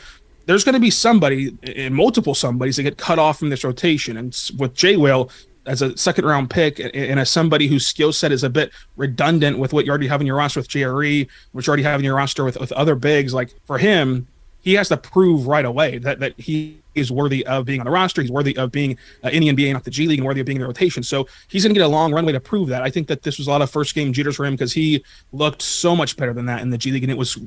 there's 0.49 0.65
going 0.65 0.73
to 0.73 0.81
be 0.81 0.91
somebody 0.91 1.55
and 1.77 1.95
multiple 1.95 2.35
somebodies 2.35 2.77
that 2.77 2.83
get 2.83 2.97
cut 2.97 3.19
off 3.19 3.39
from 3.39 3.51
this 3.51 3.65
rotation. 3.65 4.17
And 4.17 4.35
with 4.57 4.73
Jay 4.73 4.97
Will 4.97 5.31
as 5.67 5.83
a 5.83 5.95
second 5.99 6.25
round 6.25 6.49
pick 6.49 6.79
and 6.81 7.21
as 7.21 7.31
somebody 7.31 7.67
whose 7.67 7.87
skill 7.87 8.15
set 8.15 8.33
is 8.33 8.43
a 8.43 8.49
bit 8.49 8.73
redundant 8.97 9.59
with 9.59 9.75
what 9.75 9.85
you 9.85 9.91
already 9.91 10.09
have 10.09 10.23
in 10.23 10.27
your 10.27 10.37
roster 10.37 10.61
with 10.61 10.69
JRE, 10.71 11.29
which 11.53 11.67
you 11.67 11.71
already 11.71 11.83
have 11.83 12.01
in 12.01 12.05
your 12.05 12.17
roster 12.17 12.45
with, 12.45 12.59
with 12.59 12.73
other 12.73 12.95
bigs, 12.95 13.35
like 13.35 13.55
for 13.67 13.77
him, 13.77 14.27
he 14.69 14.75
has 14.75 14.91
to 14.91 14.99
prove 14.99 15.47
right 15.47 15.65
away 15.65 15.97
that, 15.97 16.21
that 16.21 16.39
he 16.39 16.79
is 16.95 17.11
worthy 17.11 17.47
of 17.47 17.65
being 17.65 17.81
on 17.81 17.87
the 17.87 17.91
roster. 17.91 18.21
He's 18.21 18.31
worthy 18.31 18.55
of 18.59 18.71
being 18.71 18.99
uh, 19.25 19.31
in 19.31 19.41
the 19.41 19.49
NBA, 19.49 19.73
not 19.73 19.83
the 19.83 19.91
G 19.91 20.07
League, 20.07 20.19
and 20.19 20.27
worthy 20.27 20.41
of 20.41 20.47
being 20.47 20.57
in 20.57 20.61
the 20.61 20.67
rotation. 20.67 21.03
So 21.03 21.27
he's 21.49 21.63
going 21.63 21.73
to 21.73 21.81
get 21.81 21.87
a 21.87 21.89
long 21.89 22.13
runway 22.13 22.33
to 22.33 22.41
prove 22.41 22.69
that. 22.69 22.83
I 22.83 22.91
think 22.91 23.09
that 23.09 23.23
this 23.23 23.39
was 23.39 23.47
a 23.47 23.51
lot 23.51 23.63
of 23.63 23.71
first 23.71 23.95
game 23.95 24.13
jitters 24.13 24.37
for 24.37 24.45
him 24.45 24.53
because 24.53 24.75
he 24.75 25.03
looked 25.33 25.63
so 25.63 25.97
much 25.97 26.19
better 26.19 26.35
than 26.35 26.45
that 26.47 26.61
in 26.61 26.69
the 26.69 26.77
G 26.77 26.91
League, 26.91 27.03
and 27.03 27.11
it 27.11 27.17
was 27.17 27.39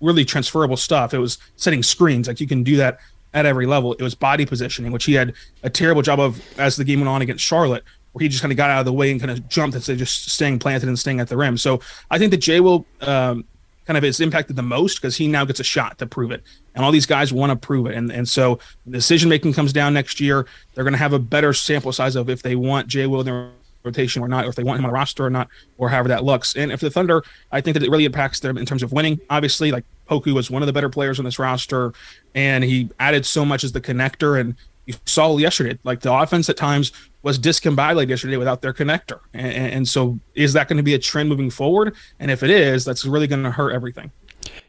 really 0.00 0.24
transferable 0.24 0.78
stuff. 0.78 1.12
It 1.12 1.18
was 1.18 1.36
setting 1.56 1.82
screens. 1.82 2.28
Like 2.28 2.40
you 2.40 2.46
can 2.46 2.62
do 2.62 2.78
that 2.78 2.98
at 3.34 3.44
every 3.44 3.66
level. 3.66 3.92
It 3.92 4.02
was 4.02 4.14
body 4.14 4.46
positioning, 4.46 4.90
which 4.90 5.04
he 5.04 5.12
had 5.12 5.34
a 5.62 5.68
terrible 5.68 6.00
job 6.00 6.18
of 6.18 6.40
as 6.58 6.76
the 6.76 6.84
game 6.84 7.00
went 7.00 7.10
on 7.10 7.20
against 7.20 7.44
Charlotte, 7.44 7.84
where 8.12 8.22
he 8.22 8.28
just 8.30 8.40
kind 8.40 8.52
of 8.52 8.56
got 8.56 8.70
out 8.70 8.78
of 8.78 8.86
the 8.86 8.92
way 8.94 9.10
and 9.10 9.20
kind 9.20 9.30
of 9.30 9.46
jumped 9.50 9.76
instead 9.76 9.92
of 9.92 9.98
just 9.98 10.30
staying 10.30 10.58
planted 10.58 10.88
and 10.88 10.98
staying 10.98 11.20
at 11.20 11.28
the 11.28 11.36
rim. 11.36 11.58
So 11.58 11.82
I 12.10 12.16
think 12.16 12.30
that 12.30 12.38
Jay 12.38 12.60
will 12.60 12.86
um, 13.02 13.44
kind 13.90 13.98
of 13.98 14.04
is 14.04 14.20
impacted 14.20 14.54
the 14.54 14.62
most 14.62 15.00
because 15.00 15.16
he 15.16 15.26
now 15.26 15.44
gets 15.44 15.58
a 15.58 15.64
shot 15.64 15.98
to 15.98 16.06
prove 16.06 16.30
it. 16.30 16.44
And 16.76 16.84
all 16.84 16.92
these 16.92 17.06
guys 17.06 17.32
want 17.32 17.50
to 17.50 17.56
prove 17.56 17.86
it. 17.86 17.96
And 17.96 18.12
and 18.12 18.28
so 18.28 18.60
decision 18.88 19.28
making 19.28 19.52
comes 19.52 19.72
down 19.72 19.92
next 19.92 20.20
year. 20.20 20.46
They're 20.74 20.84
going 20.84 20.92
to 20.92 20.98
have 20.98 21.12
a 21.12 21.18
better 21.18 21.52
sample 21.52 21.90
size 21.90 22.14
of 22.14 22.30
if 22.30 22.40
they 22.40 22.54
want 22.54 22.86
Jay 22.86 23.08
Will 23.08 23.18
in 23.18 23.26
their 23.26 23.50
rotation 23.82 24.22
or 24.22 24.28
not, 24.28 24.44
or 24.44 24.48
if 24.48 24.54
they 24.54 24.62
want 24.62 24.78
him 24.78 24.84
on 24.84 24.90
a 24.90 24.94
roster 24.94 25.26
or 25.26 25.30
not, 25.30 25.48
or 25.76 25.88
however 25.88 26.06
that 26.06 26.22
looks. 26.22 26.54
And 26.54 26.70
if 26.70 26.78
the 26.78 26.88
Thunder, 26.88 27.24
I 27.50 27.60
think 27.60 27.74
that 27.74 27.82
it 27.82 27.90
really 27.90 28.04
impacts 28.04 28.38
them 28.38 28.56
in 28.56 28.64
terms 28.64 28.84
of 28.84 28.92
winning. 28.92 29.18
Obviously, 29.28 29.72
like 29.72 29.84
Poku 30.08 30.34
was 30.34 30.52
one 30.52 30.62
of 30.62 30.68
the 30.68 30.72
better 30.72 30.88
players 30.88 31.18
on 31.18 31.24
this 31.24 31.40
roster, 31.40 31.92
and 32.32 32.62
he 32.62 32.90
added 33.00 33.26
so 33.26 33.44
much 33.44 33.64
as 33.64 33.72
the 33.72 33.80
connector. 33.80 34.38
And 34.38 34.54
you 34.86 34.94
saw 35.06 35.36
yesterday, 35.36 35.78
like 35.84 36.00
the 36.00 36.12
offense 36.12 36.48
at 36.48 36.56
times 36.56 36.92
was 37.22 37.38
discombobulated 37.38 38.08
yesterday 38.08 38.36
without 38.36 38.62
their 38.62 38.72
connector. 38.72 39.20
And, 39.34 39.72
and 39.72 39.88
so, 39.88 40.18
is 40.34 40.52
that 40.54 40.68
going 40.68 40.78
to 40.78 40.82
be 40.82 40.94
a 40.94 40.98
trend 40.98 41.28
moving 41.28 41.50
forward? 41.50 41.94
And 42.18 42.30
if 42.30 42.42
it 42.42 42.50
is, 42.50 42.84
that's 42.84 43.04
really 43.04 43.26
going 43.26 43.42
to 43.42 43.50
hurt 43.50 43.72
everything. 43.72 44.10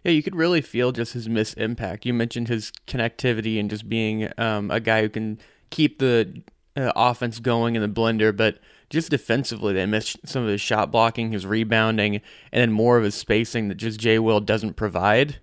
Yeah, 0.03 0.11
you 0.11 0.23
could 0.23 0.35
really 0.35 0.61
feel 0.61 0.91
just 0.91 1.13
his 1.13 1.29
miss 1.29 1.53
impact. 1.53 2.05
You 2.05 2.13
mentioned 2.13 2.47
his 2.47 2.71
connectivity 2.87 3.59
and 3.59 3.69
just 3.69 3.87
being 3.87 4.31
um, 4.37 4.69
a 4.69 4.79
guy 4.79 5.01
who 5.01 5.09
can 5.09 5.39
keep 5.69 5.99
the 5.99 6.41
uh, 6.75 6.91
offense 6.95 7.39
going 7.39 7.75
in 7.75 7.81
the 7.81 7.87
blender, 7.87 8.35
but 8.35 8.59
just 8.89 9.09
defensively, 9.09 9.73
they 9.73 9.85
missed 9.85 10.17
some 10.25 10.43
of 10.43 10.49
his 10.49 10.59
shot 10.59 10.91
blocking, 10.91 11.31
his 11.31 11.45
rebounding, 11.45 12.15
and 12.15 12.61
then 12.61 12.71
more 12.71 12.97
of 12.97 13.05
his 13.05 13.15
spacing 13.15 13.69
that 13.69 13.75
just 13.75 13.99
Jay 13.99 14.19
Will 14.19 14.41
doesn't 14.41 14.73
provide. 14.73 15.37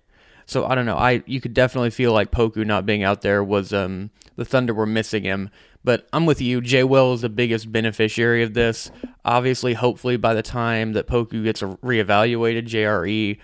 So 0.49 0.65
I 0.65 0.73
don't 0.73 0.87
know. 0.87 0.97
I 0.97 1.23
you 1.27 1.39
could 1.39 1.53
definitely 1.53 1.91
feel 1.91 2.11
like 2.11 2.31
Poku 2.31 2.65
not 2.65 2.85
being 2.85 3.03
out 3.03 3.21
there 3.21 3.43
was 3.43 3.71
um 3.71 4.09
the 4.35 4.43
Thunder 4.43 4.73
were 4.73 4.87
missing 4.87 5.23
him. 5.23 5.51
But 5.83 6.07
I'm 6.11 6.25
with 6.25 6.41
you. 6.41 6.59
Jay 6.59 6.83
Will 6.83 7.13
is 7.13 7.21
the 7.21 7.29
biggest 7.29 7.71
beneficiary 7.71 8.41
of 8.41 8.55
this. 8.55 8.89
Obviously, 9.23 9.75
hopefully 9.75 10.17
by 10.17 10.33
the 10.33 10.41
time 10.41 10.93
that 10.93 11.07
Poku 11.07 11.43
gets 11.43 11.61
reevaluated, 11.61 12.67
JRE, 12.67 13.37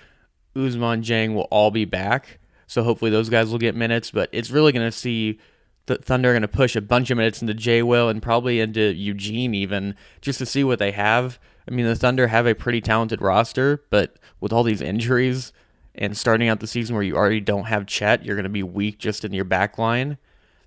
Ousmane 0.55 1.03
Dieng 1.03 1.35
will 1.35 1.43
all 1.43 1.69
be 1.69 1.85
back. 1.85 2.39
So 2.65 2.83
hopefully 2.83 3.11
those 3.11 3.29
guys 3.29 3.51
will 3.51 3.59
get 3.59 3.75
minutes. 3.75 4.09
But 4.09 4.29
it's 4.31 4.49
really 4.49 4.71
going 4.71 4.87
to 4.87 4.91
see 4.91 5.39
the 5.85 5.97
Thunder 5.97 6.31
going 6.31 6.41
to 6.41 6.47
push 6.47 6.75
a 6.75 6.81
bunch 6.81 7.11
of 7.11 7.17
minutes 7.17 7.39
into 7.39 7.53
Jay 7.53 7.83
Will 7.83 8.09
and 8.09 8.21
probably 8.21 8.59
into 8.59 8.81
Eugene 8.81 9.53
even 9.53 9.95
just 10.21 10.39
to 10.39 10.45
see 10.45 10.63
what 10.63 10.79
they 10.79 10.91
have. 10.91 11.39
I 11.69 11.71
mean, 11.71 11.85
the 11.85 11.95
Thunder 11.95 12.27
have 12.27 12.47
a 12.47 12.55
pretty 12.55 12.81
talented 12.81 13.21
roster, 13.21 13.83
but 13.91 14.17
with 14.39 14.51
all 14.51 14.63
these 14.63 14.81
injuries 14.81 15.53
and 15.97 16.17
starting 16.17 16.47
out 16.47 16.59
the 16.59 16.67
season 16.67 16.95
where 16.95 17.03
you 17.03 17.15
already 17.15 17.39
don't 17.39 17.65
have 17.65 17.85
Chet, 17.85 18.25
you're 18.25 18.35
going 18.35 18.43
to 18.43 18.49
be 18.49 18.63
weak 18.63 18.97
just 18.97 19.25
in 19.25 19.33
your 19.33 19.45
back 19.45 19.77
line. 19.77 20.17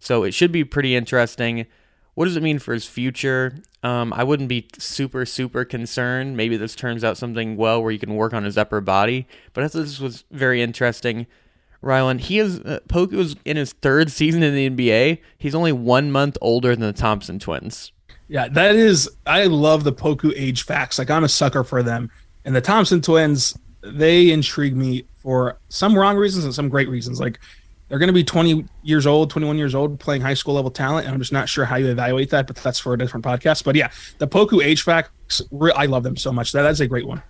So 0.01 0.23
it 0.25 0.33
should 0.33 0.53
be 0.53 0.65
pretty 0.65 0.95
interesting. 0.95 1.67
What 2.15 2.25
does 2.25 2.37
it 2.37 2.43
mean 2.43 2.59
for 2.59 2.75
his 2.75 2.87
future? 2.87 3.55
Um, 3.83 4.13
I 4.13 4.25
wouldn't 4.25 4.49
be 4.49 4.69
super, 4.79 5.25
super 5.25 5.65
concerned. 5.65 6.37
Maybe 6.37 6.57
this 6.57 6.75
turns 6.75 7.05
out 7.05 7.17
something 7.17 7.57
well 7.57 7.81
where 7.83 7.93
you 7.93 7.99
can 7.99 8.17
work 8.17 8.35
on 8.35 8.45
his 8.45 8.59
upper 8.59 8.81
body, 8.81 9.29
but 9.53 9.63
I 9.63 9.69
thought 9.69 9.83
this 9.83 10.01
was 10.01 10.25
very 10.31 10.61
interesting. 10.61 11.27
Rylan, 11.83 12.19
he 12.19 12.41
is 12.41 12.59
uh, 12.61 12.81
Poku 12.89 13.19
is 13.19 13.37
in 13.45 13.57
his 13.57 13.73
third 13.73 14.11
season 14.11 14.43
in 14.43 14.55
the 14.55 14.69
NBA. 14.69 15.19
He's 15.39 15.55
only 15.55 15.71
one 15.71 16.11
month 16.11 16.37
older 16.41 16.75
than 16.75 16.87
the 16.87 16.93
Thompson 16.93 17.39
twins. 17.39 17.93
Yeah, 18.27 18.49
that 18.49 18.75
is. 18.75 19.09
I 19.27 19.45
love 19.45 19.85
the 19.85 19.93
Poku 19.93 20.33
age 20.37 20.65
facts. 20.65 20.99
Like 20.99 21.11
I'm 21.11 21.25
a 21.25 21.29
sucker 21.29 21.63
for 21.63 21.83
them. 21.83 22.11
And 22.45 22.55
the 22.55 22.61
Thompson 22.61 23.01
twins, 23.01 23.57
they 23.81 24.31
intrigue 24.31 24.77
me 24.77 25.05
for 25.29 25.59
some 25.69 25.95
wrong 25.95 26.17
reasons 26.17 26.47
and 26.47 26.55
some 26.55 26.71
great 26.71 26.89
reasons. 26.89 27.21
Like 27.21 27.39
they're 27.89 27.99
going 27.99 28.07
to 28.07 28.15
be 28.15 28.25
20 28.25 28.65
years 28.83 29.07
old, 29.07 29.29
21 29.29 29.59
years 29.59 29.75
old, 29.75 30.01
playing 30.01 30.23
high 30.23 30.33
school 30.33 30.55
level 30.55 30.71
talent. 30.71 31.05
And 31.05 31.13
I'm 31.13 31.21
just 31.21 31.35
not 31.35 31.51
sure 31.51 31.67
how 31.67 31.77
you 31.77 31.89
evaluate 31.89 32.31
that, 32.31 32.47
but 32.47 32.57
that's 32.57 32.79
for 32.79 32.95
a 32.95 32.99
different 32.99 33.27
podcast. 33.27 33.63
But 33.63 33.77
yeah, 33.77 33.91
the 34.17 34.27
Poku 34.27 34.83
facts, 34.83 35.43
I 35.77 35.85
love 35.85 36.03
them 36.03 36.17
so 36.17 36.33
much. 36.33 36.53
That, 36.53 36.63
that's 36.63 36.81
a 36.81 36.87
great 36.87 37.07
one. 37.07 37.23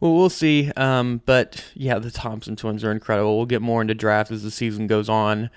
Well, 0.00 0.14
we'll 0.14 0.30
see. 0.30 0.72
Um, 0.76 1.22
but 1.24 1.64
yeah, 1.74 2.00
the 2.00 2.10
Thompson 2.10 2.56
twins 2.56 2.82
are 2.82 2.90
incredible. 2.90 3.36
We'll 3.36 3.46
get 3.46 3.62
more 3.62 3.82
into 3.82 3.94
draft 3.94 4.32
as 4.32 4.42
the 4.42 4.50
season 4.50 4.88
goes 4.88 5.08
on. 5.08 5.48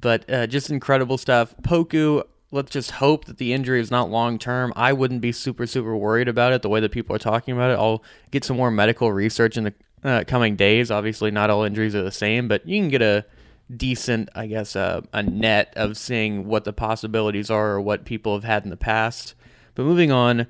But 0.00 0.24
uh, 0.32 0.46
just 0.46 0.70
incredible 0.70 1.18
stuff. 1.18 1.54
Poku, 1.60 2.24
let's 2.50 2.70
just 2.70 2.92
hope 2.92 3.26
that 3.26 3.36
the 3.36 3.52
injury 3.52 3.78
is 3.78 3.90
not 3.90 4.08
long 4.08 4.38
term. 4.38 4.72
I 4.74 4.94
wouldn't 4.94 5.20
be 5.20 5.32
super, 5.32 5.66
super 5.66 5.94
worried 5.94 6.28
about 6.28 6.54
it 6.54 6.62
the 6.62 6.70
way 6.70 6.80
that 6.80 6.92
people 6.92 7.14
are 7.14 7.18
talking 7.18 7.52
about 7.52 7.72
it. 7.72 7.74
I'll 7.74 8.02
get 8.30 8.42
some 8.42 8.56
more 8.56 8.70
medical 8.70 9.12
research 9.12 9.58
in 9.58 9.64
the 9.64 9.74
uh, 10.04 10.24
coming 10.26 10.56
days. 10.56 10.90
Obviously, 10.90 11.30
not 11.30 11.50
all 11.50 11.64
injuries 11.64 11.94
are 11.94 12.02
the 12.02 12.10
same, 12.10 12.48
but 12.48 12.66
you 12.66 12.80
can 12.80 12.88
get 12.88 13.02
a 13.02 13.24
decent, 13.74 14.28
I 14.34 14.46
guess, 14.46 14.74
uh, 14.74 15.02
a 15.12 15.22
net 15.22 15.72
of 15.76 15.96
seeing 15.96 16.46
what 16.46 16.64
the 16.64 16.72
possibilities 16.72 17.50
are 17.50 17.70
or 17.72 17.80
what 17.80 18.04
people 18.04 18.34
have 18.34 18.44
had 18.44 18.64
in 18.64 18.70
the 18.70 18.76
past. 18.76 19.34
But 19.74 19.84
moving 19.84 20.10
on, 20.10 20.46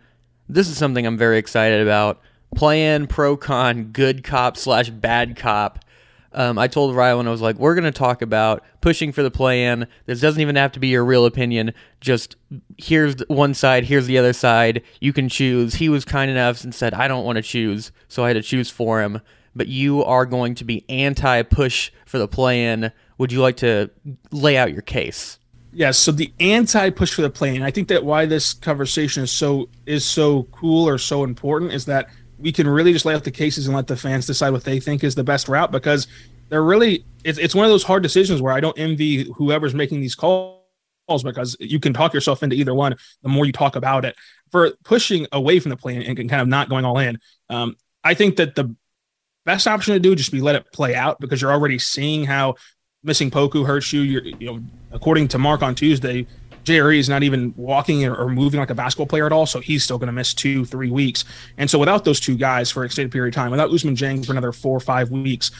this 0.48 0.68
is 0.68 0.78
something 0.78 1.06
I'm 1.06 1.18
very 1.18 1.38
excited 1.38 1.80
about 1.80 2.20
play-in, 2.56 3.06
pro-con, 3.06 3.84
good 3.92 4.24
cop 4.24 4.56
slash 4.56 4.90
bad 4.90 5.36
cop. 5.36 5.84
Um, 6.32 6.58
I 6.58 6.68
told 6.68 6.94
Rylan, 6.94 7.26
I 7.26 7.30
was 7.30 7.40
like, 7.40 7.56
we're 7.56 7.74
going 7.74 7.84
to 7.84 7.90
talk 7.90 8.22
about 8.22 8.62
pushing 8.80 9.10
for 9.12 9.22
the 9.22 9.30
play-in. 9.30 9.86
This 10.06 10.20
doesn't 10.20 10.40
even 10.40 10.56
have 10.56 10.72
to 10.72 10.80
be 10.80 10.88
your 10.88 11.04
real 11.04 11.26
opinion. 11.26 11.74
Just 12.00 12.36
here's 12.78 13.20
one 13.26 13.52
side, 13.52 13.84
here's 13.84 14.06
the 14.06 14.18
other 14.18 14.32
side. 14.32 14.82
You 15.00 15.12
can 15.12 15.28
choose. 15.28 15.74
He 15.74 15.88
was 15.88 16.04
kind 16.04 16.30
enough 16.30 16.62
and 16.62 16.74
said, 16.74 16.94
I 16.94 17.08
don't 17.08 17.24
want 17.24 17.36
to 17.36 17.42
choose, 17.42 17.90
so 18.08 18.24
I 18.24 18.28
had 18.28 18.34
to 18.34 18.42
choose 18.42 18.70
for 18.70 19.02
him. 19.02 19.20
But 19.54 19.68
you 19.68 20.04
are 20.04 20.26
going 20.26 20.54
to 20.56 20.64
be 20.64 20.84
anti-push 20.88 21.90
for 22.06 22.18
the 22.18 22.28
play-in. 22.28 22.92
Would 23.18 23.32
you 23.32 23.40
like 23.40 23.56
to 23.58 23.90
lay 24.30 24.56
out 24.56 24.72
your 24.72 24.82
case? 24.82 25.38
Yes. 25.72 25.72
Yeah, 25.72 25.90
so 25.90 26.12
the 26.12 26.32
anti-push 26.40 27.14
for 27.14 27.22
the 27.22 27.30
play-in. 27.30 27.62
I 27.62 27.70
think 27.70 27.88
that 27.88 28.04
why 28.04 28.26
this 28.26 28.54
conversation 28.54 29.22
is 29.22 29.32
so 29.32 29.68
is 29.86 30.04
so 30.04 30.44
cool 30.44 30.88
or 30.88 30.98
so 30.98 31.24
important 31.24 31.72
is 31.72 31.84
that– 31.86 32.10
we 32.40 32.52
can 32.52 32.66
really 32.66 32.92
just 32.92 33.04
lay 33.04 33.14
out 33.14 33.24
the 33.24 33.30
cases 33.30 33.66
and 33.66 33.76
let 33.76 33.86
the 33.86 33.96
fans 33.96 34.26
decide 34.26 34.50
what 34.50 34.64
they 34.64 34.80
think 34.80 35.04
is 35.04 35.14
the 35.14 35.24
best 35.24 35.48
route 35.48 35.70
because 35.70 36.06
they're 36.48 36.64
really 36.64 37.04
it's, 37.22 37.38
it's 37.38 37.54
one 37.54 37.64
of 37.64 37.70
those 37.70 37.84
hard 37.84 38.02
decisions 38.02 38.40
where 38.40 38.52
I 38.52 38.60
don't 38.60 38.78
envy 38.78 39.30
whoever's 39.36 39.74
making 39.74 40.00
these 40.00 40.14
calls 40.14 40.56
because 41.22 41.56
you 41.60 41.78
can 41.78 41.92
talk 41.92 42.14
yourself 42.14 42.42
into 42.42 42.56
either 42.56 42.74
one 42.74 42.96
the 43.22 43.28
more 43.28 43.44
you 43.44 43.52
talk 43.52 43.76
about 43.76 44.04
it 44.04 44.16
for 44.50 44.72
pushing 44.84 45.26
away 45.32 45.60
from 45.60 45.70
the 45.70 45.76
plan 45.76 46.02
and 46.02 46.16
kind 46.16 46.40
of 46.40 46.48
not 46.48 46.68
going 46.68 46.84
all 46.84 46.98
in. 46.98 47.18
Um, 47.48 47.76
I 48.02 48.14
think 48.14 48.36
that 48.36 48.54
the 48.54 48.74
best 49.50 49.66
option 49.66 49.94
to 49.94 50.00
do 50.00 50.14
just 50.14 50.30
be 50.30 50.40
let 50.40 50.54
it 50.54 50.64
play 50.72 50.94
out 50.94 51.18
because 51.18 51.42
you're 51.42 51.50
already 51.50 51.78
seeing 51.78 52.24
how 52.24 52.54
missing 53.02 53.30
Poku 53.32 53.66
hurts 53.66 53.92
you. 53.92 54.02
You're, 54.02 54.22
you 54.22 54.46
know, 54.46 54.60
according 54.92 55.26
to 55.28 55.38
Mark 55.38 55.60
on 55.62 55.74
Tuesday, 55.74 56.24
JRE 56.64 56.98
is 56.98 57.08
not 57.08 57.24
even 57.24 57.52
walking 57.56 58.04
or 58.04 58.28
moving 58.28 58.60
like 58.60 58.70
a 58.70 58.76
basketball 58.76 59.06
player 59.06 59.26
at 59.26 59.32
all, 59.32 59.46
so 59.46 59.58
he's 59.58 59.82
still 59.82 59.98
going 59.98 60.06
to 60.06 60.12
miss 60.12 60.34
two, 60.34 60.64
three 60.64 60.90
weeks. 60.90 61.24
And 61.58 61.68
so 61.68 61.80
without 61.80 62.04
those 62.04 62.20
two 62.20 62.36
guys 62.36 62.70
for 62.70 62.82
an 62.82 62.86
extended 62.86 63.10
period 63.10 63.34
of 63.34 63.34
time, 63.34 63.50
without 63.50 63.70
Ousmane 63.70 63.96
Dieng 63.96 64.24
for 64.24 64.32
another 64.32 64.52
four 64.52 64.76
or 64.76 64.80
five 64.80 65.10
weeks, 65.10 65.50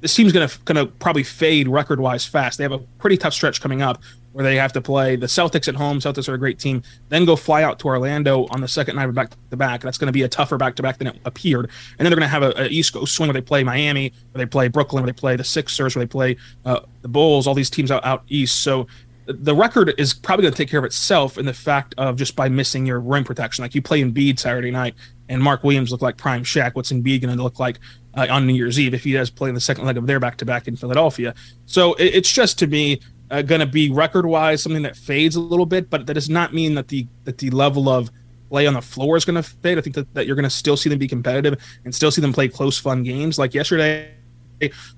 this 0.00 0.14
team's 0.14 0.32
going 0.32 0.48
to 0.48 0.58
going 0.60 0.86
to 0.86 0.90
probably 0.94 1.24
fade 1.24 1.68
record 1.68 2.00
wise 2.00 2.24
fast. 2.24 2.56
They 2.56 2.64
have 2.64 2.72
a 2.72 2.78
pretty 2.98 3.18
tough 3.18 3.34
stretch 3.34 3.60
coming 3.60 3.82
up 3.82 4.02
where 4.36 4.44
they 4.44 4.56
have 4.56 4.70
to 4.70 4.82
play 4.82 5.16
the 5.16 5.24
Celtics 5.24 5.66
at 5.66 5.74
home. 5.74 5.98
Celtics 5.98 6.28
are 6.28 6.34
a 6.34 6.38
great 6.38 6.58
team. 6.58 6.82
Then 7.08 7.24
go 7.24 7.36
fly 7.36 7.62
out 7.62 7.78
to 7.78 7.86
Orlando 7.86 8.46
on 8.50 8.60
the 8.60 8.68
second 8.68 8.96
night 8.96 9.08
of 9.08 9.14
back 9.14 9.30
to 9.48 9.56
back. 9.56 9.80
That's 9.80 9.96
going 9.96 10.08
to 10.08 10.12
be 10.12 10.24
a 10.24 10.28
tougher 10.28 10.58
back 10.58 10.76
to 10.76 10.82
back 10.82 10.98
than 10.98 11.06
it 11.06 11.16
appeared. 11.24 11.70
And 11.98 12.04
then 12.04 12.10
they're 12.10 12.20
going 12.20 12.28
to 12.28 12.28
have 12.28 12.42
a, 12.42 12.64
a, 12.64 12.66
East 12.66 12.92
Coast 12.92 13.14
swing 13.14 13.28
where 13.28 13.32
they 13.32 13.40
play 13.40 13.64
Miami, 13.64 14.12
where 14.32 14.44
they 14.44 14.46
play 14.46 14.68
Brooklyn, 14.68 15.02
where 15.02 15.10
they 15.10 15.18
play 15.18 15.36
the 15.36 15.44
Sixers, 15.44 15.96
where 15.96 16.04
they 16.04 16.08
play 16.08 16.36
uh, 16.66 16.80
the 17.00 17.08
Bulls. 17.08 17.46
All 17.46 17.54
these 17.54 17.70
teams 17.70 17.90
out 17.90 18.04
out 18.04 18.24
east. 18.28 18.62
So 18.62 18.86
the 19.24 19.54
record 19.54 19.94
is 19.96 20.12
probably 20.12 20.42
going 20.42 20.52
to 20.52 20.58
take 20.58 20.68
care 20.68 20.80
of 20.80 20.84
itself 20.84 21.38
in 21.38 21.46
the 21.46 21.54
fact 21.54 21.94
of 21.96 22.16
just 22.16 22.36
by 22.36 22.50
missing 22.50 22.84
your 22.84 23.00
rim 23.00 23.24
protection. 23.24 23.62
Like 23.62 23.74
you 23.74 23.80
play 23.80 24.02
Embiid 24.02 24.38
Saturday 24.38 24.70
night, 24.70 24.96
and 25.30 25.42
Mark 25.42 25.64
Williams 25.64 25.90
look 25.90 26.02
like 26.02 26.18
prime 26.18 26.44
Shaq. 26.44 26.74
What's 26.74 26.92
Embiid 26.92 27.22
going 27.22 27.34
to 27.34 27.42
look 27.42 27.58
like 27.58 27.78
uh, 28.12 28.26
on 28.28 28.46
New 28.46 28.52
Year's 28.52 28.78
Eve 28.78 28.92
if 28.92 29.04
he 29.04 29.12
does 29.12 29.30
play 29.30 29.48
in 29.48 29.54
the 29.54 29.62
second 29.62 29.86
leg 29.86 29.96
of 29.96 30.06
their 30.06 30.20
back 30.20 30.36
to 30.36 30.44
back 30.44 30.68
in 30.68 30.76
Philadelphia? 30.76 31.34
So 31.64 31.94
it, 31.94 32.16
it's 32.16 32.30
just 32.30 32.58
to 32.58 32.66
me 32.66 33.00
uh, 33.30 33.42
going 33.42 33.60
to 33.60 33.66
be 33.66 33.90
record 33.90 34.26
wise 34.26 34.62
something 34.62 34.82
that 34.82 34.96
fades 34.96 35.36
a 35.36 35.40
little 35.40 35.66
bit, 35.66 35.90
but 35.90 36.06
that 36.06 36.14
does 36.14 36.30
not 36.30 36.54
mean 36.54 36.74
that 36.74 36.88
the 36.88 37.06
that 37.24 37.38
the 37.38 37.50
level 37.50 37.88
of 37.88 38.10
play 38.48 38.66
on 38.66 38.74
the 38.74 38.82
floor 38.82 39.16
is 39.16 39.24
going 39.24 39.34
to 39.34 39.42
fade. 39.42 39.78
I 39.78 39.80
think 39.80 39.96
that, 39.96 40.12
that 40.14 40.26
you're 40.26 40.36
going 40.36 40.44
to 40.44 40.50
still 40.50 40.76
see 40.76 40.88
them 40.88 40.98
be 40.98 41.08
competitive 41.08 41.60
and 41.84 41.94
still 41.94 42.10
see 42.10 42.20
them 42.20 42.32
play 42.32 42.48
close, 42.48 42.78
fun 42.78 43.02
games. 43.02 43.38
Like 43.38 43.54
yesterday, 43.54 44.12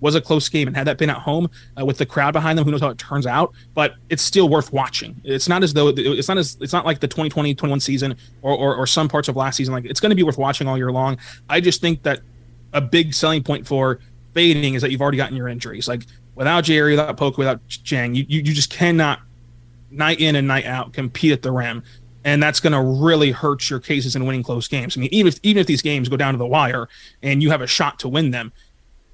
was 0.00 0.14
a 0.14 0.20
close 0.20 0.48
game, 0.48 0.68
and 0.68 0.76
had 0.76 0.86
that 0.86 0.98
been 0.98 1.10
at 1.10 1.18
home 1.18 1.50
uh, 1.78 1.84
with 1.84 1.98
the 1.98 2.06
crowd 2.06 2.32
behind 2.32 2.58
them, 2.58 2.64
who 2.64 2.70
knows 2.70 2.80
how 2.80 2.88
it 2.88 2.98
turns 2.98 3.26
out? 3.26 3.52
But 3.74 3.94
it's 4.08 4.22
still 4.22 4.48
worth 4.48 4.72
watching. 4.72 5.20
It's 5.24 5.48
not 5.48 5.62
as 5.62 5.74
though 5.74 5.88
it's 5.88 6.28
not 6.28 6.38
as 6.38 6.56
it's 6.60 6.72
not 6.72 6.86
like 6.86 7.00
the 7.00 7.08
2020-21 7.08 7.82
season 7.82 8.16
or, 8.42 8.56
or, 8.56 8.76
or 8.76 8.86
some 8.86 9.08
parts 9.08 9.28
of 9.28 9.36
last 9.36 9.56
season. 9.56 9.74
Like 9.74 9.84
it's 9.84 10.00
going 10.00 10.10
to 10.10 10.16
be 10.16 10.22
worth 10.22 10.38
watching 10.38 10.66
all 10.66 10.76
year 10.76 10.92
long. 10.92 11.18
I 11.48 11.60
just 11.60 11.80
think 11.80 12.02
that 12.04 12.20
a 12.72 12.80
big 12.80 13.14
selling 13.14 13.42
point 13.42 13.66
for 13.66 14.00
fading 14.34 14.74
is 14.74 14.82
that 14.82 14.90
you've 14.90 15.00
already 15.00 15.16
gotten 15.16 15.36
your 15.36 15.48
injuries. 15.48 15.88
Like 15.88 16.02
without 16.38 16.64
Jerry, 16.64 16.92
without 16.92 17.16
Poku, 17.16 17.38
without 17.38 17.66
Dieng, 17.68 18.16
you, 18.16 18.24
you 18.28 18.38
you 18.38 18.54
just 18.54 18.70
cannot 18.70 19.20
night 19.90 20.20
in 20.20 20.36
and 20.36 20.48
night 20.48 20.66
out 20.66 20.92
compete 20.92 21.32
at 21.32 21.42
the 21.42 21.50
rim 21.50 21.82
and 22.24 22.42
that's 22.42 22.60
going 22.60 22.72
to 22.72 22.80
really 22.80 23.30
hurt 23.30 23.70
your 23.70 23.80
cases 23.80 24.14
in 24.16 24.26
winning 24.26 24.42
close 24.42 24.68
games. 24.68 24.96
I 24.96 25.00
mean, 25.00 25.08
even 25.12 25.28
if 25.28 25.40
even 25.42 25.60
if 25.60 25.66
these 25.66 25.82
games 25.82 26.08
go 26.08 26.16
down 26.16 26.34
to 26.34 26.38
the 26.38 26.46
wire 26.46 26.88
and 27.22 27.42
you 27.42 27.50
have 27.50 27.62
a 27.62 27.66
shot 27.66 27.98
to 28.00 28.08
win 28.08 28.30
them, 28.30 28.52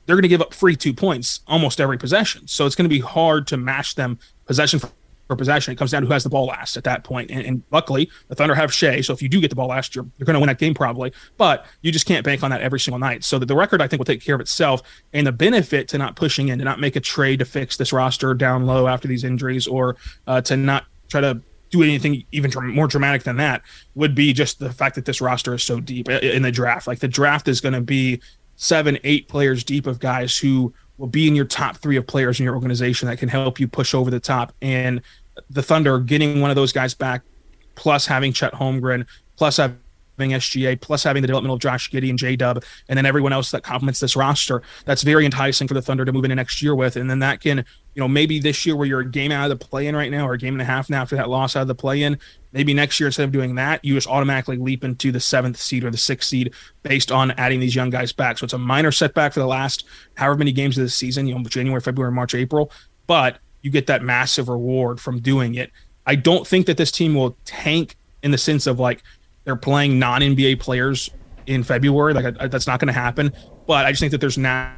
they're 0.04 0.16
going 0.16 0.22
to 0.22 0.28
give 0.28 0.40
up 0.40 0.52
free 0.52 0.74
two 0.74 0.92
points 0.92 1.40
almost 1.46 1.80
every 1.80 1.98
possession. 1.98 2.48
So 2.48 2.66
it's 2.66 2.74
going 2.74 2.86
to 2.88 2.94
be 2.94 3.00
hard 3.00 3.46
to 3.48 3.56
match 3.56 3.94
them 3.94 4.18
possession 4.46 4.80
for, 4.80 4.90
possession. 5.36 5.72
It 5.72 5.76
comes 5.76 5.90
down 5.90 6.02
to 6.02 6.06
who 6.06 6.12
has 6.12 6.24
the 6.24 6.30
ball 6.30 6.46
last 6.46 6.76
at 6.76 6.84
that 6.84 7.04
point. 7.04 7.30
And, 7.30 7.44
and 7.44 7.62
luckily, 7.70 8.10
the 8.28 8.34
Thunder 8.34 8.54
have 8.54 8.72
Shai. 8.72 9.00
So 9.00 9.12
if 9.12 9.22
you 9.22 9.28
do 9.28 9.40
get 9.40 9.50
the 9.50 9.56
ball 9.56 9.68
last, 9.68 9.94
you're, 9.94 10.06
you're 10.18 10.26
going 10.26 10.34
to 10.34 10.40
win 10.40 10.48
that 10.48 10.58
game 10.58 10.74
probably. 10.74 11.12
But 11.36 11.66
you 11.82 11.92
just 11.92 12.06
can't 12.06 12.24
bank 12.24 12.42
on 12.42 12.50
that 12.50 12.60
every 12.60 12.80
single 12.80 12.98
night. 12.98 13.24
So 13.24 13.38
the, 13.38 13.46
the 13.46 13.56
record, 13.56 13.82
I 13.82 13.86
think, 13.86 14.00
will 14.00 14.04
take 14.04 14.22
care 14.22 14.34
of 14.34 14.40
itself. 14.40 14.82
And 15.12 15.26
the 15.26 15.32
benefit 15.32 15.88
to 15.88 15.98
not 15.98 16.16
pushing 16.16 16.48
in, 16.48 16.58
to 16.58 16.64
not 16.64 16.80
make 16.80 16.96
a 16.96 17.00
trade 17.00 17.38
to 17.40 17.44
fix 17.44 17.76
this 17.76 17.92
roster 17.92 18.34
down 18.34 18.66
low 18.66 18.86
after 18.86 19.08
these 19.08 19.24
injuries, 19.24 19.66
or 19.66 19.96
uh, 20.26 20.40
to 20.42 20.56
not 20.56 20.86
try 21.08 21.20
to 21.20 21.40
do 21.70 21.82
anything 21.82 22.24
even 22.30 22.52
more 22.72 22.86
dramatic 22.86 23.24
than 23.24 23.36
that 23.36 23.62
would 23.94 24.14
be 24.14 24.32
just 24.32 24.60
the 24.60 24.72
fact 24.72 24.94
that 24.94 25.04
this 25.04 25.20
roster 25.20 25.54
is 25.54 25.62
so 25.62 25.80
deep 25.80 26.08
in 26.08 26.42
the 26.42 26.52
draft. 26.52 26.86
Like 26.86 27.00
the 27.00 27.08
draft 27.08 27.48
is 27.48 27.60
going 27.60 27.72
to 27.72 27.80
be 27.80 28.20
seven, 28.56 28.98
eight 29.02 29.28
players 29.28 29.64
deep 29.64 29.86
of 29.86 29.98
guys 29.98 30.38
who 30.38 30.72
will 30.98 31.08
be 31.08 31.26
in 31.26 31.34
your 31.34 31.44
top 31.44 31.76
three 31.78 31.96
of 31.96 32.06
players 32.06 32.38
in 32.38 32.44
your 32.44 32.54
organization 32.54 33.08
that 33.08 33.18
can 33.18 33.28
help 33.28 33.58
you 33.58 33.66
push 33.66 33.94
over 33.94 34.10
the 34.10 34.20
top. 34.20 34.52
And 34.62 35.02
the 35.50 35.62
Thunder 35.62 35.98
getting 35.98 36.40
one 36.40 36.50
of 36.50 36.56
those 36.56 36.72
guys 36.72 36.94
back, 36.94 37.22
plus 37.74 38.06
having 38.06 38.32
Chet 38.32 38.52
Holmgren, 38.52 39.06
plus 39.36 39.56
having 39.56 39.78
SGA, 40.18 40.80
plus 40.80 41.02
having 41.02 41.22
the 41.22 41.26
development 41.26 41.52
of 41.52 41.60
Josh 41.60 41.90
Giddey 41.90 42.08
and 42.08 42.18
J 42.18 42.36
Dub, 42.36 42.62
and 42.88 42.96
then 42.96 43.04
everyone 43.04 43.32
else 43.32 43.50
that 43.50 43.62
complements 43.62 44.00
this 44.00 44.14
roster. 44.14 44.62
That's 44.84 45.02
very 45.02 45.24
enticing 45.24 45.66
for 45.66 45.74
the 45.74 45.82
Thunder 45.82 46.04
to 46.04 46.12
move 46.12 46.24
into 46.24 46.36
next 46.36 46.62
year 46.62 46.74
with. 46.74 46.96
And 46.96 47.10
then 47.10 47.18
that 47.18 47.40
can, 47.40 47.58
you 47.58 48.00
know, 48.00 48.06
maybe 48.06 48.38
this 48.38 48.64
year 48.64 48.76
where 48.76 48.86
you're 48.86 49.00
a 49.00 49.08
game 49.08 49.32
out 49.32 49.50
of 49.50 49.58
the 49.58 49.64
play 49.64 49.88
in 49.88 49.96
right 49.96 50.10
now, 50.10 50.28
or 50.28 50.34
a 50.34 50.38
game 50.38 50.54
and 50.54 50.62
a 50.62 50.64
half 50.64 50.88
now 50.88 51.02
after 51.02 51.16
that 51.16 51.28
loss 51.28 51.56
out 51.56 51.62
of 51.62 51.68
the 51.68 51.74
play 51.74 52.02
in, 52.02 52.18
maybe 52.52 52.72
next 52.74 53.00
year 53.00 53.08
instead 53.08 53.24
of 53.24 53.32
doing 53.32 53.56
that, 53.56 53.84
you 53.84 53.94
just 53.94 54.06
automatically 54.06 54.56
leap 54.56 54.84
into 54.84 55.10
the 55.10 55.20
seventh 55.20 55.56
seed 55.56 55.82
or 55.82 55.90
the 55.90 55.98
sixth 55.98 56.28
seed 56.28 56.54
based 56.84 57.10
on 57.10 57.32
adding 57.32 57.58
these 57.58 57.74
young 57.74 57.90
guys 57.90 58.12
back. 58.12 58.38
So 58.38 58.44
it's 58.44 58.52
a 58.52 58.58
minor 58.58 58.92
setback 58.92 59.32
for 59.32 59.40
the 59.40 59.46
last 59.46 59.84
however 60.14 60.38
many 60.38 60.52
games 60.52 60.78
of 60.78 60.84
the 60.84 60.90
season, 60.90 61.26
you 61.26 61.34
know, 61.34 61.42
January, 61.42 61.80
February, 61.80 62.12
March, 62.12 62.34
April, 62.36 62.70
but 63.08 63.38
you 63.64 63.70
get 63.70 63.86
that 63.86 64.02
massive 64.02 64.50
reward 64.50 65.00
from 65.00 65.18
doing 65.20 65.54
it. 65.54 65.72
I 66.06 66.16
don't 66.16 66.46
think 66.46 66.66
that 66.66 66.76
this 66.76 66.92
team 66.92 67.14
will 67.14 67.34
tank 67.46 67.96
in 68.22 68.30
the 68.30 68.38
sense 68.38 68.66
of 68.66 68.78
like 68.78 69.02
they're 69.44 69.56
playing 69.56 69.98
non 69.98 70.20
NBA 70.20 70.60
players 70.60 71.10
in 71.46 71.62
February. 71.62 72.12
Like 72.12 72.36
I, 72.38 72.46
that's 72.46 72.66
not 72.66 72.78
going 72.78 72.88
to 72.88 72.92
happen. 72.92 73.32
But 73.66 73.86
I 73.86 73.90
just 73.90 74.00
think 74.00 74.12
that 74.12 74.20
there's 74.20 74.36
now 74.36 74.74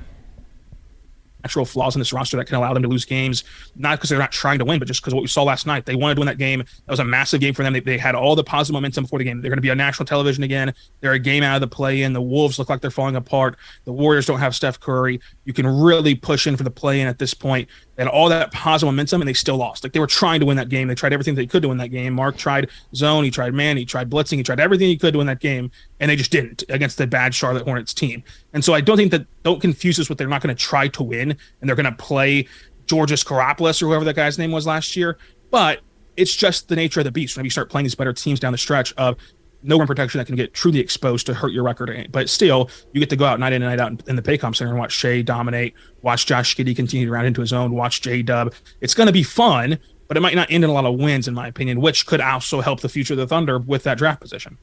natural 1.46 1.64
flaws 1.64 1.94
in 1.94 2.01
this 2.01 2.12
roster 2.12 2.37
that 2.37 2.46
can 2.46 2.57
allow 2.57 2.75
them 2.75 2.83
to 2.83 2.88
lose 2.88 3.05
games, 3.05 3.44
not 3.77 3.99
because 3.99 4.11
they're 4.11 4.18
not 4.18 4.33
trying 4.33 4.59
to 4.59 4.64
win, 4.64 4.81
but 4.81 4.88
just 4.88 5.01
because 5.01 5.14
what 5.14 5.20
we 5.20 5.29
saw 5.29 5.44
last 5.44 5.64
night. 5.64 5.87
They 5.87 5.94
wanted 5.94 6.16
to 6.16 6.20
win 6.20 6.27
that 6.27 6.38
game. 6.38 6.59
That 6.59 6.92
was 6.92 6.99
a 6.99 7.05
massive 7.05 7.40
game 7.40 7.55
for 7.55 7.62
them. 7.62 7.72
They, 7.72 7.79
they 7.79 7.99
had 7.99 8.16
all 8.16 8.35
the 8.35 8.42
positive 8.42 8.75
momentum 8.75 9.05
before 9.05 9.20
the 9.20 9.25
game. 9.25 9.40
They're 9.40 9.49
going 9.49 9.59
to 9.59 9.62
be 9.62 9.70
on 9.70 9.79
national 9.79 10.07
television 10.07 10.42
again. 10.42 10.75
They're 11.01 11.12
a 11.12 11.20
game 11.20 11.44
out 11.44 11.55
of 11.55 11.61
the 11.61 11.68
play 11.68 12.03
in. 12.03 12.12
The 12.12 12.22
Wolves 12.22 12.59
look 12.59 12.68
like 12.68 12.81
they're 12.81 12.90
falling 12.90 13.14
apart. 13.14 13.59
The 13.85 13.92
Warriors 13.92 14.27
don't 14.27 14.40
have 14.40 14.57
Steph 14.57 14.81
Curry. 14.81 15.20
You 15.44 15.53
can 15.53 15.66
really 15.68 16.16
push 16.16 16.49
in 16.49 16.57
for 16.57 16.64
the 16.64 16.70
play 16.70 17.01
in 17.01 17.07
at 17.07 17.20
this 17.20 17.33
point. 17.33 17.68
They 17.96 18.04
had 18.04 18.11
all 18.11 18.28
that 18.28 18.52
positive 18.52 18.87
momentum 18.87 19.22
and 19.22 19.28
they 19.28 19.32
still 19.32 19.56
lost. 19.56 19.82
Like 19.82 19.92
they 19.92 20.00
were 20.00 20.06
trying 20.06 20.40
to 20.40 20.46
win 20.46 20.56
that 20.59 20.68
game. 20.68 20.87
They 20.87 20.94
tried 20.94 21.12
everything 21.12 21.35
they 21.35 21.46
could 21.46 21.62
to 21.62 21.68
win 21.68 21.78
that 21.78 21.88
game. 21.88 22.12
Mark 22.12 22.37
tried 22.37 22.68
zone, 22.94 23.24
he 23.24 23.30
tried 23.30 23.54
man, 23.54 23.76
he 23.76 23.85
tried 23.85 24.11
blitzing, 24.11 24.37
he 24.37 24.42
tried 24.42 24.61
everything 24.61 24.88
he 24.88 24.96
could 24.96 25.12
to 25.12 25.18
win 25.18 25.26
that 25.26 25.40
game, 25.40 25.70
and 26.00 26.11
they 26.11 26.16
just 26.16 26.30
didn't 26.30 26.62
against 26.68 26.98
the 26.98 27.06
bad 27.06 27.35
Charlotte 27.35 27.64
Hornets 27.64 27.94
team. 27.94 28.22
And 28.52 28.64
so 28.64 28.74
I 28.74 28.80
don't 28.80 28.96
think 28.96 29.11
that 29.12 29.26
don't 29.42 29.61
confuse 29.61 29.98
us 29.98 30.09
with 30.09 30.18
they're 30.18 30.28
not 30.28 30.42
going 30.42 30.54
to 30.54 30.62
try 30.62 30.88
to 30.88 31.02
win 31.02 31.30
and 31.61 31.68
they're 31.68 31.76
going 31.76 31.87
to 31.87 31.92
play 31.92 32.46
Georgios 32.87 33.24
Karopoulos 33.24 33.82
or 33.82 33.87
whoever 33.87 34.04
that 34.04 34.16
guy's 34.16 34.38
name 34.38 34.52
was 34.52 34.66
last 34.66 34.96
year. 34.96 35.18
But 35.50 35.80
it's 36.16 36.35
just 36.35 36.68
the 36.68 36.76
nature 36.76 37.00
of 37.00 37.04
the 37.04 37.12
beast. 37.12 37.37
Whenever 37.37 37.46
you 37.46 37.50
start 37.50 37.70
playing 37.70 37.85
these 37.85 37.94
better 37.94 38.12
teams 38.12 38.40
down 38.40 38.52
the 38.52 38.59
stretch 38.59 38.92
of 38.94 39.16
no 39.62 39.78
rim 39.78 39.86
protection 39.86 40.18
that 40.18 40.26
can 40.26 40.36
get 40.36 40.54
truly 40.54 40.78
exposed 40.78 41.26
to 41.26 41.34
hurt 41.34 41.52
your 41.52 41.64
record. 41.64 42.08
But 42.12 42.28
still, 42.28 42.70
you 42.92 43.00
get 43.00 43.10
to 43.10 43.16
go 43.16 43.24
out 43.24 43.40
night 43.40 43.52
in 43.52 43.62
and 43.62 43.70
night 43.70 43.80
out 43.80 44.08
in 44.08 44.16
the 44.16 44.22
Paycom 44.22 44.54
Center 44.54 44.70
and 44.70 44.78
watch 44.78 44.92
Shai 44.92 45.22
dominate, 45.22 45.74
watch 46.02 46.26
Josh 46.26 46.56
Giddey 46.56 46.74
continue 46.74 47.06
to 47.06 47.12
round 47.12 47.26
into 47.26 47.40
his 47.40 47.52
own, 47.52 47.72
watch 47.72 48.00
J 48.00 48.22
Dub. 48.22 48.54
It's 48.80 48.94
going 48.94 49.06
to 49.08 49.12
be 49.12 49.22
fun, 49.22 49.78
but 50.08 50.16
it 50.16 50.20
might 50.20 50.34
not 50.34 50.50
end 50.50 50.64
in 50.64 50.70
a 50.70 50.72
lot 50.72 50.84
of 50.84 50.98
wins, 50.98 51.26
in 51.26 51.34
my 51.34 51.48
opinion, 51.48 51.80
which 51.80 52.06
could 52.06 52.20
also 52.20 52.60
help 52.60 52.80
the 52.80 52.88
future 52.88 53.14
of 53.14 53.18
the 53.18 53.26
Thunder 53.26 53.58
with 53.58 53.82
that 53.84 53.98
draft 53.98 54.20
position. 54.20 54.58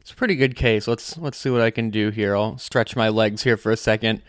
It's 0.00 0.12
a 0.12 0.16
pretty 0.16 0.36
good 0.36 0.56
case. 0.56 0.88
Let's 0.88 1.18
let's 1.18 1.36
see 1.38 1.50
what 1.50 1.60
I 1.60 1.70
can 1.70 1.90
do 1.90 2.10
here. 2.10 2.34
I'll 2.34 2.56
stretch 2.58 2.96
my 2.96 3.08
legs 3.08 3.42
here 3.42 3.56
for 3.56 3.70
a 3.70 3.76
second. 3.76 4.22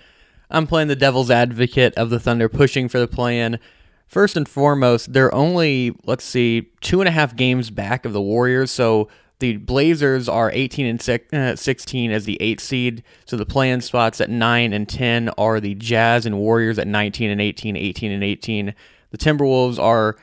I'm 0.49 0.67
playing 0.67 0.89
the 0.89 0.97
devil's 0.97 1.31
advocate 1.31 1.93
of 1.95 2.09
the 2.09 2.19
Thunder, 2.19 2.49
pushing 2.49 2.89
for 2.89 2.99
the 2.99 3.07
play-in. 3.07 3.57
First 4.05 4.35
and 4.35 4.47
foremost, 4.47 5.13
they're 5.13 5.33
only 5.33 5.95
let's 6.05 6.25
see 6.25 6.69
two 6.81 6.99
and 6.99 7.07
a 7.07 7.11
half 7.11 7.35
games 7.37 7.69
back 7.69 8.03
of 8.03 8.11
the 8.11 8.21
Warriors, 8.21 8.69
so 8.69 9.07
the 9.41 9.57
Blazers 9.57 10.29
are 10.29 10.51
18 10.53 10.85
and 10.85 11.01
six, 11.01 11.33
uh, 11.33 11.55
16 11.55 12.11
as 12.11 12.25
the 12.25 12.37
eight 12.39 12.61
seed. 12.61 13.03
So 13.25 13.35
the 13.35 13.45
play-in 13.45 13.81
spots 13.81 14.21
at 14.21 14.29
9 14.29 14.71
and 14.71 14.87
10 14.87 15.29
are 15.29 15.59
the 15.59 15.75
Jazz 15.75 16.25
and 16.25 16.37
Warriors 16.37 16.79
at 16.79 16.87
19 16.87 17.29
and 17.29 17.41
18, 17.41 17.75
18 17.75 18.11
and 18.11 18.23
18. 18.23 18.75
The 19.09 19.17
Timberwolves 19.17 19.79
are 19.79 20.15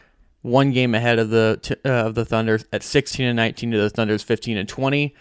one 0.42 0.70
game 0.70 0.94
ahead 0.94 1.18
of 1.18 1.30
the 1.30 1.78
uh, 1.84 1.88
of 1.88 2.14
the 2.14 2.24
Thunder 2.24 2.60
at 2.72 2.82
16 2.82 3.26
and 3.26 3.36
19 3.36 3.72
to 3.72 3.78
the 3.78 3.90
Thunder's 3.90 4.22
15 4.22 4.56
and 4.56 4.68
20. 4.68 5.14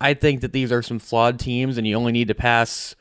I 0.00 0.14
think 0.14 0.40
that 0.40 0.52
these 0.52 0.72
are 0.72 0.80
some 0.80 0.98
flawed 0.98 1.38
teams, 1.38 1.76
and 1.76 1.86
you 1.86 1.96
only 1.96 2.12
need 2.12 2.28
to 2.28 2.34
pass 2.34 2.94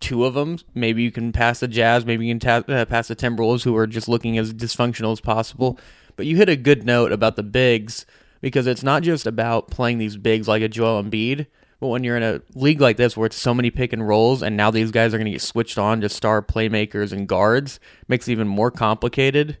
two 0.00 0.24
of 0.24 0.34
them. 0.34 0.58
Maybe 0.74 1.02
you 1.02 1.12
can 1.12 1.32
pass 1.32 1.60
the 1.60 1.68
Jazz, 1.68 2.04
maybe 2.04 2.26
you 2.26 2.34
can 2.34 2.40
ta- 2.40 2.72
uh, 2.72 2.84
pass 2.84 3.08
the 3.08 3.16
Timberwolves, 3.16 3.62
who 3.62 3.74
are 3.76 3.86
just 3.86 4.08
looking 4.08 4.36
as 4.36 4.52
dysfunctional 4.52 5.12
as 5.12 5.20
possible. 5.20 5.78
But 6.16 6.26
you 6.26 6.36
hit 6.36 6.48
a 6.48 6.56
good 6.56 6.84
note 6.84 7.12
about 7.12 7.36
the 7.36 7.42
bigs 7.42 8.04
because 8.44 8.66
it's 8.66 8.82
not 8.82 9.02
just 9.02 9.26
about 9.26 9.70
playing 9.70 9.96
these 9.96 10.18
bigs 10.18 10.46
like 10.46 10.60
a 10.60 10.68
Joel 10.68 11.02
Embiid, 11.02 11.46
but 11.80 11.86
when 11.86 12.04
you're 12.04 12.18
in 12.18 12.22
a 12.22 12.42
league 12.54 12.78
like 12.78 12.98
this 12.98 13.16
where 13.16 13.24
it's 13.24 13.38
so 13.38 13.54
many 13.54 13.70
pick 13.70 13.94
and 13.94 14.06
rolls, 14.06 14.42
and 14.42 14.54
now 14.54 14.70
these 14.70 14.90
guys 14.90 15.14
are 15.14 15.16
going 15.16 15.24
to 15.24 15.30
get 15.30 15.40
switched 15.40 15.78
on 15.78 16.02
to 16.02 16.10
star 16.10 16.42
playmakers 16.42 17.10
and 17.10 17.26
guards, 17.26 17.80
makes 18.06 18.28
it 18.28 18.32
even 18.32 18.46
more 18.46 18.70
complicated. 18.70 19.56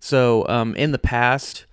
So 0.00 0.48
um, 0.48 0.74
in 0.76 0.92
the 0.92 0.98
past, 0.98 1.66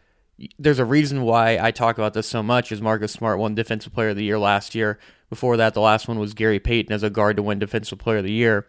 there's 0.57 0.79
a 0.79 0.85
reason 0.85 1.21
why 1.21 1.57
I 1.57 1.71
talk 1.71 1.97
about 1.97 2.13
this 2.13 2.27
so 2.27 2.43
much. 2.43 2.73
Is 2.73 2.81
Marcus 2.81 3.13
Smart 3.13 3.39
won 3.39 3.55
Defensive 3.55 3.93
Player 3.93 4.09
of 4.09 4.17
the 4.17 4.25
Year 4.25 4.37
last 4.37 4.75
year? 4.75 4.99
Before 5.29 5.55
that, 5.55 5.73
the 5.73 5.79
last 5.79 6.09
one 6.09 6.19
was 6.19 6.33
Gary 6.33 6.59
Payton 6.59 6.91
as 6.91 7.03
a 7.03 7.09
guard 7.09 7.37
to 7.37 7.41
win 7.41 7.59
Defensive 7.59 7.99
Player 7.99 8.17
of 8.17 8.25
the 8.25 8.33
Year 8.33 8.67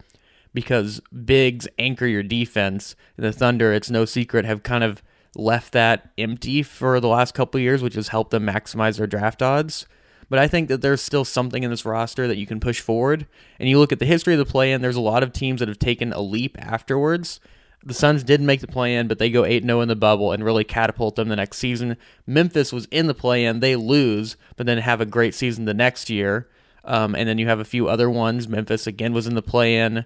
because 0.55 1.01
bigs 1.25 1.67
anchor 1.77 2.07
your 2.07 2.23
defense. 2.23 2.95
The 3.17 3.33
Thunder, 3.33 3.73
it's 3.73 3.91
no 3.91 4.05
secret, 4.05 4.45
have 4.45 4.63
kind 4.63 4.85
of 4.85 5.03
left 5.37 5.73
that 5.73 6.11
empty 6.19 6.63
for 6.63 7.01
the 7.01 7.09
last 7.09 7.35
couple 7.35 7.61
years, 7.61 7.83
which 7.83 7.95
has 7.95 8.09
helped 8.09 8.31
them 8.31 8.47
maximize 8.47 8.99
their 8.99 9.07
draft 9.07 9.43
odds. 9.43 9.87
But 10.29 10.39
I 10.39 10.47
think 10.47 10.69
that 10.69 10.81
there's 10.81 11.03
still 11.03 11.25
something 11.25 11.65
in 11.65 11.71
this 11.71 11.85
roster 11.85 12.29
that 12.29 12.39
you 12.39 12.47
can 12.47 12.61
push 12.61 12.81
forward. 12.81 13.27
And 13.59 13.69
you 13.69 13.79
look 13.79 13.93
at 13.93 13.99
the 13.99 14.07
history 14.07 14.35
of 14.35 14.39
the 14.39 14.51
play 14.51 14.73
in, 14.73 14.81
there's 14.81 14.97
a 14.97 15.01
lot 15.01 15.23
of 15.23 15.33
teams 15.33 15.59
that 15.59 15.69
have 15.69 15.79
taken 15.79 16.13
a 16.13 16.21
leap 16.21 16.57
afterwards. 16.61 17.41
The 17.83 17.95
Suns 17.95 18.23
didn't 18.23 18.47
make 18.47 18.61
the 18.61 18.69
play 18.69 18.95
in, 18.95 19.09
but 19.09 19.19
they 19.19 19.31
go 19.31 19.45
8 19.45 19.65
0 19.65 19.81
in 19.81 19.89
the 19.89 19.97
bubble 19.97 20.33
and 20.33 20.45
really 20.45 20.65
catapult 20.65 21.17
them 21.17 21.29
the 21.29 21.37
next 21.37 21.59
season. 21.59 21.97
Memphis 22.27 22.73
was 22.73 22.87
in 22.87 23.07
the 23.07 23.15
play 23.15 23.45
in, 23.45 23.61
they 23.61 23.75
lose, 23.75 24.37
but 24.57 24.67
then 24.67 24.79
have 24.79 25.01
a 25.01 25.07
great 25.07 25.35
season 25.35 25.65
the 25.65 25.75
next 25.75 26.11
year. 26.11 26.49
Um, 26.85 27.15
and 27.15 27.29
then 27.29 27.39
you 27.39 27.49
have 27.49 27.59
a 27.59 27.65
few 27.65 27.89
other 27.89 28.09
ones. 28.09 28.49
Memphis 28.49 28.87
again 28.87 29.13
was 29.13 29.27
in 29.27 29.35
the 29.35 29.43
play 29.43 29.79
in. 29.79 30.05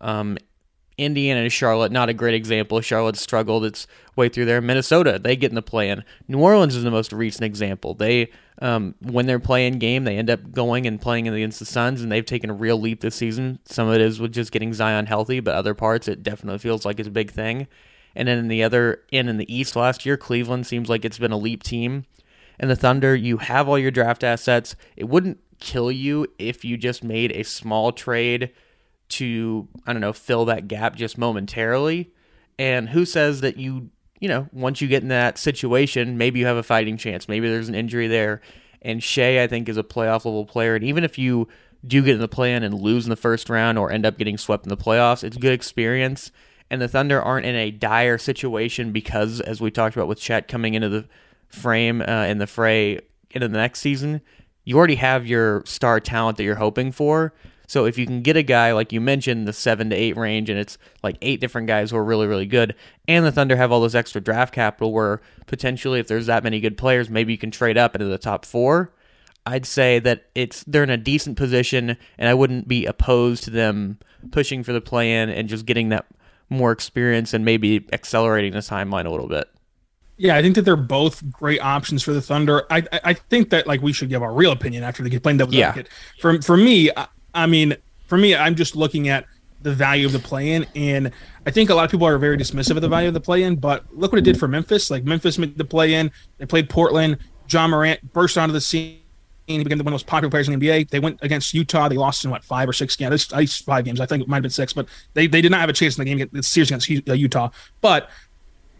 Um, 0.00 0.38
Indiana 0.98 1.40
and 1.40 1.52
Charlotte, 1.52 1.92
not 1.92 2.08
a 2.08 2.14
great 2.14 2.34
example. 2.34 2.80
Charlotte 2.80 3.16
struggled 3.16 3.64
its 3.64 3.86
way 4.16 4.28
through 4.28 4.46
there. 4.46 4.62
Minnesota, 4.62 5.18
they 5.18 5.36
get 5.36 5.50
in 5.50 5.54
the 5.54 5.62
play-in. 5.62 6.02
New 6.26 6.38
Orleans 6.38 6.74
is 6.74 6.84
the 6.84 6.90
most 6.90 7.12
recent 7.12 7.44
example. 7.44 7.92
They, 7.92 8.30
um, 8.62 8.94
when 9.00 9.26
they're 9.26 9.38
playing 9.38 9.78
game, 9.78 10.04
they 10.04 10.16
end 10.16 10.30
up 10.30 10.52
going 10.52 10.86
and 10.86 11.00
playing 11.00 11.28
against 11.28 11.58
the 11.58 11.66
Suns, 11.66 12.00
and 12.00 12.10
they've 12.10 12.24
taken 12.24 12.48
a 12.48 12.54
real 12.54 12.80
leap 12.80 13.00
this 13.00 13.14
season. 13.14 13.58
Some 13.66 13.88
of 13.88 13.94
it 13.94 14.00
is 14.00 14.20
with 14.20 14.32
just 14.32 14.52
getting 14.52 14.72
Zion 14.72 15.04
healthy, 15.04 15.40
but 15.40 15.54
other 15.54 15.74
parts, 15.74 16.08
it 16.08 16.22
definitely 16.22 16.60
feels 16.60 16.86
like 16.86 16.98
it's 16.98 17.08
a 17.08 17.12
big 17.12 17.30
thing. 17.30 17.66
And 18.14 18.26
then 18.26 18.38
in 18.38 18.48
the 18.48 18.62
other 18.62 19.02
end 19.12 19.28
in 19.28 19.36
the 19.36 19.54
East 19.54 19.76
last 19.76 20.06
year, 20.06 20.16
Cleveland 20.16 20.66
seems 20.66 20.88
like 20.88 21.04
it's 21.04 21.18
been 21.18 21.32
a 21.32 21.36
leap 21.36 21.62
team. 21.62 22.06
And 22.58 22.70
the 22.70 22.76
Thunder, 22.76 23.14
you 23.14 23.36
have 23.36 23.68
all 23.68 23.78
your 23.78 23.90
draft 23.90 24.24
assets. 24.24 24.74
It 24.96 25.10
wouldn't 25.10 25.40
kill 25.60 25.92
you 25.92 26.26
if 26.38 26.64
you 26.64 26.78
just 26.78 27.04
made 27.04 27.32
a 27.32 27.42
small 27.42 27.92
trade– 27.92 28.50
to 29.08 29.68
I 29.86 29.92
don't 29.92 30.00
know 30.00 30.12
fill 30.12 30.44
that 30.46 30.68
gap 30.68 30.96
just 30.96 31.18
momentarily. 31.18 32.10
And 32.58 32.88
who 32.88 33.04
says 33.04 33.40
that 33.42 33.56
you 33.56 33.90
you 34.20 34.28
know 34.28 34.48
once 34.52 34.80
you 34.80 34.88
get 34.88 35.02
in 35.02 35.08
that 35.08 35.38
situation, 35.38 36.18
maybe 36.18 36.40
you 36.40 36.46
have 36.46 36.56
a 36.56 36.62
fighting 36.62 36.96
chance. 36.96 37.28
Maybe 37.28 37.48
there's 37.48 37.68
an 37.68 37.74
injury 37.74 38.08
there. 38.08 38.40
And 38.82 39.02
Shai, 39.02 39.42
I 39.42 39.46
think, 39.46 39.68
is 39.68 39.76
a 39.76 39.82
playoff 39.82 40.24
level 40.24 40.46
player. 40.46 40.76
And 40.76 40.84
even 40.84 41.02
if 41.02 41.18
you 41.18 41.48
do 41.86 42.02
get 42.02 42.14
in 42.14 42.20
the 42.20 42.28
play 42.28 42.54
in 42.54 42.62
and 42.62 42.74
lose 42.74 43.04
in 43.04 43.10
the 43.10 43.16
first 43.16 43.48
round 43.50 43.78
or 43.78 43.90
end 43.90 44.06
up 44.06 44.18
getting 44.18 44.38
swept 44.38 44.64
in 44.64 44.70
the 44.70 44.76
playoffs, 44.76 45.24
it's 45.24 45.36
good 45.36 45.52
experience. 45.52 46.30
And 46.70 46.80
the 46.80 46.88
Thunder 46.88 47.22
aren't 47.22 47.46
in 47.46 47.54
a 47.54 47.70
dire 47.70 48.18
situation 48.18 48.92
because, 48.92 49.40
as 49.40 49.60
we 49.60 49.70
talked 49.70 49.96
about 49.96 50.08
with 50.08 50.18
Chet 50.18 50.48
coming 50.48 50.74
into 50.74 50.88
the 50.88 51.06
frame 51.48 52.00
uh, 52.02 52.24
in 52.24 52.38
the 52.38 52.46
fray 52.46 53.00
into 53.30 53.48
the 53.48 53.58
next 53.58 53.80
season, 53.80 54.20
you 54.64 54.76
already 54.76 54.96
have 54.96 55.26
your 55.26 55.62
star 55.64 56.00
talent 56.00 56.38
that 56.38 56.44
you're 56.44 56.56
hoping 56.56 56.90
for. 56.90 57.32
So 57.66 57.84
if 57.84 57.98
you 57.98 58.06
can 58.06 58.22
get 58.22 58.36
a 58.36 58.42
guy 58.42 58.72
like 58.72 58.92
you 58.92 59.00
mentioned, 59.00 59.46
the 59.48 59.52
seven 59.52 59.90
to 59.90 59.96
eight 59.96 60.16
range, 60.16 60.48
and 60.50 60.58
it's 60.58 60.78
like 61.02 61.16
eight 61.22 61.40
different 61.40 61.66
guys 61.66 61.90
who 61.90 61.96
are 61.96 62.04
really, 62.04 62.26
really 62.26 62.46
good, 62.46 62.74
and 63.08 63.24
the 63.24 63.32
Thunder 63.32 63.56
have 63.56 63.72
all 63.72 63.80
this 63.80 63.94
extra 63.94 64.20
draft 64.20 64.54
capital 64.54 64.92
where 64.92 65.20
potentially 65.46 65.98
if 66.00 66.08
there's 66.08 66.26
that 66.26 66.44
many 66.44 66.60
good 66.60 66.76
players, 66.78 67.10
maybe 67.10 67.32
you 67.32 67.38
can 67.38 67.50
trade 67.50 67.76
up 67.76 67.94
into 67.94 68.06
the 68.06 68.18
top 68.18 68.44
four. 68.44 68.92
I'd 69.44 69.66
say 69.66 70.00
that 70.00 70.26
it's 70.34 70.64
they're 70.64 70.82
in 70.82 70.90
a 70.90 70.96
decent 70.96 71.36
position, 71.36 71.96
and 72.18 72.28
I 72.28 72.34
wouldn't 72.34 72.66
be 72.66 72.86
opposed 72.86 73.44
to 73.44 73.50
them 73.50 73.98
pushing 74.32 74.62
for 74.64 74.72
the 74.72 74.80
play-in 74.80 75.28
and 75.30 75.48
just 75.48 75.66
getting 75.66 75.90
that 75.90 76.06
more 76.48 76.72
experience 76.72 77.32
and 77.34 77.44
maybe 77.44 77.86
accelerating 77.92 78.52
the 78.52 78.58
timeline 78.58 79.04
a 79.06 79.10
little 79.10 79.28
bit. 79.28 79.48
Yeah, 80.16 80.34
I 80.36 80.42
think 80.42 80.54
that 80.54 80.62
they're 80.62 80.76
both 80.76 81.30
great 81.30 81.60
options 81.60 82.02
for 82.02 82.12
the 82.12 82.22
Thunder. 82.22 82.64
I 82.70 82.78
I, 82.92 83.00
I 83.04 83.12
think 83.14 83.50
that 83.50 83.66
like 83.66 83.82
we 83.82 83.92
should 83.92 84.08
give 84.08 84.22
our 84.22 84.32
real 84.32 84.50
opinion 84.50 84.82
after 84.82 85.02
they 85.02 85.10
get 85.10 85.22
playing 85.22 85.38
devil's 85.38 85.54
Yeah. 85.54 85.68
advocate. 85.68 85.92
For 86.20 86.40
for 86.42 86.56
me, 86.56 86.90
I, 87.36 87.46
mean, 87.46 87.76
for 88.06 88.18
me, 88.18 88.34
I'm 88.34 88.54
just 88.54 88.76
looking 88.76 89.08
at 89.08 89.26
the 89.62 89.72
value 89.72 90.06
of 90.06 90.12
the 90.12 90.18
play-in, 90.18 90.66
and 90.74 91.10
I 91.44 91.50
think 91.50 91.70
a 91.70 91.74
lot 91.74 91.84
of 91.84 91.90
people 91.90 92.06
are 92.06 92.18
very 92.18 92.36
dismissive 92.36 92.76
of 92.76 92.82
the 92.82 92.88
value 92.88 93.08
of 93.08 93.14
the 93.14 93.20
play-in. 93.20 93.56
But 93.56 93.84
look 93.92 94.12
what 94.12 94.18
it 94.18 94.24
did 94.24 94.38
for 94.38 94.48
Memphis. 94.48 94.90
Like 94.90 95.04
Memphis 95.04 95.38
made 95.38 95.56
the 95.56 95.64
play-in. 95.64 96.10
They 96.38 96.46
played 96.46 96.68
Portland. 96.68 97.18
Ja 97.48 97.66
Morant 97.66 98.12
burst 98.12 98.36
onto 98.38 98.52
the 98.52 98.60
scene. 98.60 99.00
He 99.46 99.58
became 99.62 99.78
one 99.78 99.80
of 99.80 99.84
the 99.86 99.90
most 99.92 100.06
popular 100.06 100.30
players 100.30 100.48
in 100.48 100.58
the 100.58 100.66
NBA. 100.66 100.90
They 100.90 100.98
went 100.98 101.20
against 101.22 101.54
Utah. 101.54 101.88
They 101.88 101.96
lost 101.96 102.24
in 102.24 102.32
what 102.32 102.44
five 102.44 102.68
or 102.68 102.72
six 102.72 102.96
games. 102.96 103.32
At 103.32 103.38
least 103.38 103.64
five 103.64 103.84
games. 103.84 104.00
I 104.00 104.06
think 104.06 104.22
it 104.22 104.28
might 104.28 104.38
have 104.38 104.42
been 104.42 104.50
six, 104.50 104.72
but 104.72 104.88
they, 105.14 105.28
they 105.28 105.40
did 105.40 105.52
not 105.52 105.60
have 105.60 105.68
a 105.68 105.72
chance 105.72 105.96
in 105.96 106.04
the 106.04 106.14
game. 106.14 106.28
The 106.32 106.42
series 106.42 106.70
against 106.70 106.90
uh, 107.08 107.12
Utah. 107.12 107.50
But 107.80 108.10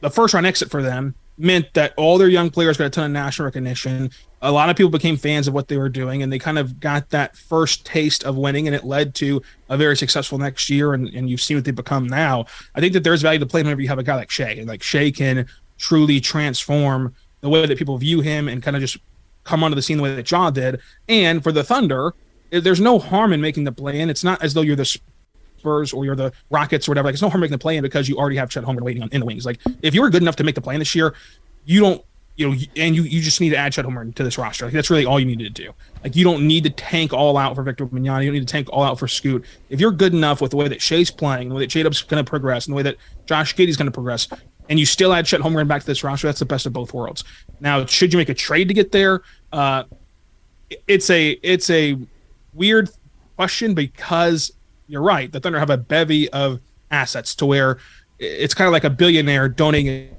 the 0.01 0.11
first 0.11 0.35
round 0.35 0.47
exit 0.47 0.71
for 0.71 0.83
them 0.83 1.15
meant 1.39 1.73
that 1.75 1.95
all 1.97 2.19
their 2.19 2.29
young 2.29 2.51
players 2.51 2.77
got 2.77 2.87
a 2.87 2.91
ton 2.91 3.05
of 3.05 3.11
national 3.13 3.47
recognition. 3.47 4.11
A 4.47 4.53
lot 4.53 4.71
of 4.71 4.77
people 4.77 4.91
became 4.91 5.17
fans 5.17 5.49
of 5.49 5.55
what 5.55 5.67
they 5.67 5.77
were 5.77 5.89
doing, 5.89 6.23
and 6.23 6.33
they 6.33 6.39
kind 6.39 6.57
of 6.57 6.79
got 6.79 7.11
that 7.11 7.37
first 7.37 7.85
taste 7.85 8.23
of 8.23 8.37
winning, 8.37 8.69
and 8.69 8.77
it 8.77 8.85
led 8.85 9.13
to 9.17 9.43
a 9.69 9.77
very 9.77 9.97
successful 9.97 10.39
next 10.39 10.71
year. 10.71 10.95
And, 10.95 11.09
and 11.09 11.29
you've 11.29 11.41
seen 11.41 11.57
what 11.57 11.65
they've 11.65 11.75
become 11.75 12.07
now. 12.07 12.47
I 12.75 12.81
think 12.81 12.93
that 12.93 13.03
there's 13.03 13.23
value 13.23 13.41
to 13.41 13.47
play 13.47 13.63
whenever 13.63 13.81
you 13.81 13.89
have 13.89 13.99
a 13.99 14.05
guy 14.05 14.15
like 14.15 14.31
Shai. 14.31 14.51
And 14.51 14.69
like 14.69 14.85
Shai 14.85 15.11
can 15.11 15.47
truly 15.79 16.21
transform 16.21 17.15
the 17.41 17.49
way 17.49 17.67
that 17.67 17.77
people 17.77 17.99
view 17.99 18.21
him 18.21 18.47
and 18.47 18.63
kind 18.63 18.77
of 18.77 18.81
just 18.81 18.99
come 19.43 19.65
onto 19.65 19.75
the 19.75 19.83
scene 19.83 19.97
the 19.97 20.03
way 20.03 20.15
that 20.15 20.31
Ja 20.31 20.51
did. 20.51 20.81
And 21.09 21.43
for 21.43 21.51
the 21.51 21.65
Thunder, 21.65 22.15
eh, 22.53 22.61
there's 22.61 22.81
no 22.81 22.99
harm 22.99 23.33
in 23.33 23.41
making 23.41 23.65
the 23.65 23.73
play 23.73 24.01
in. 24.01 24.09
It's 24.09 24.25
not 24.25 24.43
as 24.43 24.55
though 24.55 24.63
you're 24.63 24.77
the 24.77 24.85
Spurs 25.59 25.93
or 25.93 26.05
you're 26.05 26.17
the 26.17 26.33
Rockets 26.51 26.87
or 26.87 26.93
whatever. 26.93 27.09
Like, 27.09 27.15
it's 27.15 27.23
no 27.23 27.31
harm 27.31 27.41
making 27.41 27.53
the 27.53 27.59
play 27.59 27.77
in 27.77 27.83
because 27.83 28.09
you 28.09 28.17
already 28.17 28.37
have 28.37 28.49
Chet 28.49 28.65
Holmgren 28.65 28.83
waiting 28.83 29.03
on 29.03 29.09
in 29.11 29.21
the 29.21 29.27
wings. 29.27 29.45
Like, 29.45 29.61
if 29.83 29.95
you 29.95 30.03
were 30.03 30.11
good 30.11 30.23
enough 30.23 30.37
to 30.37 30.45
make 30.45 30.55
the 30.55 30.61
play 30.61 30.75
in 30.75 30.79
this 30.79 30.95
year, 30.95 31.15
you 31.65 31.81
don't, 31.81 32.05
you 32.37 32.49
know, 32.49 32.57
and 32.77 32.95
you 32.95 33.03
you 33.03 33.23
just 33.23 33.41
need 33.41 33.51
to 33.51 33.57
add 33.57 33.73
Chet 33.73 33.85
Holmgren 33.85 34.15
to 34.15 34.23
this 34.23 34.37
roster. 34.37 34.67
Like, 34.67 34.75
that's 34.75 34.91
really 34.91 35.07
all 35.07 35.19
you 35.19 35.27
need 35.27 35.39
to 35.39 35.51
do. 35.51 35.73
Like, 36.05 36.15
you 36.15 36.25
don't 36.25 36.47
need 36.47 36.65
to 36.65 36.71
tank 36.71 37.13
all 37.13 37.37
out 37.37 37.55
for 37.55 37.63
Victor 37.63 37.87
Mignani. 37.87 38.25
You 38.25 38.31
don't 38.31 38.35
need 38.35 38.47
to 38.47 38.53
tank 38.53 38.69
all 38.71 38.83
out 38.83 38.99
for 38.99 39.09
Scoot. 39.09 39.45
If 39.71 39.81
you're 39.81 39.93
good 39.93 40.13
enough 40.13 40.41
with 40.41 40.51
the 40.51 40.57
way 40.57 40.69
that 40.69 40.83
Shai's 40.83 41.11
playing, 41.11 41.49
the 41.49 41.55
way 41.55 41.63
that 41.63 41.71
Jadub's 41.71 42.03
going 42.03 42.23
to 42.23 42.29
progress, 42.29 42.67
and 42.67 42.73
the 42.73 42.77
way 42.77 42.83
that 42.83 42.97
Josh 43.25 43.55
Giddey's 43.57 43.77
going 43.77 43.87
to 43.87 43.93
progress, 43.93 44.29
and 44.69 44.79
you 44.79 44.85
still 44.85 45.13
add 45.13 45.25
Chet 45.25 45.41
Holmgren 45.41 45.67
back 45.67 45.81
to 45.81 45.87
this 45.87 46.05
roster, 46.05 46.27
that's 46.27 46.39
the 46.41 46.45
best 46.45 46.67
of 46.67 46.73
both 46.73 46.93
worlds. 46.93 47.25
Now, 47.61 47.87
should 47.87 48.13
you 48.13 48.19
make 48.19 48.29
a 48.29 48.35
trade 48.35 48.69
to 48.69 48.75
get 48.75 48.93
there? 48.93 49.23
Uh, 49.53 49.85
it's 50.87 51.09
a 51.11 51.31
it's 51.43 51.71
a 51.71 51.97
weird 52.53 52.91
question 53.37 53.75
because 53.75 54.53
you're 54.89 55.03
right. 55.03 55.31
The 55.31 55.41
Thunder 55.41 55.59
have 55.59 55.71
a 55.71 55.77
bevy 55.77 56.29
of 56.31 56.61
assets 56.91 57.35
to 57.37 57.47
where 57.47 57.79
it's 58.19 58.55
kind 58.55 58.67
of 58.67 58.73
like 58.73 58.85
a 58.85 58.91
billionaire 58.91 59.49
donating 59.49 60.11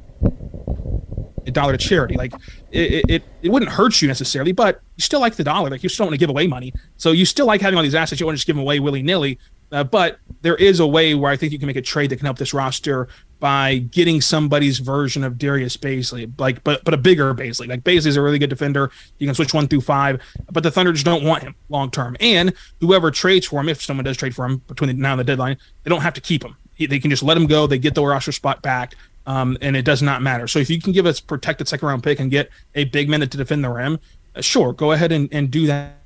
a 1.47 1.51
dollar 1.51 1.75
to 1.75 1.77
charity. 1.77 2.15
Like 2.15 2.33
it, 2.71 3.05
it, 3.09 3.23
it 3.41 3.49
wouldn't 3.49 3.71
hurt 3.71 4.01
you 4.01 4.07
necessarily, 4.07 4.51
but 4.51 4.81
you 4.95 5.01
still 5.01 5.19
like 5.19 5.35
the 5.35 5.43
dollar. 5.43 5.69
Like 5.69 5.83
you 5.83 5.89
still 5.89 6.05
want 6.05 6.13
to 6.13 6.19
give 6.19 6.29
away 6.29 6.47
money. 6.47 6.73
So 6.97 7.11
you 7.11 7.25
still 7.25 7.45
like 7.45 7.61
having 7.61 7.77
all 7.77 7.83
these 7.83 7.95
assets. 7.95 8.19
You 8.19 8.25
want 8.25 8.35
to 8.35 8.39
just 8.39 8.47
give 8.47 8.55
them 8.55 8.61
away 8.61 8.79
willy 8.79 9.01
nilly. 9.01 9.39
Uh, 9.71 9.83
but 9.83 10.19
there 10.41 10.55
is 10.55 10.79
a 10.79 10.87
way 10.87 11.13
where 11.13 11.29
I 11.29 11.35
think 11.35 11.51
you 11.51 11.59
can 11.59 11.67
make 11.67 11.75
a 11.75 11.81
trade 11.81 12.09
that 12.11 12.17
can 12.17 12.25
help 12.25 12.37
this 12.37 12.53
roster 12.53 13.09
by 13.39 13.79
getting 13.79 14.21
somebody's 14.21 14.79
version 14.79 15.23
of 15.23 15.37
Darius 15.37 15.75
Bazley, 15.75 16.31
like 16.39 16.63
but 16.63 16.83
but 16.85 16.93
a 16.93 16.97
bigger 16.97 17.33
Bazley. 17.35 17.67
Like 17.67 17.83
Bazley's 17.83 18.15
a 18.15 18.21
really 18.21 18.39
good 18.39 18.49
defender. 18.49 18.89
You 19.19 19.27
can 19.27 19.35
switch 19.35 19.53
one 19.53 19.67
through 19.67 19.81
five, 19.81 20.21
but 20.51 20.63
the 20.63 20.71
Thunder 20.71 20.93
just 20.93 21.05
don't 21.05 21.23
want 21.23 21.43
him 21.43 21.53
long 21.69 21.91
term. 21.91 22.15
And 22.21 22.53
whoever 22.79 23.11
trades 23.11 23.45
for 23.45 23.59
him, 23.59 23.67
if 23.67 23.81
someone 23.81 24.05
does 24.05 24.15
trade 24.17 24.33
for 24.33 24.45
him 24.45 24.59
between 24.67 24.97
now 24.99 25.11
and 25.11 25.19
the 25.19 25.25
deadline, 25.25 25.57
they 25.83 25.89
don't 25.89 26.01
have 26.01 26.13
to 26.13 26.21
keep 26.21 26.43
him. 26.43 26.55
They 26.79 26.99
can 26.99 27.09
just 27.09 27.23
let 27.23 27.35
him 27.35 27.47
go. 27.47 27.67
They 27.67 27.79
get 27.79 27.95
the 27.95 28.05
roster 28.05 28.31
spot 28.31 28.61
back. 28.61 28.95
Um, 29.27 29.57
and 29.61 29.75
it 29.75 29.83
does 29.83 30.01
not 30.01 30.21
matter. 30.21 30.47
So 30.47 30.57
if 30.57 30.69
you 30.69 30.81
can 30.81 30.93
give 30.93 31.05
us 31.05 31.19
protected 31.19 31.67
second 31.67 31.87
round 31.87 32.01
pick 32.01 32.19
and 32.19 32.31
get 32.31 32.49
a 32.75 32.85
big 32.85 33.09
man 33.09 33.19
to 33.19 33.27
defend 33.27 33.63
the 33.63 33.69
rim, 33.69 33.99
uh, 34.35 34.41
sure, 34.41 34.73
go 34.73 34.93
ahead 34.93 35.11
and, 35.11 35.27
and 35.31 35.51
do 35.51 35.67
that 35.67 35.97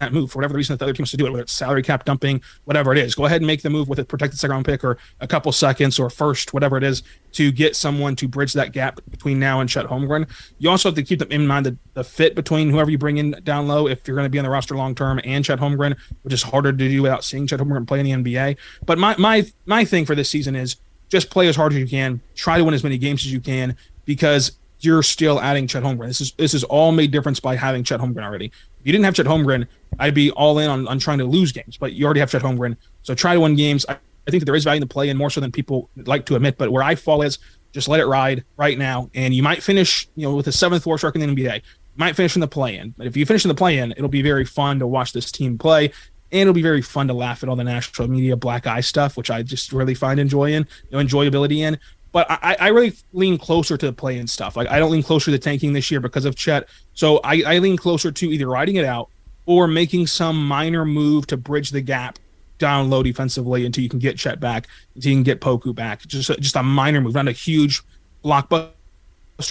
that 0.00 0.12
move 0.12 0.30
for 0.30 0.38
whatever 0.38 0.54
reason 0.54 0.74
that 0.74 0.78
the 0.78 0.84
other 0.84 0.92
team 0.92 1.02
wants 1.02 1.12
to 1.12 1.16
do 1.16 1.26
it, 1.26 1.30
whether 1.30 1.42
it's 1.42 1.52
salary 1.52 1.82
cap 1.82 2.04
dumping, 2.04 2.42
whatever 2.64 2.92
it 2.92 2.98
is. 2.98 3.14
Go 3.14 3.24
ahead 3.24 3.40
and 3.40 3.46
make 3.46 3.62
the 3.62 3.70
move 3.70 3.88
with 3.88 3.98
a 3.98 4.04
protected 4.04 4.38
second 4.38 4.52
round 4.52 4.64
pick 4.66 4.84
or 4.84 4.98
a 5.20 5.26
couple 5.26 5.50
seconds 5.52 5.98
or 5.98 6.10
first, 6.10 6.52
whatever 6.52 6.76
it 6.76 6.84
is, 6.84 7.02
to 7.32 7.50
get 7.50 7.76
someone 7.76 8.16
to 8.16 8.28
bridge 8.28 8.52
that 8.54 8.72
gap 8.72 9.00
between 9.10 9.38
now 9.38 9.60
and 9.60 9.68
Chet 9.68 9.86
Holmgren. 9.86 10.28
You 10.58 10.70
also 10.70 10.88
have 10.88 10.96
to 10.96 11.02
keep 11.02 11.18
them 11.18 11.30
in 11.30 11.46
mind 11.46 11.66
the, 11.66 11.76
the 11.94 12.04
fit 12.04 12.34
between 12.34 12.70
whoever 12.70 12.90
you 12.90 12.98
bring 12.98 13.18
in 13.18 13.32
down 13.44 13.66
low 13.66 13.88
if 13.88 14.06
you're 14.06 14.16
going 14.16 14.26
to 14.26 14.30
be 14.30 14.38
on 14.38 14.44
the 14.44 14.50
roster 14.50 14.76
long 14.76 14.94
term 14.94 15.20
and 15.24 15.44
Chet 15.44 15.58
Holmgren, 15.58 15.96
which 16.22 16.34
is 16.34 16.42
harder 16.42 16.72
to 16.72 16.76
do 16.76 17.02
without 17.02 17.24
seeing 17.24 17.46
Chet 17.46 17.60
Holmgren 17.60 17.86
play 17.86 18.00
in 18.00 18.22
the 18.22 18.32
NBA. 18.32 18.56
But 18.84 18.98
my 18.98 19.16
my 19.16 19.46
my 19.66 19.84
thing 19.84 20.04
for 20.04 20.14
this 20.14 20.28
season 20.28 20.56
is 20.56 20.76
just 21.14 21.30
play 21.30 21.48
as 21.48 21.56
hard 21.56 21.72
as 21.72 21.78
you 21.78 21.86
can, 21.86 22.20
try 22.34 22.58
to 22.58 22.64
win 22.64 22.74
as 22.74 22.82
many 22.82 22.98
games 22.98 23.24
as 23.24 23.32
you 23.32 23.40
can, 23.40 23.76
because 24.04 24.52
you're 24.80 25.02
still 25.02 25.40
adding 25.40 25.66
Chet 25.66 25.82
Holmgren. 25.82 26.08
This 26.08 26.20
is 26.20 26.32
this 26.32 26.54
is 26.54 26.64
all 26.64 26.92
made 26.92 27.10
difference 27.10 27.40
by 27.40 27.56
having 27.56 27.84
Chet 27.84 28.00
Holmgren 28.00 28.24
already. 28.24 28.46
If 28.46 28.86
you 28.86 28.92
didn't 28.92 29.04
have 29.04 29.14
Chet 29.14 29.26
Holmgren, 29.26 29.66
I'd 29.98 30.14
be 30.14 30.30
all 30.32 30.58
in 30.58 30.68
on, 30.68 30.88
on 30.88 30.98
trying 30.98 31.18
to 31.18 31.24
lose 31.24 31.52
games, 31.52 31.76
but 31.76 31.92
you 31.92 32.04
already 32.04 32.20
have 32.20 32.30
Chet 32.30 32.42
Holmgren. 32.42 32.76
So 33.02 33.14
try 33.14 33.34
to 33.34 33.40
win 33.40 33.54
games. 33.54 33.86
I, 33.88 33.92
I 34.26 34.30
think 34.30 34.40
that 34.40 34.46
there 34.46 34.56
is 34.56 34.64
value 34.64 34.78
in 34.78 34.80
the 34.80 34.86
play 34.86 35.08
in 35.08 35.16
more 35.16 35.30
so 35.30 35.40
than 35.40 35.52
people 35.52 35.88
like 35.96 36.26
to 36.26 36.36
admit, 36.36 36.58
but 36.58 36.70
where 36.70 36.82
I 36.82 36.94
fall 36.94 37.22
is 37.22 37.38
just 37.72 37.88
let 37.88 38.00
it 38.00 38.06
ride 38.06 38.44
right 38.56 38.78
now. 38.78 39.10
And 39.14 39.34
you 39.34 39.42
might 39.42 39.62
finish, 39.62 40.08
you 40.16 40.26
know, 40.26 40.34
with 40.34 40.46
a 40.46 40.52
seventh 40.52 40.86
worst 40.86 41.04
record 41.04 41.22
in 41.22 41.34
the 41.34 41.44
NBA. 41.44 41.56
You 41.56 41.60
might 41.96 42.16
finish 42.16 42.34
in 42.34 42.40
the 42.40 42.48
play 42.48 42.76
in. 42.76 42.94
But 42.96 43.06
if 43.06 43.16
you 43.16 43.26
finish 43.26 43.44
in 43.44 43.48
the 43.48 43.54
play 43.54 43.78
in, 43.78 43.92
it'll 43.92 44.08
be 44.08 44.22
very 44.22 44.44
fun 44.44 44.78
to 44.78 44.86
watch 44.86 45.12
this 45.12 45.30
team 45.30 45.58
play. 45.58 45.92
And 46.34 46.42
it'll 46.42 46.52
be 46.52 46.62
very 46.62 46.82
fun 46.82 47.06
to 47.08 47.14
laugh 47.14 47.44
at 47.44 47.48
all 47.48 47.54
the 47.54 47.62
national 47.62 48.08
media 48.08 48.36
black 48.36 48.66
eye 48.66 48.80
stuff, 48.80 49.16
which 49.16 49.30
I 49.30 49.42
just 49.42 49.72
really 49.72 49.94
find 49.94 50.18
enjoy 50.18 50.52
in, 50.52 50.66
enjoyability 50.90 51.58
in. 51.58 51.78
But 52.10 52.26
I, 52.28 52.56
I 52.58 52.68
really 52.68 52.94
lean 53.12 53.38
closer 53.38 53.76
to 53.76 53.86
the 53.86 53.92
play 53.92 54.24
stuff. 54.26 54.56
Like 54.56 54.68
I 54.68 54.80
don't 54.80 54.90
lean 54.90 55.04
closer 55.04 55.30
to 55.30 55.38
tanking 55.38 55.72
this 55.72 55.92
year 55.92 56.00
because 56.00 56.24
of 56.24 56.34
Chet. 56.34 56.68
So 56.94 57.20
I, 57.22 57.42
I 57.46 57.58
lean 57.58 57.76
closer 57.76 58.10
to 58.10 58.26
either 58.30 58.48
riding 58.48 58.76
it 58.76 58.84
out 58.84 59.10
or 59.46 59.68
making 59.68 60.08
some 60.08 60.46
minor 60.46 60.84
move 60.84 61.26
to 61.28 61.36
bridge 61.36 61.70
the 61.70 61.80
gap 61.80 62.18
down 62.58 62.90
low 62.90 63.02
defensively 63.02 63.64
until 63.64 63.82
you 63.82 63.90
can 63.90 64.00
get 64.00 64.16
Chet 64.18 64.40
back, 64.40 64.66
until 64.96 65.10
you 65.10 65.16
can 65.16 65.22
get 65.22 65.40
Poku 65.40 65.72
back. 65.72 66.04
Just 66.06 66.30
a, 66.30 66.36
just 66.36 66.56
a 66.56 66.62
minor 66.62 67.00
move, 67.00 67.14
not 67.14 67.28
a 67.28 67.32
huge 67.32 67.80
blockbuster 68.24 68.72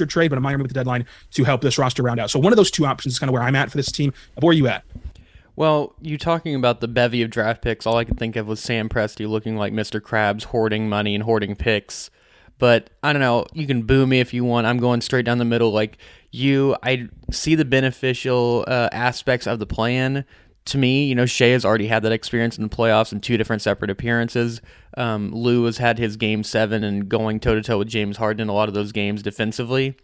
trade, 0.08 0.30
but 0.30 0.38
a 0.38 0.42
minor 0.42 0.58
move 0.58 0.66
at 0.66 0.70
the 0.70 0.74
deadline 0.74 1.06
to 1.32 1.44
help 1.46 1.62
this 1.62 1.78
roster 1.78 2.04
round 2.04 2.20
out. 2.20 2.30
So 2.30 2.40
one 2.40 2.52
of 2.52 2.58
those 2.58 2.72
two 2.72 2.86
options 2.86 3.14
is 3.14 3.20
kind 3.20 3.30
of 3.30 3.34
where 3.34 3.44
I'm 3.44 3.56
at 3.56 3.72
for 3.72 3.78
this 3.78 3.92
team. 3.92 4.14
Where 4.40 4.52
are 4.52 4.54
you 4.54 4.68
at? 4.68 4.84
Well, 5.56 5.94
you 6.02 6.18
talking 6.18 6.56
about 6.56 6.82
the 6.82 6.88
bevy 6.88 7.22
of 7.22 7.30
draft 7.30 7.62
picks, 7.62 7.86
all 7.86 7.98
I 7.98 8.06
could 8.06 8.18
think 8.18 8.36
of 8.36 8.48
was 8.48 8.60
Sam 8.60 8.90
Presti 8.90 9.28
looking 9.28 9.56
like 9.56 9.72
Mr. 9.72 10.02
Krabs 10.02 10.46
hoarding 10.46 10.90
money 10.90 11.14
and 11.14 11.24
hoarding 11.24 11.56
picks. 11.56 12.10
But 12.58 12.90
I 13.04 13.14
don't 13.14 13.20
know, 13.22 13.46
you 13.54 13.68
can 13.68 13.84
boo 13.84 14.08
me 14.08 14.20
if 14.20 14.34
you 14.34 14.44
want. 14.44 14.68
I'm 14.68 14.78
going 14.78 15.02
straight 15.02 15.26
down 15.26 15.38
the 15.38 15.46
middle 15.46 15.72
like 15.72 15.98
you. 16.32 16.76
I 16.82 17.10
see 17.32 17.56
the 17.56 17.66
beneficial 17.66 18.64
uh, 18.68 18.90
aspects 18.92 19.48
of 19.48 19.60
the 19.60 19.66
plan. 19.66 20.26
To 20.68 20.78
me, 20.78 21.06
you 21.06 21.14
know, 21.14 21.26
Shai 21.26 21.48
has 21.48 21.66
already 21.66 21.88
had 21.88 22.04
that 22.04 22.14
experience 22.14 22.58
in 22.58 22.64
the 22.64 22.76
playoffs 22.76 23.12
in 23.12 23.20
two 23.20 23.38
different 23.38 23.62
separate 23.62 23.92
appearances. 23.92 24.62
Um, 24.96 25.32
Lu 25.34 25.66
has 25.66 25.78
had 25.78 25.98
his 26.00 26.16
game 26.16 26.44
seven 26.44 26.84
and 26.84 27.10
going 27.10 27.40
toe 27.40 27.56
to 27.56 27.62
toe 27.62 27.80
with 27.80 27.90
James 27.90 28.18
Harden 28.18 28.44
in 28.44 28.50
a 28.50 28.54
lot 28.54 28.70
of 28.70 28.74
those 28.74 28.94
games 28.94 29.22
defensively. 29.22 29.98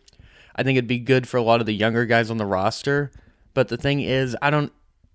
I 0.56 0.64
think 0.64 0.78
it'd 0.78 0.88
be 0.88 1.00
good 1.00 1.30
for 1.30 1.38
a 1.38 1.42
lot 1.42 1.62
of 1.62 1.66
the 1.66 1.74
younger 1.74 2.06
guys 2.06 2.30
on 2.30 2.38
the 2.38 2.46
roster. 2.46 3.12
But 3.54 3.70
the 3.70 3.78
thing 3.78 4.02
is, 4.02 4.36
I 4.42 4.50
don't. 4.50 4.74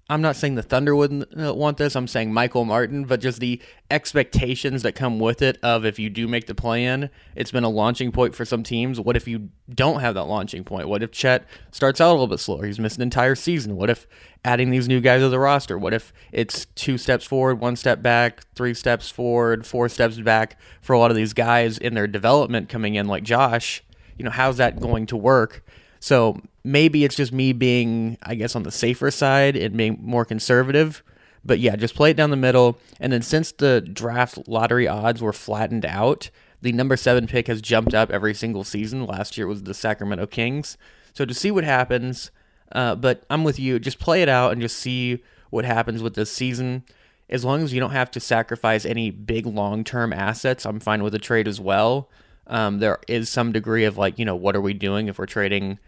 I'm 0.09 0.21
not 0.21 0.37
saying 0.37 0.57
the 0.57 0.63
Thunder 0.63 0.95
wouldn't 0.95 1.25
uh, 1.39 1.55
want 1.55 1.79
this. 1.79 1.97
I'm 1.97 2.07
saying 2.07 2.31
Michael 2.31 2.67
Martin, 2.67 3.05
but 3.05 3.21
just 3.21 3.41
the 3.41 3.61
expectations 3.91 4.83
that 4.83 4.93
come 4.93 5.19
with 5.19 5.41
it 5.41 5.59
of 5.63 5.87
if 5.87 5.99
you 5.99 6.11
do 6.11 6.29
make 6.29 6.47
the 6.47 6.55
play 6.55 6.85
in, 6.85 7.09
it's 7.35 7.51
been 7.51 7.65
a 7.65 7.71
launching 7.71 8.13
point 8.13 8.35
for 8.35 8.45
some 8.45 8.63
teams. 8.63 9.01
What 9.01 9.17
if 9.17 9.27
you 9.27 9.49
don't 9.73 10.01
have 10.01 10.15
that 10.15 10.25
launching 10.25 10.63
point? 10.63 10.89
What 10.89 11.03
if 11.03 11.11
Chet 11.11 11.47
starts 11.71 12.03
out 12.03 12.11
a 12.11 12.13
little 12.13 12.27
bit 12.27 12.41
slower? 12.41 12.67
He's 12.67 12.79
missed 12.79 12.97
an 12.97 13.03
entire 13.03 13.35
season. 13.35 13.77
What 13.77 13.89
if 13.89 14.07
adding 14.45 14.69
these 14.69 14.89
new 14.89 15.01
guys 15.01 15.23
to 15.23 15.31
the 15.31 15.39
roster? 15.39 15.79
What 15.79 15.95
if 15.95 16.13
it's 16.33 16.67
two 16.75 16.99
steps 16.99 17.25
forward, 17.25 17.61
one 17.61 17.75
step 17.75 18.03
back, 18.03 18.43
three 18.55 18.75
steps 18.75 19.09
forward, 19.09 19.65
four 19.65 19.89
steps 19.89 20.21
back 20.21 20.61
for 20.83 20.93
a 20.93 20.99
lot 20.99 21.11
of 21.13 21.17
these 21.17 21.33
guys 21.33 21.79
in 21.79 21.95
their 21.95 22.07
development 22.07 22.69
coming 22.69 22.95
in, 22.95 23.09
like 23.09 23.23
Josh? 23.23 23.83
You 24.19 24.27
know, 24.27 24.31
how's 24.31 24.59
that 24.59 24.79
going 24.79 25.07
to 25.07 25.17
work? 25.17 25.65
So 26.05 26.39
maybe 26.63 27.03
it's 27.03 27.17
just 27.17 27.33
me 27.33 27.55
being, 27.55 28.19
I 28.23 28.35
guess, 28.35 28.55
on 28.55 28.63
the 28.63 28.71
safer 28.71 29.11
side 29.11 29.57
and 29.57 29.75
being 29.75 29.97
more 30.03 30.27
conservative. 30.27 31.03
But 31.43 31.61
yeah, 31.61 31.77
just 31.77 31.95
play 31.95 32.11
it 32.11 32.17
down 32.19 32.29
the 32.29 32.37
middle. 32.37 32.79
And 33.01 33.11
then 33.11 33.23
since 33.23 33.53
the 33.53 33.81
draft 33.81 34.47
lottery 34.47 34.87
odds 34.87 35.23
were 35.23 35.33
flattened 35.33 35.87
out, 35.87 36.29
the 36.61 36.73
number 36.73 36.99
seven 36.99 37.27
pick 37.27 37.47
has 37.47 37.63
jumped 37.63 37.95
up 37.95 38.11
every 38.11 38.35
single 38.35 38.65
season. 38.65 39.07
Last 39.07 39.39
year 39.39 39.47
was 39.47 39.63
the 39.63 39.73
Sacramento 39.73 40.27
Kings. 40.27 40.77
So 41.15 41.25
to 41.25 41.33
see 41.33 41.51
what 41.51 41.65
happens, 41.65 42.31
uh, 42.73 42.97
but 42.97 43.25
I'm 43.31 43.43
with 43.43 43.59
you. 43.59 43.79
Just 43.79 43.99
play 43.99 44.21
it 44.21 44.29
out 44.29 44.53
and 44.53 44.61
just 44.61 44.77
see 44.77 45.23
what 45.49 45.65
happens 45.65 46.03
with 46.03 46.17
this 46.17 46.31
season. 46.31 46.85
As 47.31 47.47
long 47.47 47.63
as 47.63 47.73
you 47.73 47.81
don't 47.81 47.93
have 47.93 48.11
to 48.11 48.21
sacrifice 48.21 48.85
any 48.85 49.11
big 49.11 49.47
long 49.47 49.85
term 49.85 50.13
assets, 50.13 50.67
I'm 50.67 50.81
fine 50.81 51.03
with 51.03 51.15
a 51.15 51.19
trade 51.19 51.49
as 51.49 51.63
well. 51.63 52.11
Um, 52.47 52.81
there 52.81 52.99
is 53.09 53.31
some 53.31 53.53
degree 53.53 53.87
of 53.87 53.97
like, 53.97 54.19
you 54.19 54.27
know, 54.27 54.37
what 54.37 54.55
are 54.55 54.61
we 54.61 54.75
doing 54.75 55.09
if 55.09 55.19
we're 55.19 55.25
trading? 55.25 55.79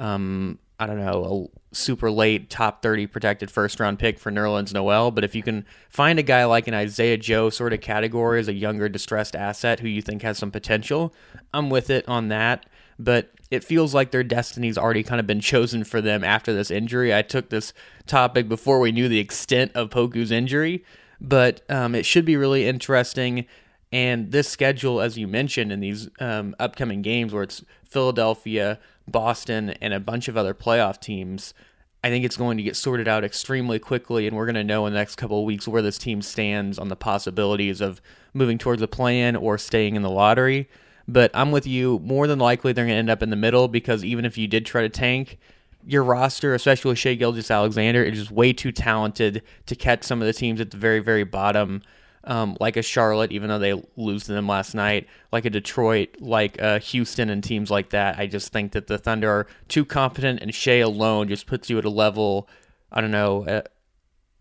Um, 0.00 0.58
I 0.80 0.86
don't 0.86 0.98
know, 0.98 1.50
a 1.52 1.74
super 1.74 2.10
late 2.10 2.48
top 2.48 2.82
30 2.82 3.06
protected 3.06 3.50
first 3.50 3.78
round 3.78 3.98
pick 3.98 4.18
for 4.18 4.32
Nerlens 4.32 4.72
Noel. 4.72 5.10
But 5.10 5.24
if 5.24 5.34
you 5.34 5.42
can 5.42 5.66
find 5.90 6.18
a 6.18 6.22
guy 6.22 6.46
like 6.46 6.66
an 6.68 6.74
Isaiah 6.74 7.18
Joe 7.18 7.50
sort 7.50 7.74
of 7.74 7.82
category 7.82 8.40
as 8.40 8.48
a 8.48 8.54
younger 8.54 8.88
distressed 8.88 9.36
asset 9.36 9.80
who 9.80 9.88
you 9.88 10.00
think 10.00 10.22
has 10.22 10.38
some 10.38 10.50
potential, 10.50 11.14
I'm 11.52 11.68
with 11.68 11.90
it 11.90 12.08
on 12.08 12.28
that. 12.28 12.64
But 12.98 13.30
it 13.50 13.62
feels 13.62 13.94
like 13.94 14.10
their 14.10 14.24
destiny's 14.24 14.78
already 14.78 15.02
kind 15.02 15.20
of 15.20 15.26
been 15.26 15.40
chosen 15.40 15.84
for 15.84 16.00
them 16.00 16.24
after 16.24 16.54
this 16.54 16.70
injury. 16.70 17.14
I 17.14 17.22
took 17.22 17.50
this 17.50 17.74
topic 18.06 18.48
before 18.48 18.80
we 18.80 18.90
knew 18.90 19.08
the 19.08 19.18
extent 19.18 19.72
of 19.74 19.90
Poku's 19.90 20.30
injury, 20.30 20.82
but 21.20 21.60
um, 21.68 21.94
it 21.94 22.06
should 22.06 22.24
be 22.24 22.36
really 22.36 22.66
interesting. 22.66 23.44
And 23.92 24.30
this 24.30 24.48
schedule, 24.48 25.00
as 25.00 25.18
you 25.18 25.26
mentioned, 25.26 25.72
in 25.72 25.80
these 25.80 26.08
um, 26.20 26.54
upcoming 26.58 27.02
games 27.02 27.34
where 27.34 27.42
it's 27.42 27.64
Philadelphia, 27.84 28.78
Boston, 29.10 29.70
and 29.80 29.92
a 29.92 30.00
bunch 30.00 30.28
of 30.28 30.36
other 30.36 30.54
playoff 30.54 31.00
teams, 31.00 31.54
I 32.02 32.08
think 32.08 32.24
it's 32.24 32.36
going 32.36 32.56
to 32.56 32.62
get 32.62 32.76
sorted 32.76 33.08
out 33.08 33.24
extremely 33.24 33.78
quickly, 33.78 34.26
and 34.26 34.36
we're 34.36 34.46
going 34.46 34.54
to 34.54 34.64
know 34.64 34.86
in 34.86 34.92
the 34.92 34.98
next 34.98 35.16
couple 35.16 35.40
of 35.40 35.44
weeks 35.44 35.68
where 35.68 35.82
this 35.82 35.98
team 35.98 36.22
stands 36.22 36.78
on 36.78 36.88
the 36.88 36.96
possibilities 36.96 37.80
of 37.80 38.00
moving 38.32 38.56
towards 38.56 38.80
a 38.80 38.88
plan 38.88 39.36
or 39.36 39.58
staying 39.58 39.96
in 39.96 40.02
the 40.02 40.10
lottery. 40.10 40.68
But 41.06 41.30
I'm 41.34 41.50
with 41.50 41.66
you. 41.66 41.98
More 41.98 42.26
than 42.26 42.38
likely, 42.38 42.72
they're 42.72 42.86
going 42.86 42.94
to 42.94 42.98
end 42.98 43.10
up 43.10 43.22
in 43.22 43.30
the 43.30 43.36
middle 43.36 43.68
because 43.68 44.04
even 44.04 44.24
if 44.24 44.38
you 44.38 44.46
did 44.46 44.64
try 44.64 44.82
to 44.82 44.88
tank, 44.88 45.38
your 45.86 46.04
roster, 46.04 46.54
especially 46.54 46.90
with 46.90 46.98
Shai 46.98 47.14
Gilgeous-Alexander, 47.14 48.02
is 48.02 48.18
just 48.18 48.30
way 48.30 48.52
too 48.52 48.72
talented 48.72 49.42
to 49.66 49.74
catch 49.74 50.04
some 50.04 50.20
of 50.22 50.26
the 50.26 50.32
teams 50.32 50.60
at 50.60 50.70
the 50.70 50.76
very, 50.76 51.00
very 51.00 51.24
bottom 51.24 51.82
um, 52.24 52.56
like 52.60 52.76
a 52.76 52.82
Charlotte, 52.82 53.32
even 53.32 53.48
though 53.48 53.58
they 53.58 53.80
lose 53.96 54.24
to 54.24 54.32
them 54.32 54.46
last 54.46 54.74
night, 54.74 55.06
like 55.32 55.44
a 55.44 55.50
Detroit, 55.50 56.16
like 56.20 56.60
uh, 56.60 56.78
Houston, 56.80 57.30
and 57.30 57.42
teams 57.42 57.70
like 57.70 57.90
that. 57.90 58.18
I 58.18 58.26
just 58.26 58.52
think 58.52 58.72
that 58.72 58.86
the 58.86 58.98
Thunder 58.98 59.30
are 59.30 59.46
too 59.68 59.84
competent, 59.84 60.40
and 60.40 60.54
Shai 60.54 60.78
alone 60.78 61.28
just 61.28 61.46
puts 61.46 61.70
you 61.70 61.78
at 61.78 61.84
a 61.84 61.90
level, 61.90 62.48
I 62.92 63.00
don't 63.00 63.10
know, 63.10 63.46
uh, 63.46 63.62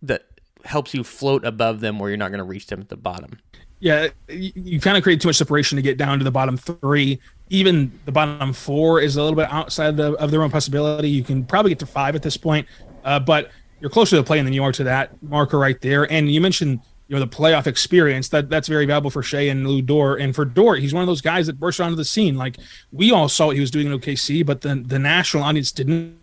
that 0.02 0.26
helps 0.66 0.94
you 0.94 1.04
float 1.04 1.46
above 1.46 1.80
them 1.80 2.00
where 2.00 2.10
you're 2.10 2.18
not 2.18 2.32
going 2.32 2.40
to 2.40 2.44
reach 2.44 2.68
them 2.68 2.82
at 2.82 2.90
the 2.90 2.98
bottom. 2.98 3.40
Yeah, 3.80 4.10
you, 4.28 4.52
you 4.56 4.80
kind 4.82 4.98
of 4.98 5.04
create 5.04 5.22
too 5.22 5.30
much 5.30 5.38
separation 5.38 5.78
to 5.78 5.82
get 5.82 5.98
down 5.98 6.18
to 6.18 6.26
the 6.26 6.32
bottom 6.32 6.58
three. 6.58 7.20
Even 7.50 7.98
the 8.04 8.12
bottom 8.12 8.52
four 8.52 9.00
is 9.00 9.16
a 9.16 9.24
little 9.24 9.38
bit 9.38 9.50
outside 9.50 9.96
the, 9.96 10.14
of 10.14 10.32
their 10.32 10.44
own 10.44 10.52
possibility. 10.52 11.10
You 11.10 11.24
can 11.24 11.46
probably 11.46 11.72
get 11.72 11.80
to 11.80 11.86
five 11.86 12.14
at 12.14 12.22
this 12.22 12.36
point, 12.36 12.68
uh, 13.06 13.20
but 13.20 13.52
you're 13.80 13.90
closer 13.90 14.12
to 14.12 14.16
the 14.18 14.24
play 14.24 14.42
than 14.42 14.52
you 14.52 14.64
are 14.66 14.74
to 14.74 14.84
that 14.84 15.12
marker 15.24 15.58
right 15.58 15.80
there. 15.80 16.12
And 16.12 16.30
you 16.30 16.42
mentioned 16.42 16.82
you 17.10 17.16
know 17.16 17.20
the 17.20 17.28
playoff 17.28 17.66
experience 17.66 18.30
that 18.30 18.50
that's 18.50 18.68
very 18.68 18.86
valuable 18.86 19.10
for 19.10 19.24
Shai 19.24 19.42
and 19.42 19.68
Lu 19.68 19.82
Dort. 19.82 20.22
And 20.22 20.34
for 20.34 20.46
Dort 20.46 20.80
he's 20.80 20.94
one 20.94 21.02
of 21.02 21.08
those 21.08 21.22
guys 21.22 21.48
that 21.48 21.60
burst 21.60 21.82
onto 21.82 21.96
the 21.96 22.06
scene. 22.06 22.38
Like 22.38 22.58
we 22.92 23.12
all 23.12 23.28
saw 23.28 23.48
what 23.48 23.56
he 23.56 23.60
was 23.60 23.72
doing 23.72 23.88
in 23.88 24.00
OKC 24.00 24.46
but 24.46 24.62
the 24.62 24.76
the 24.76 25.00
national 25.00 25.44
audience 25.44 25.72
didn't 25.72 26.18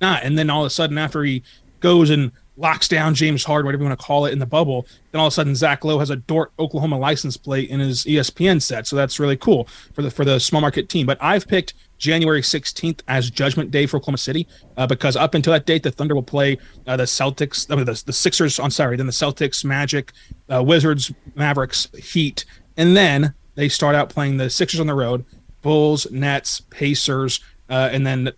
not. 0.00 0.24
And 0.24 0.36
then 0.36 0.50
all 0.50 0.62
of 0.62 0.66
a 0.66 0.70
sudden 0.70 0.98
after 0.98 1.22
he 1.22 1.44
goes 1.78 2.10
and 2.10 2.32
locks 2.56 2.88
down 2.88 3.14
James 3.14 3.44
Harden, 3.44 3.66
whatever 3.66 3.82
you 3.82 3.88
want 3.88 3.98
to 3.98 4.06
call 4.06 4.26
it, 4.26 4.32
in 4.32 4.38
the 4.38 4.46
bubble. 4.46 4.86
Then 5.10 5.20
all 5.20 5.26
of 5.26 5.32
a 5.32 5.34
sudden, 5.34 5.54
Zach 5.54 5.84
Lowe 5.84 5.98
has 5.98 6.10
a 6.10 6.16
Dort 6.16 6.52
Oklahoma 6.58 6.98
license 6.98 7.36
plate 7.36 7.70
in 7.70 7.80
his 7.80 8.04
ESPN 8.04 8.62
set, 8.62 8.86
so 8.86 8.96
that's 8.96 9.18
really 9.18 9.36
cool 9.36 9.68
for 9.92 10.02
the 10.02 10.10
for 10.10 10.24
the 10.24 10.38
small 10.38 10.60
market 10.60 10.88
team. 10.88 11.06
But 11.06 11.18
I've 11.20 11.48
picked 11.48 11.74
January 11.98 12.42
16th 12.42 13.00
as 13.08 13.30
Judgment 13.30 13.70
Day 13.70 13.86
for 13.86 13.96
Oklahoma 13.96 14.18
City 14.18 14.46
uh, 14.76 14.86
because 14.86 15.16
up 15.16 15.34
until 15.34 15.52
that 15.52 15.66
date, 15.66 15.82
the 15.82 15.90
Thunder 15.90 16.14
will 16.14 16.22
play 16.22 16.58
uh, 16.86 16.96
the 16.96 17.04
Celtics, 17.04 17.70
I 17.70 17.76
mean, 17.76 17.84
the, 17.84 18.02
the 18.06 18.12
Sixers. 18.12 18.58
I'm 18.58 18.70
sorry, 18.70 18.96
then 18.96 19.06
the 19.06 19.12
Celtics, 19.12 19.64
Magic, 19.64 20.12
uh, 20.52 20.62
Wizards, 20.62 21.12
Mavericks, 21.34 21.88
Heat, 21.96 22.44
and 22.76 22.96
then 22.96 23.34
they 23.54 23.68
start 23.68 23.94
out 23.94 24.08
playing 24.08 24.36
the 24.36 24.50
Sixers 24.50 24.80
on 24.80 24.86
the 24.86 24.94
road, 24.94 25.24
Bulls, 25.62 26.10
Nets, 26.10 26.60
Pacers, 26.70 27.40
uh, 27.70 27.88
and 27.90 28.06
then 28.06 28.32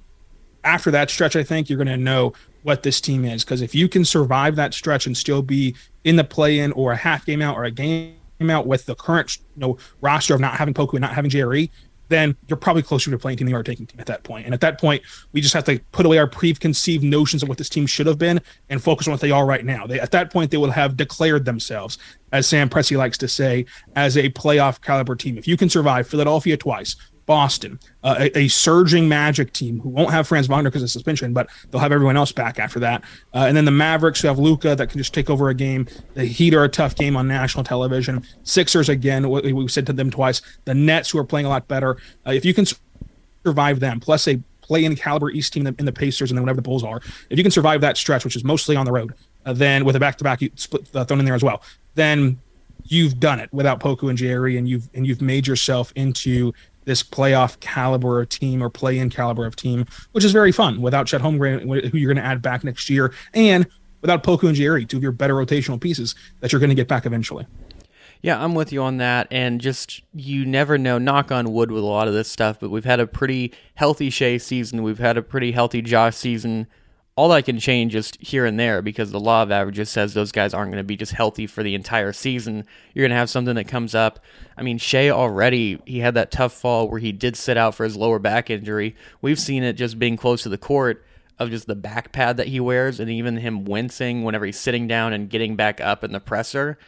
after 0.63 0.91
that 0.91 1.11
stretch, 1.11 1.37
I 1.37 1.43
think 1.43 1.69
you're 1.69 1.77
going 1.77 1.87
to 1.87 1.97
know 1.97 2.33
what 2.67 2.83
this 2.83 3.01
team 3.01 3.25
is 3.25 3.45
because 3.45 3.63
if 3.63 3.77
you 3.77 3.89
can 3.89 4.05
survive 4.05 4.57
that 4.57 4.75
stretch 4.75 5.07
and 5.07 5.17
still 5.17 5.41
be 5.41 5.73
in 6.03 6.17
the 6.17 6.25
play-in 6.25 6.73
or 6.73 6.91
a 6.91 6.97
half 6.97 7.25
game 7.25 7.41
out 7.41 7.57
or 7.57 7.63
a 7.63 7.71
game 7.71 8.17
out 8.51 8.67
with 8.67 8.85
the 8.87 8.95
current 8.97 9.39
you 9.55 9.61
know 9.61 9.79
roster 10.01 10.35
of 10.35 10.41
not 10.41 10.55
having 10.55 10.75
Poku 10.75 10.95
and 10.95 11.01
not 11.01 11.13
having 11.13 11.31
JRE, 11.31 11.71
then 12.09 12.37
you're 12.49 12.57
probably 12.57 12.83
closer 12.83 13.09
to 13.09 13.19
playing 13.19 13.39
team 13.39 13.47
than 13.47 13.53
you 13.53 13.57
are 13.57 13.63
taking 13.63 13.87
team 13.87 14.01
at 14.01 14.07
that 14.07 14.25
point. 14.25 14.47
And 14.47 14.53
at 14.53 14.61
that 14.63 14.81
point, 14.81 15.01
we 15.31 15.41
just 15.41 15.55
have 15.55 15.63
to 15.65 15.79
put 15.93 16.07
away 16.07 16.19
our 16.19 16.27
preconceived 16.27 17.05
notions 17.05 17.45
of 17.45 17.49
what 17.49 17.57
this 17.57 17.69
team 17.69 17.87
should 17.87 18.07
have 18.09 18.19
been 18.19 18.41
and 18.69 18.83
focus 18.83 19.07
on 19.07 19.13
what 19.13 19.21
they 19.21 19.31
are 19.31 19.47
right 19.47 19.65
now. 19.65 19.87
They, 19.87 20.01
at 20.01 20.11
that 20.11 20.33
point, 20.33 20.51
they 20.51 20.57
will 20.57 20.73
have 20.73 20.97
declared 20.97 21.45
themselves, 21.45 21.99
as 22.33 22.49
Sam 22.49 22.69
Presti 22.69 22.97
likes 22.97 23.19
to 23.19 23.29
say, 23.29 23.65
as 23.95 24.17
a 24.17 24.29
playoff 24.31 24.81
caliber 24.81 25.15
team. 25.15 25.39
If 25.39 25.47
you 25.47 25.57
can 25.57 25.71
survive 25.71 26.09
Philadelphia 26.09 26.57
twice, 26.57 26.97
Boston, 27.27 27.79
uh, 28.05 28.15
a, 28.21 28.39
a, 28.39 28.49
surging 28.49 29.09
Magic 29.09 29.53
team 29.53 29.81
who 29.81 29.89
won't 29.89 30.11
have 30.11 30.29
Franz 30.29 30.47
Wagner 30.47 30.71
because 30.71 30.85
of 30.85 30.91
suspension, 30.91 31.33
but 31.33 31.49
they'll 31.71 31.81
have 31.81 31.91
everyone 31.91 32.17
else 32.17 32.31
back 32.31 32.61
after 32.61 32.79
that. 32.79 33.03
Uh, 33.35 33.47
and 33.49 33.57
then 33.57 33.65
the 33.65 33.73
Mavericks 33.73 34.23
who 34.23 34.29
have 34.29 34.39
Luka 34.39 34.77
that 34.77 34.91
can 34.91 34.99
just 34.99 35.13
take 35.13 35.29
over 35.29 35.49
a 35.49 35.55
game. 35.55 35.89
The 36.15 36.25
Heat 36.25 36.55
are 36.55 36.63
a 36.63 36.69
tough 36.69 36.95
game 36.95 37.17
on 37.17 37.27
national 37.27 37.65
television. 37.65 38.25
Sixers 38.45 38.89
again, 38.89 39.29
we, 39.29 39.53
we 39.53 39.69
said 39.69 39.87
to 39.87 39.93
them 39.93 40.09
twice. 40.09 40.41
The 40.65 40.75
Nets 40.75 41.11
who 41.11 41.19
are 41.19 41.25
playing 41.25 41.47
a 41.47 41.49
lot 41.49 41.67
better. 41.67 41.97
Uh, 42.25 42.31
if 42.31 42.45
you 42.45 42.55
can 42.55 42.65
survive 43.45 43.81
them, 43.81 43.99
plus 43.99 44.29
a 44.29 44.41
play 44.63 44.85
in 44.85 44.95
caliber 44.95 45.31
East 45.31 45.53
team 45.53 45.67
in 45.67 45.85
the, 45.85 45.93
Pacers 45.93 46.31
and 46.31 46.39
then 46.39 46.43
whatever 46.43 46.57
the 46.57 46.63
Bulls 46.63 46.85
are, 46.85 47.01
if 47.31 47.39
you 47.39 47.43
can 47.43 47.53
survive 47.53 47.81
that 47.81 47.97
stretch, 47.97 48.25
which 48.25 48.37
is 48.37 48.45
mostly 48.45 48.77
on 48.77 48.87
the 48.87 48.93
road, 48.93 49.15
uh, 49.45 49.53
then 49.53 49.85
with 49.85 49.97
a 49.97 50.01
back 50.01 50.17
to 50.19 50.25
back 50.25 50.41
split 50.55 50.87
uh, 50.95 51.05
thrown 51.05 51.19
in 51.19 51.25
there 51.25 51.35
as 51.35 51.43
well, 51.43 51.63
then 51.95 52.39
you've 52.85 53.19
done 53.19 53.41
it 53.41 53.53
without 53.53 53.81
Poku 53.81 54.11
and 54.11 54.19
JRE, 54.19 54.59
and 54.59 54.69
you've 54.69 54.89
and 54.95 55.07
you've 55.07 55.23
made 55.23 55.47
yourself 55.47 55.93
into 55.97 56.53
this 56.87 57.03
playoff 57.03 57.61
caliber 57.61 58.23
of 58.23 58.31
team 58.31 58.63
or 58.63 58.71
play 58.71 58.99
in 58.99 59.11
caliber 59.11 59.45
of 59.45 59.55
team, 59.55 59.85
which 60.13 60.25
is 60.25 60.33
very 60.33 60.53
fun 60.53 60.81
without 60.81 61.07
Chet 61.07 61.21
Holmgren, 61.21 61.91
who 61.91 61.99
you're 61.99 62.13
going 62.13 62.23
to 62.23 62.29
add 62.29 62.41
back 62.41 62.65
next 62.65 62.89
year, 62.89 63.13
and 63.35 63.67
without 64.01 64.23
Poku 64.23 64.49
and 64.49 64.57
JRE, 64.57 64.89
two 64.89 64.97
of 64.97 65.03
your 65.03 65.13
better 65.13 65.35
rotational 65.35 65.81
pieces 65.81 66.15
that 66.41 66.53
you're 66.53 66.61
going 66.61 66.71
to 66.71 66.75
get 66.75 66.89
back 66.89 67.05
eventually. 67.05 67.47
Yeah, 68.23 68.43
I'm 68.43 68.55
with 68.55 68.73
you 68.73 68.83
on 68.83 68.97
that. 68.97 69.29
And 69.31 69.61
just, 69.61 70.03
you 70.15 70.45
never 70.45 70.79
know, 70.79 70.99
knock 70.99 71.31
on 71.31 71.53
wood 71.53 71.71
with 71.71 71.83
a 71.83 71.87
lot 71.87 72.09
of 72.09 72.15
this 72.15 72.31
stuff, 72.31 72.59
but 72.59 72.71
we've 72.71 72.85
had 72.85 72.99
a 72.99 73.07
pretty 73.07 73.53
healthy 73.75 74.11
Shai 74.11 74.39
season. 74.39 74.83
We've 74.83 74.99
had 74.99 75.17
a 75.17 75.23
pretty 75.23 75.53
healthy 75.53 75.83
Josh 75.83 76.17
season 76.17 76.67
all 77.17 77.31
that 77.31 77.47
can 77.47 77.59
change 77.59 77.95
is 77.95 78.13
here 78.21 78.45
and 78.45 78.61
there 78.61 78.83
because 78.83 79.11
the 79.11 79.19
law 79.19 79.43
of 79.43 79.51
averages 79.51 79.89
says 79.89 80.13
those 80.13 80.33
guys 80.33 80.53
aren't 80.53 80.71
going 80.71 80.83
to 80.83 80.85
be 80.85 80.99
just 80.99 81.13
healthy 81.13 81.47
for 81.47 81.63
the 81.63 81.75
entire 81.75 82.13
season. 82.13 82.67
You're 82.93 83.05
going 83.05 83.11
to 83.11 83.17
have 83.17 83.31
something 83.31 83.55
that 83.55 83.69
comes 83.69 83.95
up. 83.95 84.21
I 84.55 84.63
mean, 84.63 84.77
Shai 84.77 85.09
already, 85.09 85.81
he 85.87 86.01
had 86.01 86.13
that 86.15 86.31
tough 86.31 86.53
fall 86.53 86.91
where 86.91 87.01
he 87.01 87.13
did 87.13 87.35
sit 87.35 87.57
out 87.57 87.75
for 87.75 87.85
his 87.85 87.97
lower 87.97 88.19
back 88.19 88.51
injury. 88.51 88.95
We've 89.23 89.41
seen 89.41 89.63
it 89.63 89.73
just 89.75 89.99
being 89.99 90.19
close 90.19 90.43
to 90.43 90.51
the 90.51 90.59
court 90.59 91.07
of 91.39 91.49
just 91.49 91.67
the 91.67 91.75
back 91.75 92.13
pad 92.13 92.37
that 92.37 92.49
he 92.49 92.61
wears 92.61 93.01
and 93.01 93.11
even 93.11 93.39
him 93.39 93.65
wincing 93.65 94.23
whenever 94.23 94.45
he's 94.45 94.61
sitting 94.61 94.87
down 94.87 95.15
and 95.15 95.31
getting 95.31 95.57
back 95.57 95.81
up 95.81 96.05
in 96.05 96.13
the 96.13 96.21
presser. 96.21 96.79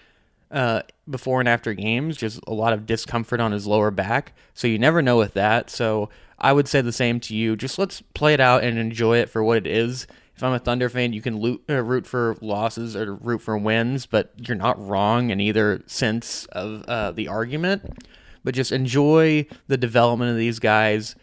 Uh, 0.51 0.81
before 1.09 1.41
and 1.41 1.49
after 1.49 1.75
games, 1.75 2.17
just 2.17 2.41
a 2.47 2.55
lot 2.55 2.73
of 2.73 2.87
discomfort 2.87 3.41
on 3.41 3.53
his 3.53 3.67
lower 3.67 3.91
back. 3.91 4.33
So 4.55 4.67
you 4.67 4.79
never 4.79 5.03
know 5.03 5.17
with 5.17 5.35
that. 5.35 5.69
So 5.71 6.09
I 6.39 6.53
would 6.53 6.69
say 6.69 6.81
the 6.81 6.93
same 6.93 7.21
to 7.21 7.35
you. 7.35 7.57
Just 7.57 7.79
let's 7.79 8.01
play 8.15 8.35
it 8.35 8.41
out 8.41 8.63
and 8.63 8.79
enjoy 8.79 9.19
it 9.19 9.29
for 9.29 9.43
what 9.43 9.59
it 9.59 9.67
is. 9.67 10.07
If 10.37 10.45
I'm 10.45 10.53
a 10.53 10.61
Thunder 10.61 10.89
fan, 10.89 11.13
you 11.13 11.21
can 11.21 11.39
loot, 11.39 11.65
uh, 11.69 11.83
root 11.83 12.07
for 12.07 12.37
losses 12.41 12.95
or 12.95 13.15
root 13.15 13.43
for 13.43 13.59
wins, 13.59 14.07
but 14.07 14.33
you're 14.37 14.57
not 14.57 14.81
wrong 14.81 15.31
in 15.31 15.41
either 15.41 15.83
sense 15.87 16.47
of 16.53 16.85
uh, 16.85 17.11
the 17.11 17.27
argument. 17.27 17.99
But 18.45 18.55
just 18.55 18.71
enjoy 18.71 19.47
the 19.67 19.77
development 19.77 20.31
of 20.31 20.37
these 20.37 20.61
guys. 20.61 21.17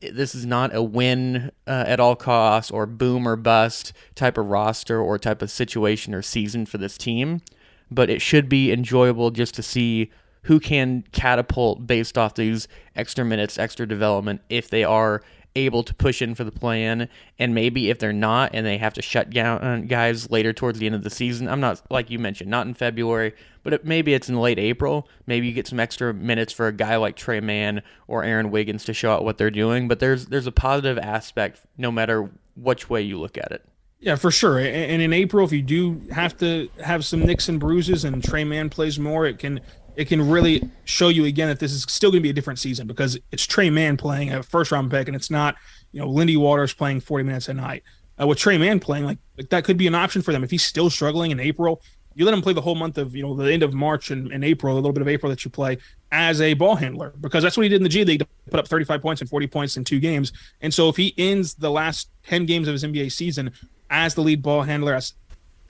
This 0.00 0.34
is 0.34 0.46
not 0.46 0.74
a 0.74 0.82
win 0.82 1.52
uh, 1.66 1.84
at 1.86 2.00
all 2.00 2.16
costs 2.16 2.70
or 2.70 2.86
boom 2.86 3.28
or 3.28 3.36
bust 3.36 3.92
type 4.14 4.38
of 4.38 4.46
roster 4.46 4.98
or 4.98 5.18
type 5.18 5.42
of 5.42 5.50
situation 5.50 6.14
or 6.14 6.22
season 6.22 6.64
for 6.64 6.78
this 6.78 6.96
team, 6.96 7.42
but 7.90 8.08
it 8.08 8.22
should 8.22 8.48
be 8.48 8.72
enjoyable 8.72 9.30
just 9.30 9.54
to 9.56 9.62
see 9.62 10.10
who 10.44 10.60
can 10.60 11.04
catapult 11.12 11.86
based 11.86 12.16
off 12.16 12.34
these 12.34 12.68
extra 12.96 13.24
minutes, 13.24 13.58
extra 13.58 13.86
development, 13.86 14.40
if 14.48 14.68
they 14.68 14.84
are 14.84 15.22
able 15.56 15.82
to 15.84 15.94
push 15.94 16.20
in 16.20 16.34
for 16.34 16.44
the 16.44 16.50
plan. 16.50 17.08
And 17.38 17.54
maybe 17.54 17.90
if 17.90 17.98
they're 17.98 18.12
not 18.12 18.50
and 18.54 18.66
they 18.66 18.78
have 18.78 18.94
to 18.94 19.02
shut 19.02 19.30
down 19.30 19.62
uh, 19.62 19.76
guys 19.86 20.30
later 20.30 20.52
towards 20.52 20.78
the 20.78 20.86
end 20.86 20.94
of 20.94 21.04
the 21.04 21.10
season, 21.10 21.48
I'm 21.48 21.60
not, 21.60 21.80
like 21.90 22.10
you 22.10 22.18
mentioned, 22.18 22.50
not 22.50 22.66
in 22.66 22.74
February, 22.74 23.34
but 23.62 23.72
it, 23.72 23.84
maybe 23.84 24.14
it's 24.14 24.28
in 24.28 24.40
late 24.40 24.58
April. 24.58 25.08
Maybe 25.26 25.46
you 25.46 25.52
get 25.52 25.66
some 25.66 25.80
extra 25.80 26.12
minutes 26.12 26.52
for 26.52 26.66
a 26.66 26.72
guy 26.72 26.96
like 26.96 27.16
Tre 27.16 27.40
Mann 27.40 27.82
or 28.08 28.24
Aaron 28.24 28.50
Wiggins 28.50 28.84
to 28.84 28.94
show 28.94 29.12
out 29.12 29.24
what 29.24 29.38
they're 29.38 29.50
doing. 29.50 29.88
But 29.88 30.00
there's 30.00 30.26
there's 30.26 30.46
a 30.46 30.52
positive 30.52 30.98
aspect 30.98 31.60
no 31.78 31.90
matter 31.90 32.30
which 32.56 32.90
way 32.90 33.02
you 33.02 33.18
look 33.18 33.38
at 33.38 33.52
it. 33.52 33.64
Yeah, 34.00 34.16
for 34.16 34.30
sure. 34.30 34.58
And 34.58 35.00
in 35.00 35.14
April, 35.14 35.46
if 35.46 35.52
you 35.52 35.62
do 35.62 36.02
have 36.12 36.36
to 36.38 36.68
have 36.82 37.06
some 37.06 37.20
nicks 37.20 37.48
and 37.48 37.58
bruises 37.58 38.04
and 38.04 38.22
Tre 38.22 38.44
Mann 38.44 38.68
plays 38.68 38.98
more, 38.98 39.24
it 39.24 39.38
can 39.38 39.60
it 39.96 40.06
can 40.06 40.28
really 40.28 40.68
show 40.84 41.08
you 41.08 41.24
again 41.24 41.48
that 41.48 41.58
this 41.58 41.72
is 41.72 41.82
still 41.82 42.10
going 42.10 42.20
to 42.20 42.22
be 42.22 42.30
a 42.30 42.34
different 42.34 42.58
season 42.58 42.86
because 42.86 43.18
it's 43.30 43.46
Tre 43.46 43.70
Mann 43.70 43.96
playing 43.96 44.32
a 44.32 44.42
first 44.42 44.72
round 44.72 44.90
pick 44.90 45.08
and 45.08 45.16
it's 45.16 45.30
not, 45.30 45.56
you 45.92 46.00
know, 46.00 46.08
Lindy 46.08 46.36
Waters 46.36 46.74
playing 46.74 47.00
40 47.00 47.24
minutes 47.24 47.48
a 47.48 47.54
night. 47.54 47.82
Uh, 48.20 48.26
with 48.26 48.38
Tre 48.38 48.56
Mann 48.58 48.78
playing, 48.78 49.04
like, 49.04 49.18
like 49.36 49.48
that 49.50 49.64
could 49.64 49.76
be 49.76 49.86
an 49.86 49.94
option 49.94 50.22
for 50.22 50.32
them 50.32 50.44
if 50.44 50.50
he's 50.50 50.64
still 50.64 50.88
struggling 50.88 51.32
in 51.32 51.40
April 51.40 51.82
you 52.14 52.24
let 52.24 52.34
him 52.34 52.42
play 52.42 52.52
the 52.52 52.60
whole 52.60 52.74
month 52.74 52.98
of 52.98 53.14
you 53.14 53.22
know 53.22 53.34
the 53.34 53.52
end 53.52 53.62
of 53.62 53.74
March 53.74 54.10
and, 54.10 54.32
and 54.32 54.44
April, 54.44 54.74
a 54.74 54.76
little 54.76 54.92
bit 54.92 55.02
of 55.02 55.08
April 55.08 55.30
that 55.30 55.44
you 55.44 55.50
play 55.50 55.78
as 56.12 56.40
a 56.40 56.54
ball 56.54 56.76
handler 56.76 57.12
because 57.20 57.42
that's 57.42 57.56
what 57.56 57.64
he 57.64 57.68
did 57.68 57.76
in 57.76 57.82
the 57.82 57.88
G 57.88 58.04
League 58.04 58.20
to 58.20 58.26
put 58.50 58.60
up 58.60 58.68
35 58.68 59.02
points 59.02 59.20
and 59.20 59.28
40 59.28 59.46
points 59.48 59.76
in 59.76 59.84
two 59.84 60.00
games. 60.00 60.32
And 60.60 60.72
so 60.72 60.88
if 60.88 60.96
he 60.96 61.14
ends 61.18 61.54
the 61.54 61.70
last 61.70 62.08
10 62.24 62.46
games 62.46 62.68
of 62.68 62.72
his 62.72 62.84
NBA 62.84 63.12
season 63.12 63.52
as 63.90 64.14
the 64.14 64.22
lead 64.22 64.42
ball 64.42 64.62
handler, 64.62 64.94
as 64.94 65.14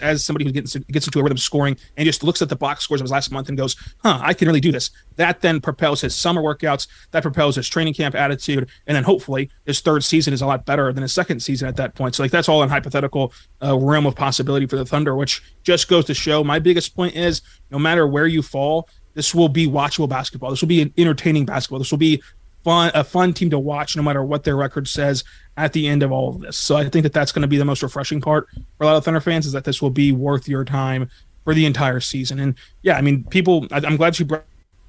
as 0.00 0.24
somebody 0.24 0.44
who 0.44 0.52
gets 0.52 0.76
gets 0.76 1.06
into 1.06 1.18
a 1.18 1.22
rhythm 1.22 1.38
scoring 1.38 1.76
and 1.96 2.06
just 2.06 2.22
looks 2.22 2.42
at 2.42 2.48
the 2.48 2.56
box 2.56 2.84
scores 2.84 3.00
of 3.00 3.04
his 3.04 3.10
last 3.10 3.30
month 3.30 3.48
and 3.48 3.56
goes, 3.56 3.76
"Huh, 4.02 4.18
I 4.22 4.34
can 4.34 4.46
really 4.46 4.60
do 4.60 4.72
this." 4.72 4.90
That 5.16 5.40
then 5.40 5.60
propels 5.60 6.00
his 6.00 6.14
summer 6.14 6.42
workouts. 6.42 6.86
That 7.12 7.22
propels 7.22 7.56
his 7.56 7.68
training 7.68 7.94
camp 7.94 8.14
attitude, 8.14 8.68
and 8.86 8.96
then 8.96 9.04
hopefully 9.04 9.50
his 9.66 9.80
third 9.80 10.04
season 10.04 10.34
is 10.34 10.42
a 10.42 10.46
lot 10.46 10.66
better 10.66 10.92
than 10.92 11.02
his 11.02 11.12
second 11.12 11.40
season 11.40 11.68
at 11.68 11.76
that 11.76 11.94
point. 11.94 12.14
So 12.14 12.22
like 12.22 12.32
that's 12.32 12.48
all 12.48 12.62
in 12.62 12.68
hypothetical 12.68 13.32
uh, 13.62 13.76
realm 13.76 14.06
of 14.06 14.14
possibility 14.14 14.66
for 14.66 14.76
the 14.76 14.84
Thunder, 14.84 15.14
which 15.14 15.42
just 15.62 15.88
goes 15.88 16.04
to 16.06 16.14
show. 16.14 16.44
My 16.44 16.58
biggest 16.58 16.94
point 16.94 17.14
is, 17.14 17.42
no 17.70 17.78
matter 17.78 18.06
where 18.06 18.26
you 18.26 18.42
fall, 18.42 18.88
this 19.14 19.34
will 19.34 19.48
be 19.48 19.66
watchable 19.66 20.08
basketball. 20.08 20.50
This 20.50 20.60
will 20.60 20.68
be 20.68 20.82
an 20.82 20.92
entertaining 20.96 21.44
basketball. 21.44 21.78
This 21.78 21.90
will 21.90 21.98
be 21.98 22.22
fun 22.64 22.90
a 22.94 23.04
fun 23.04 23.32
team 23.32 23.50
to 23.50 23.58
watch 23.58 23.96
no 23.96 24.02
matter 24.02 24.24
what 24.24 24.42
their 24.42 24.56
record 24.56 24.88
says 24.88 25.22
at 25.56 25.72
the 25.72 25.86
end 25.86 26.02
of 26.02 26.12
all 26.12 26.30
of 26.30 26.40
this. 26.40 26.58
So 26.58 26.76
I 26.76 26.88
think 26.88 27.04
that 27.04 27.12
that's 27.12 27.32
going 27.32 27.42
to 27.42 27.48
be 27.48 27.56
the 27.56 27.64
most 27.64 27.82
refreshing 27.82 28.20
part 28.20 28.48
for 28.76 28.84
a 28.84 28.86
lot 28.86 28.96
of 28.96 29.04
Thunder 29.04 29.20
fans 29.20 29.46
is 29.46 29.52
that 29.52 29.64
this 29.64 29.80
will 29.80 29.90
be 29.90 30.12
worth 30.12 30.48
your 30.48 30.64
time 30.64 31.08
for 31.44 31.54
the 31.54 31.66
entire 31.66 32.00
season. 32.00 32.40
And 32.40 32.54
yeah, 32.82 32.96
I 32.96 33.02
mean, 33.02 33.24
people, 33.24 33.66
I, 33.70 33.78
am 33.78 33.96
glad 33.96 34.18
you 34.18 34.24
brought 34.24 34.44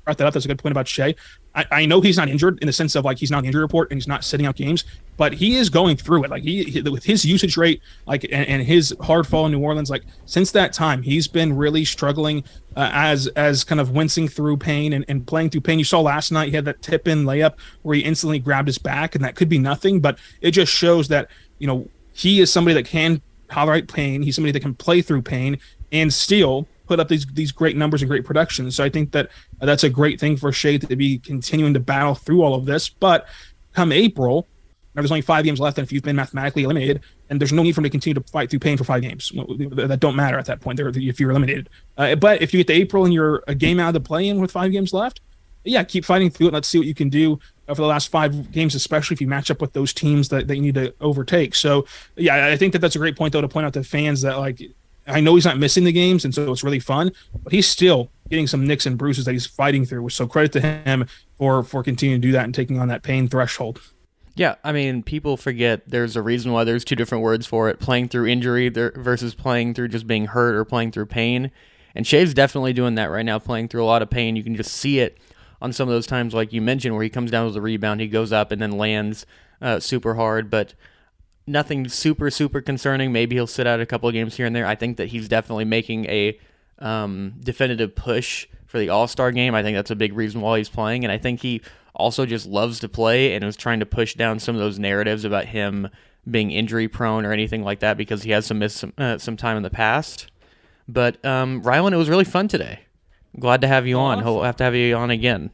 brought 0.05 0.17
that 0.19 0.27
up. 0.27 0.33
That's 0.33 0.45
a 0.45 0.47
good 0.47 0.59
point 0.59 0.71
about 0.71 0.87
Shai. 0.87 1.15
I, 1.53 1.65
I, 1.71 1.85
know 1.85 1.99
he's 1.99 2.17
not 2.17 2.29
injured 2.29 2.59
in 2.61 2.67
the 2.67 2.73
sense 2.73 2.95
of 2.95 3.03
like 3.03 3.17
he's 3.17 3.31
not 3.31 3.37
on 3.37 3.43
the 3.43 3.47
injury 3.47 3.61
report 3.61 3.89
and 3.91 3.97
he's 3.97 4.07
not 4.07 4.23
sitting 4.23 4.45
out 4.45 4.55
games, 4.55 4.85
but 5.17 5.33
he 5.33 5.55
is 5.55 5.69
going 5.69 5.97
through 5.97 6.23
it. 6.23 6.29
Like 6.29 6.43
he, 6.43 6.63
he 6.63 6.81
with 6.81 7.03
his 7.03 7.25
usage 7.25 7.57
rate, 7.57 7.81
like 8.05 8.23
and, 8.25 8.47
and, 8.47 8.63
his 8.63 8.95
hard 9.01 9.27
fall 9.27 9.45
in 9.45 9.51
New 9.51 9.59
Orleans, 9.59 9.89
like 9.89 10.03
since 10.25 10.51
that 10.51 10.73
time, 10.73 11.01
he's 11.01 11.27
been 11.27 11.55
really 11.55 11.83
struggling 11.83 12.43
uh, 12.75 12.89
as 12.93 13.27
as 13.35 13.63
kind 13.63 13.81
of 13.81 13.91
wincing 13.91 14.27
through 14.27 14.57
pain 14.57 14.93
and, 14.93 15.03
and 15.07 15.25
playing 15.25 15.49
through 15.49 15.61
pain. 15.61 15.79
You 15.79 15.85
saw 15.85 16.01
last 16.01 16.31
night 16.31 16.49
he 16.49 16.55
had 16.55 16.65
that 16.65 16.81
tip 16.81 17.07
in 17.07 17.23
layup 17.25 17.55
where 17.81 17.95
he 17.95 18.01
instantly 18.01 18.39
grabbed 18.39 18.67
his 18.67 18.77
back, 18.77 19.15
and 19.15 19.23
that 19.23 19.35
could 19.35 19.49
be 19.49 19.57
nothing, 19.57 19.99
but 19.99 20.19
it 20.41 20.51
just 20.51 20.71
shows 20.71 21.07
that 21.07 21.29
you 21.57 21.67
know 21.67 21.89
he 22.13 22.41
is 22.41 22.51
somebody 22.51 22.75
that 22.75 22.85
can 22.85 23.21
tolerate 23.49 23.91
pain. 23.91 24.21
He's 24.21 24.35
somebody 24.35 24.51
that 24.51 24.61
can 24.61 24.75
play 24.75 25.01
through 25.01 25.23
pain 25.23 25.57
and 25.91 26.13
still 26.13 26.67
put 26.85 26.99
up 26.99 27.07
these 27.07 27.25
these 27.27 27.51
great 27.51 27.75
numbers 27.75 28.01
and 28.01 28.09
great 28.09 28.25
production. 28.25 28.69
So 28.71 28.83
I 28.83 28.89
think 28.89 29.11
that 29.11 29.29
that's 29.59 29.83
a 29.83 29.89
great 29.89 30.19
thing 30.19 30.37
for 30.37 30.51
Shai 30.51 30.77
to 30.77 30.95
be 30.95 31.19
continuing 31.19 31.73
to 31.73 31.79
battle 31.79 32.15
through 32.15 32.41
all 32.41 32.55
of 32.55 32.65
this. 32.65 32.89
But 32.89 33.27
come 33.73 33.91
April, 33.91 34.47
there's 34.93 35.11
only 35.11 35.21
five 35.21 35.43
games 35.43 35.59
left, 35.59 35.77
and 35.77 35.85
if 35.85 35.91
you've 35.91 36.03
been 36.03 36.15
mathematically 36.15 36.63
eliminated, 36.63 37.01
and 37.29 37.39
there's 37.39 37.51
no 37.51 37.63
need 37.63 37.73
for 37.73 37.81
him 37.81 37.85
to 37.85 37.89
continue 37.89 38.13
to 38.13 38.31
fight 38.31 38.49
through 38.49 38.59
pain 38.59 38.77
for 38.77 38.83
five 38.83 39.01
games 39.01 39.31
that 39.35 39.97
don't 39.99 40.15
matter 40.15 40.37
at 40.37 40.45
that 40.45 40.61
point. 40.61 40.77
There, 40.77 40.87
if 40.87 41.19
you're 41.19 41.31
eliminated. 41.31 41.69
Uh, 41.97 42.15
but 42.15 42.41
if 42.41 42.53
you 42.53 42.59
get 42.59 42.67
to 42.67 42.73
April 42.73 43.03
and 43.03 43.13
you're 43.13 43.43
a 43.47 43.55
game 43.55 43.79
out 43.79 43.89
of 43.89 43.93
the 43.93 43.99
play-in 43.99 44.39
with 44.39 44.51
five 44.51 44.71
games 44.71 44.93
left, 44.93 45.21
yeah, 45.65 45.83
keep 45.83 46.05
fighting 46.05 46.29
through 46.29 46.47
it. 46.47 46.53
Let's 46.53 46.67
see 46.67 46.77
what 46.77 46.87
you 46.87 46.93
can 46.93 47.09
do 47.09 47.39
for 47.67 47.75
the 47.75 47.87
last 47.87 48.09
five 48.09 48.51
games, 48.51 48.75
especially 48.75 49.15
if 49.15 49.21
you 49.21 49.27
match 49.27 49.49
up 49.49 49.59
with 49.59 49.73
those 49.73 49.93
teams 49.93 50.29
that, 50.29 50.47
that 50.47 50.55
you 50.55 50.61
need 50.61 50.75
to 50.75 50.93
overtake. 51.01 51.55
So, 51.55 51.87
yeah, 52.15 52.47
I 52.47 52.55
think 52.55 52.73
that 52.73 52.79
that's 52.79 52.95
a 52.95 52.99
great 52.99 53.17
point 53.17 53.33
though 53.33 53.41
to 53.41 53.47
point 53.47 53.65
out 53.65 53.73
to 53.73 53.83
fans 53.83 54.21
that 54.21 54.37
like 54.37 54.61
I 55.07 55.21
know 55.21 55.35
he's 55.35 55.45
not 55.45 55.57
missing 55.57 55.83
the 55.83 55.91
games, 55.91 56.25
and 56.25 56.33
so 56.33 56.51
it's 56.51 56.63
really 56.63 56.79
fun. 56.79 57.11
But 57.43 57.53
he's 57.53 57.67
still 57.67 58.11
getting 58.29 58.47
some 58.47 58.65
nicks 58.65 58.85
and 58.85 58.97
bruises 58.97 59.25
that 59.25 59.33
he's 59.33 59.45
fighting 59.45 59.85
through. 59.85 60.09
So 60.09 60.27
credit 60.27 60.51
to 60.53 60.61
him 60.61 61.07
for 61.37 61.63
for 61.63 61.83
continuing 61.83 62.21
to 62.21 62.27
do 62.27 62.31
that 62.33 62.45
and 62.45 62.53
taking 62.53 62.79
on 62.79 62.87
that 62.87 63.03
pain 63.03 63.27
threshold. 63.27 63.81
Yeah, 64.35 64.55
I 64.63 64.73
mean, 64.73 65.01
people 65.01 65.37
forget 65.37 65.87
there's 65.87 66.17
a 66.17 66.21
reason 66.21 66.51
why 66.51 66.65
there's 66.65 66.83
two 66.83 66.95
different 66.95 67.23
words 67.23 67.45
for 67.45 67.69
it: 67.69 67.79
playing 67.79 68.09
through 68.09 68.27
injury 68.27 68.69
versus 68.69 69.35
playing 69.35 69.73
through 69.73 69.89
just 69.89 70.07
being 70.07 70.27
hurt 70.27 70.55
or 70.55 70.65
playing 70.65 70.91
through 70.91 71.05
pain. 71.07 71.51
And 71.93 72.05
Shai's 72.05 72.33
definitely 72.33 72.73
doing 72.73 72.95
that 72.95 73.05
right 73.05 73.25
now, 73.25 73.39
playing 73.39 73.69
through 73.69 73.83
a 73.83 73.87
lot 73.87 74.01
of 74.01 74.09
pain. 74.09 74.35
You 74.35 74.43
can 74.43 74.55
just 74.55 74.73
see 74.73 74.99
it 74.99 75.17
on 75.61 75.71
some 75.71 75.87
of 75.87 75.93
those 75.93 76.07
times, 76.07 76.33
like 76.33 76.51
you 76.51 76.61
mentioned, 76.61 76.93
where 76.93 77.03
he 77.03 77.09
comes 77.09 77.31
down 77.31 77.45
with 77.45 77.55
a 77.55 77.61
rebound, 77.61 78.01
he 78.01 78.07
goes 78.07 78.33
up 78.33 78.51
and 78.51 78.61
then 78.61 78.71
lands 78.71 79.25
uh, 79.61 79.79
super 79.79 80.15
hard, 80.15 80.49
but 80.49 80.73
nothing 81.47 81.87
super 81.87 82.29
super 82.29 82.61
concerning. 82.61 83.11
Maybe 83.11 83.35
he'll 83.35 83.47
sit 83.47 83.67
out 83.67 83.79
a 83.79 83.85
couple 83.85 84.09
of 84.09 84.13
games 84.13 84.35
here 84.35 84.45
and 84.45 84.55
there. 84.55 84.65
I 84.65 84.75
think 84.75 84.97
that 84.97 85.07
he's 85.07 85.27
definitely 85.27 85.65
making 85.65 86.05
a 86.05 86.39
um, 86.79 87.35
definitive 87.39 87.95
push 87.95 88.47
for 88.65 88.79
the 88.79 88.89
All 88.89 89.07
Star 89.07 89.31
game. 89.31 89.55
I 89.55 89.63
think 89.63 89.75
that's 89.75 89.91
a 89.91 89.95
big 89.95 90.13
reason 90.13 90.41
why 90.41 90.57
he's 90.57 90.69
playing, 90.69 91.03
and 91.03 91.11
I 91.11 91.17
think 91.17 91.41
he 91.41 91.61
also 91.93 92.25
just 92.25 92.45
loves 92.45 92.79
to 92.79 92.89
play 92.89 93.33
and 93.33 93.43
is 93.43 93.55
trying 93.55 93.79
to 93.79 93.85
push 93.85 94.15
down 94.15 94.39
some 94.39 94.55
of 94.55 94.59
those 94.59 94.77
narratives 94.77 95.23
about 95.23 95.45
him 95.45 95.89
being 96.29 96.51
injury 96.51 96.87
prone 96.87 97.25
or 97.25 97.31
anything 97.31 97.63
like 97.63 97.79
that 97.79 97.97
because 97.97 98.23
he 98.23 98.31
has 98.31 98.45
some 98.45 98.59
missed 98.59 98.77
some, 98.77 98.93
uh, 98.97 99.17
some 99.17 99.37
time 99.37 99.57
in 99.57 99.63
the 99.63 99.69
past. 99.69 100.27
But 100.87 101.23
um, 101.25 101.61
Rylan, 101.63 101.93
it 101.93 101.97
was 101.97 102.09
really 102.09 102.25
fun 102.25 102.47
today. 102.47 102.81
Glad 103.39 103.61
to 103.61 103.67
have 103.67 103.87
you 103.87 103.97
on. 103.97 104.19
Awesome. 104.19 104.33
We'll 104.33 104.43
have 104.43 104.57
to 104.57 104.63
have 104.63 104.75
you 104.75 104.95
on 104.95 105.09
again. 105.09 105.51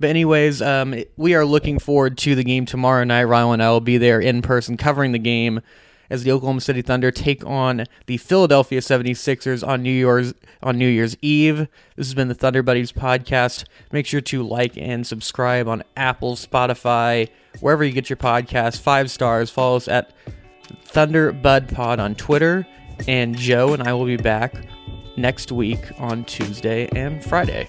But 0.00 0.10
anyways, 0.10 0.60
um, 0.62 0.94
we 1.16 1.34
are 1.34 1.44
looking 1.44 1.78
forward 1.78 2.18
to 2.18 2.34
the 2.34 2.44
game 2.44 2.66
tomorrow 2.66 3.04
night. 3.04 3.24
Ryan 3.24 3.54
and 3.54 3.62
I 3.62 3.70
will 3.70 3.80
be 3.80 3.98
there 3.98 4.20
in 4.20 4.42
person 4.42 4.76
covering 4.76 5.12
the 5.12 5.18
game 5.18 5.60
as 6.10 6.24
the 6.24 6.30
Oklahoma 6.30 6.60
City 6.60 6.82
Thunder 6.82 7.10
take 7.10 7.44
on 7.46 7.86
the 8.06 8.18
Philadelphia 8.18 8.80
76ers 8.80 9.66
on 9.66 9.82
New 9.82 9.90
Year's 9.90 10.34
on 10.62 10.76
New 10.76 10.88
Year's 10.88 11.16
Eve. 11.22 11.68
This 11.96 12.06
has 12.06 12.14
been 12.14 12.28
the 12.28 12.34
Thunder 12.34 12.62
Buddies 12.62 12.92
podcast. 12.92 13.64
Make 13.92 14.06
sure 14.06 14.20
to 14.20 14.42
like 14.42 14.76
and 14.76 15.06
subscribe 15.06 15.68
on 15.68 15.82
Apple, 15.96 16.36
Spotify, 16.36 17.30
wherever 17.60 17.82
you 17.82 17.92
get 17.92 18.10
your 18.10 18.18
podcast. 18.18 18.80
Five 18.80 19.10
stars. 19.10 19.50
Follow 19.50 19.76
us 19.76 19.88
at 19.88 20.12
Thunder 20.84 21.32
Bud 21.32 21.68
Pod 21.72 21.98
on 21.98 22.14
Twitter. 22.14 22.66
And 23.08 23.36
Joe 23.36 23.72
and 23.72 23.82
I 23.82 23.94
will 23.94 24.04
be 24.04 24.16
back 24.18 24.54
next 25.16 25.50
week 25.50 25.80
on 25.98 26.24
Tuesday 26.24 26.88
and 26.94 27.24
Friday. 27.24 27.68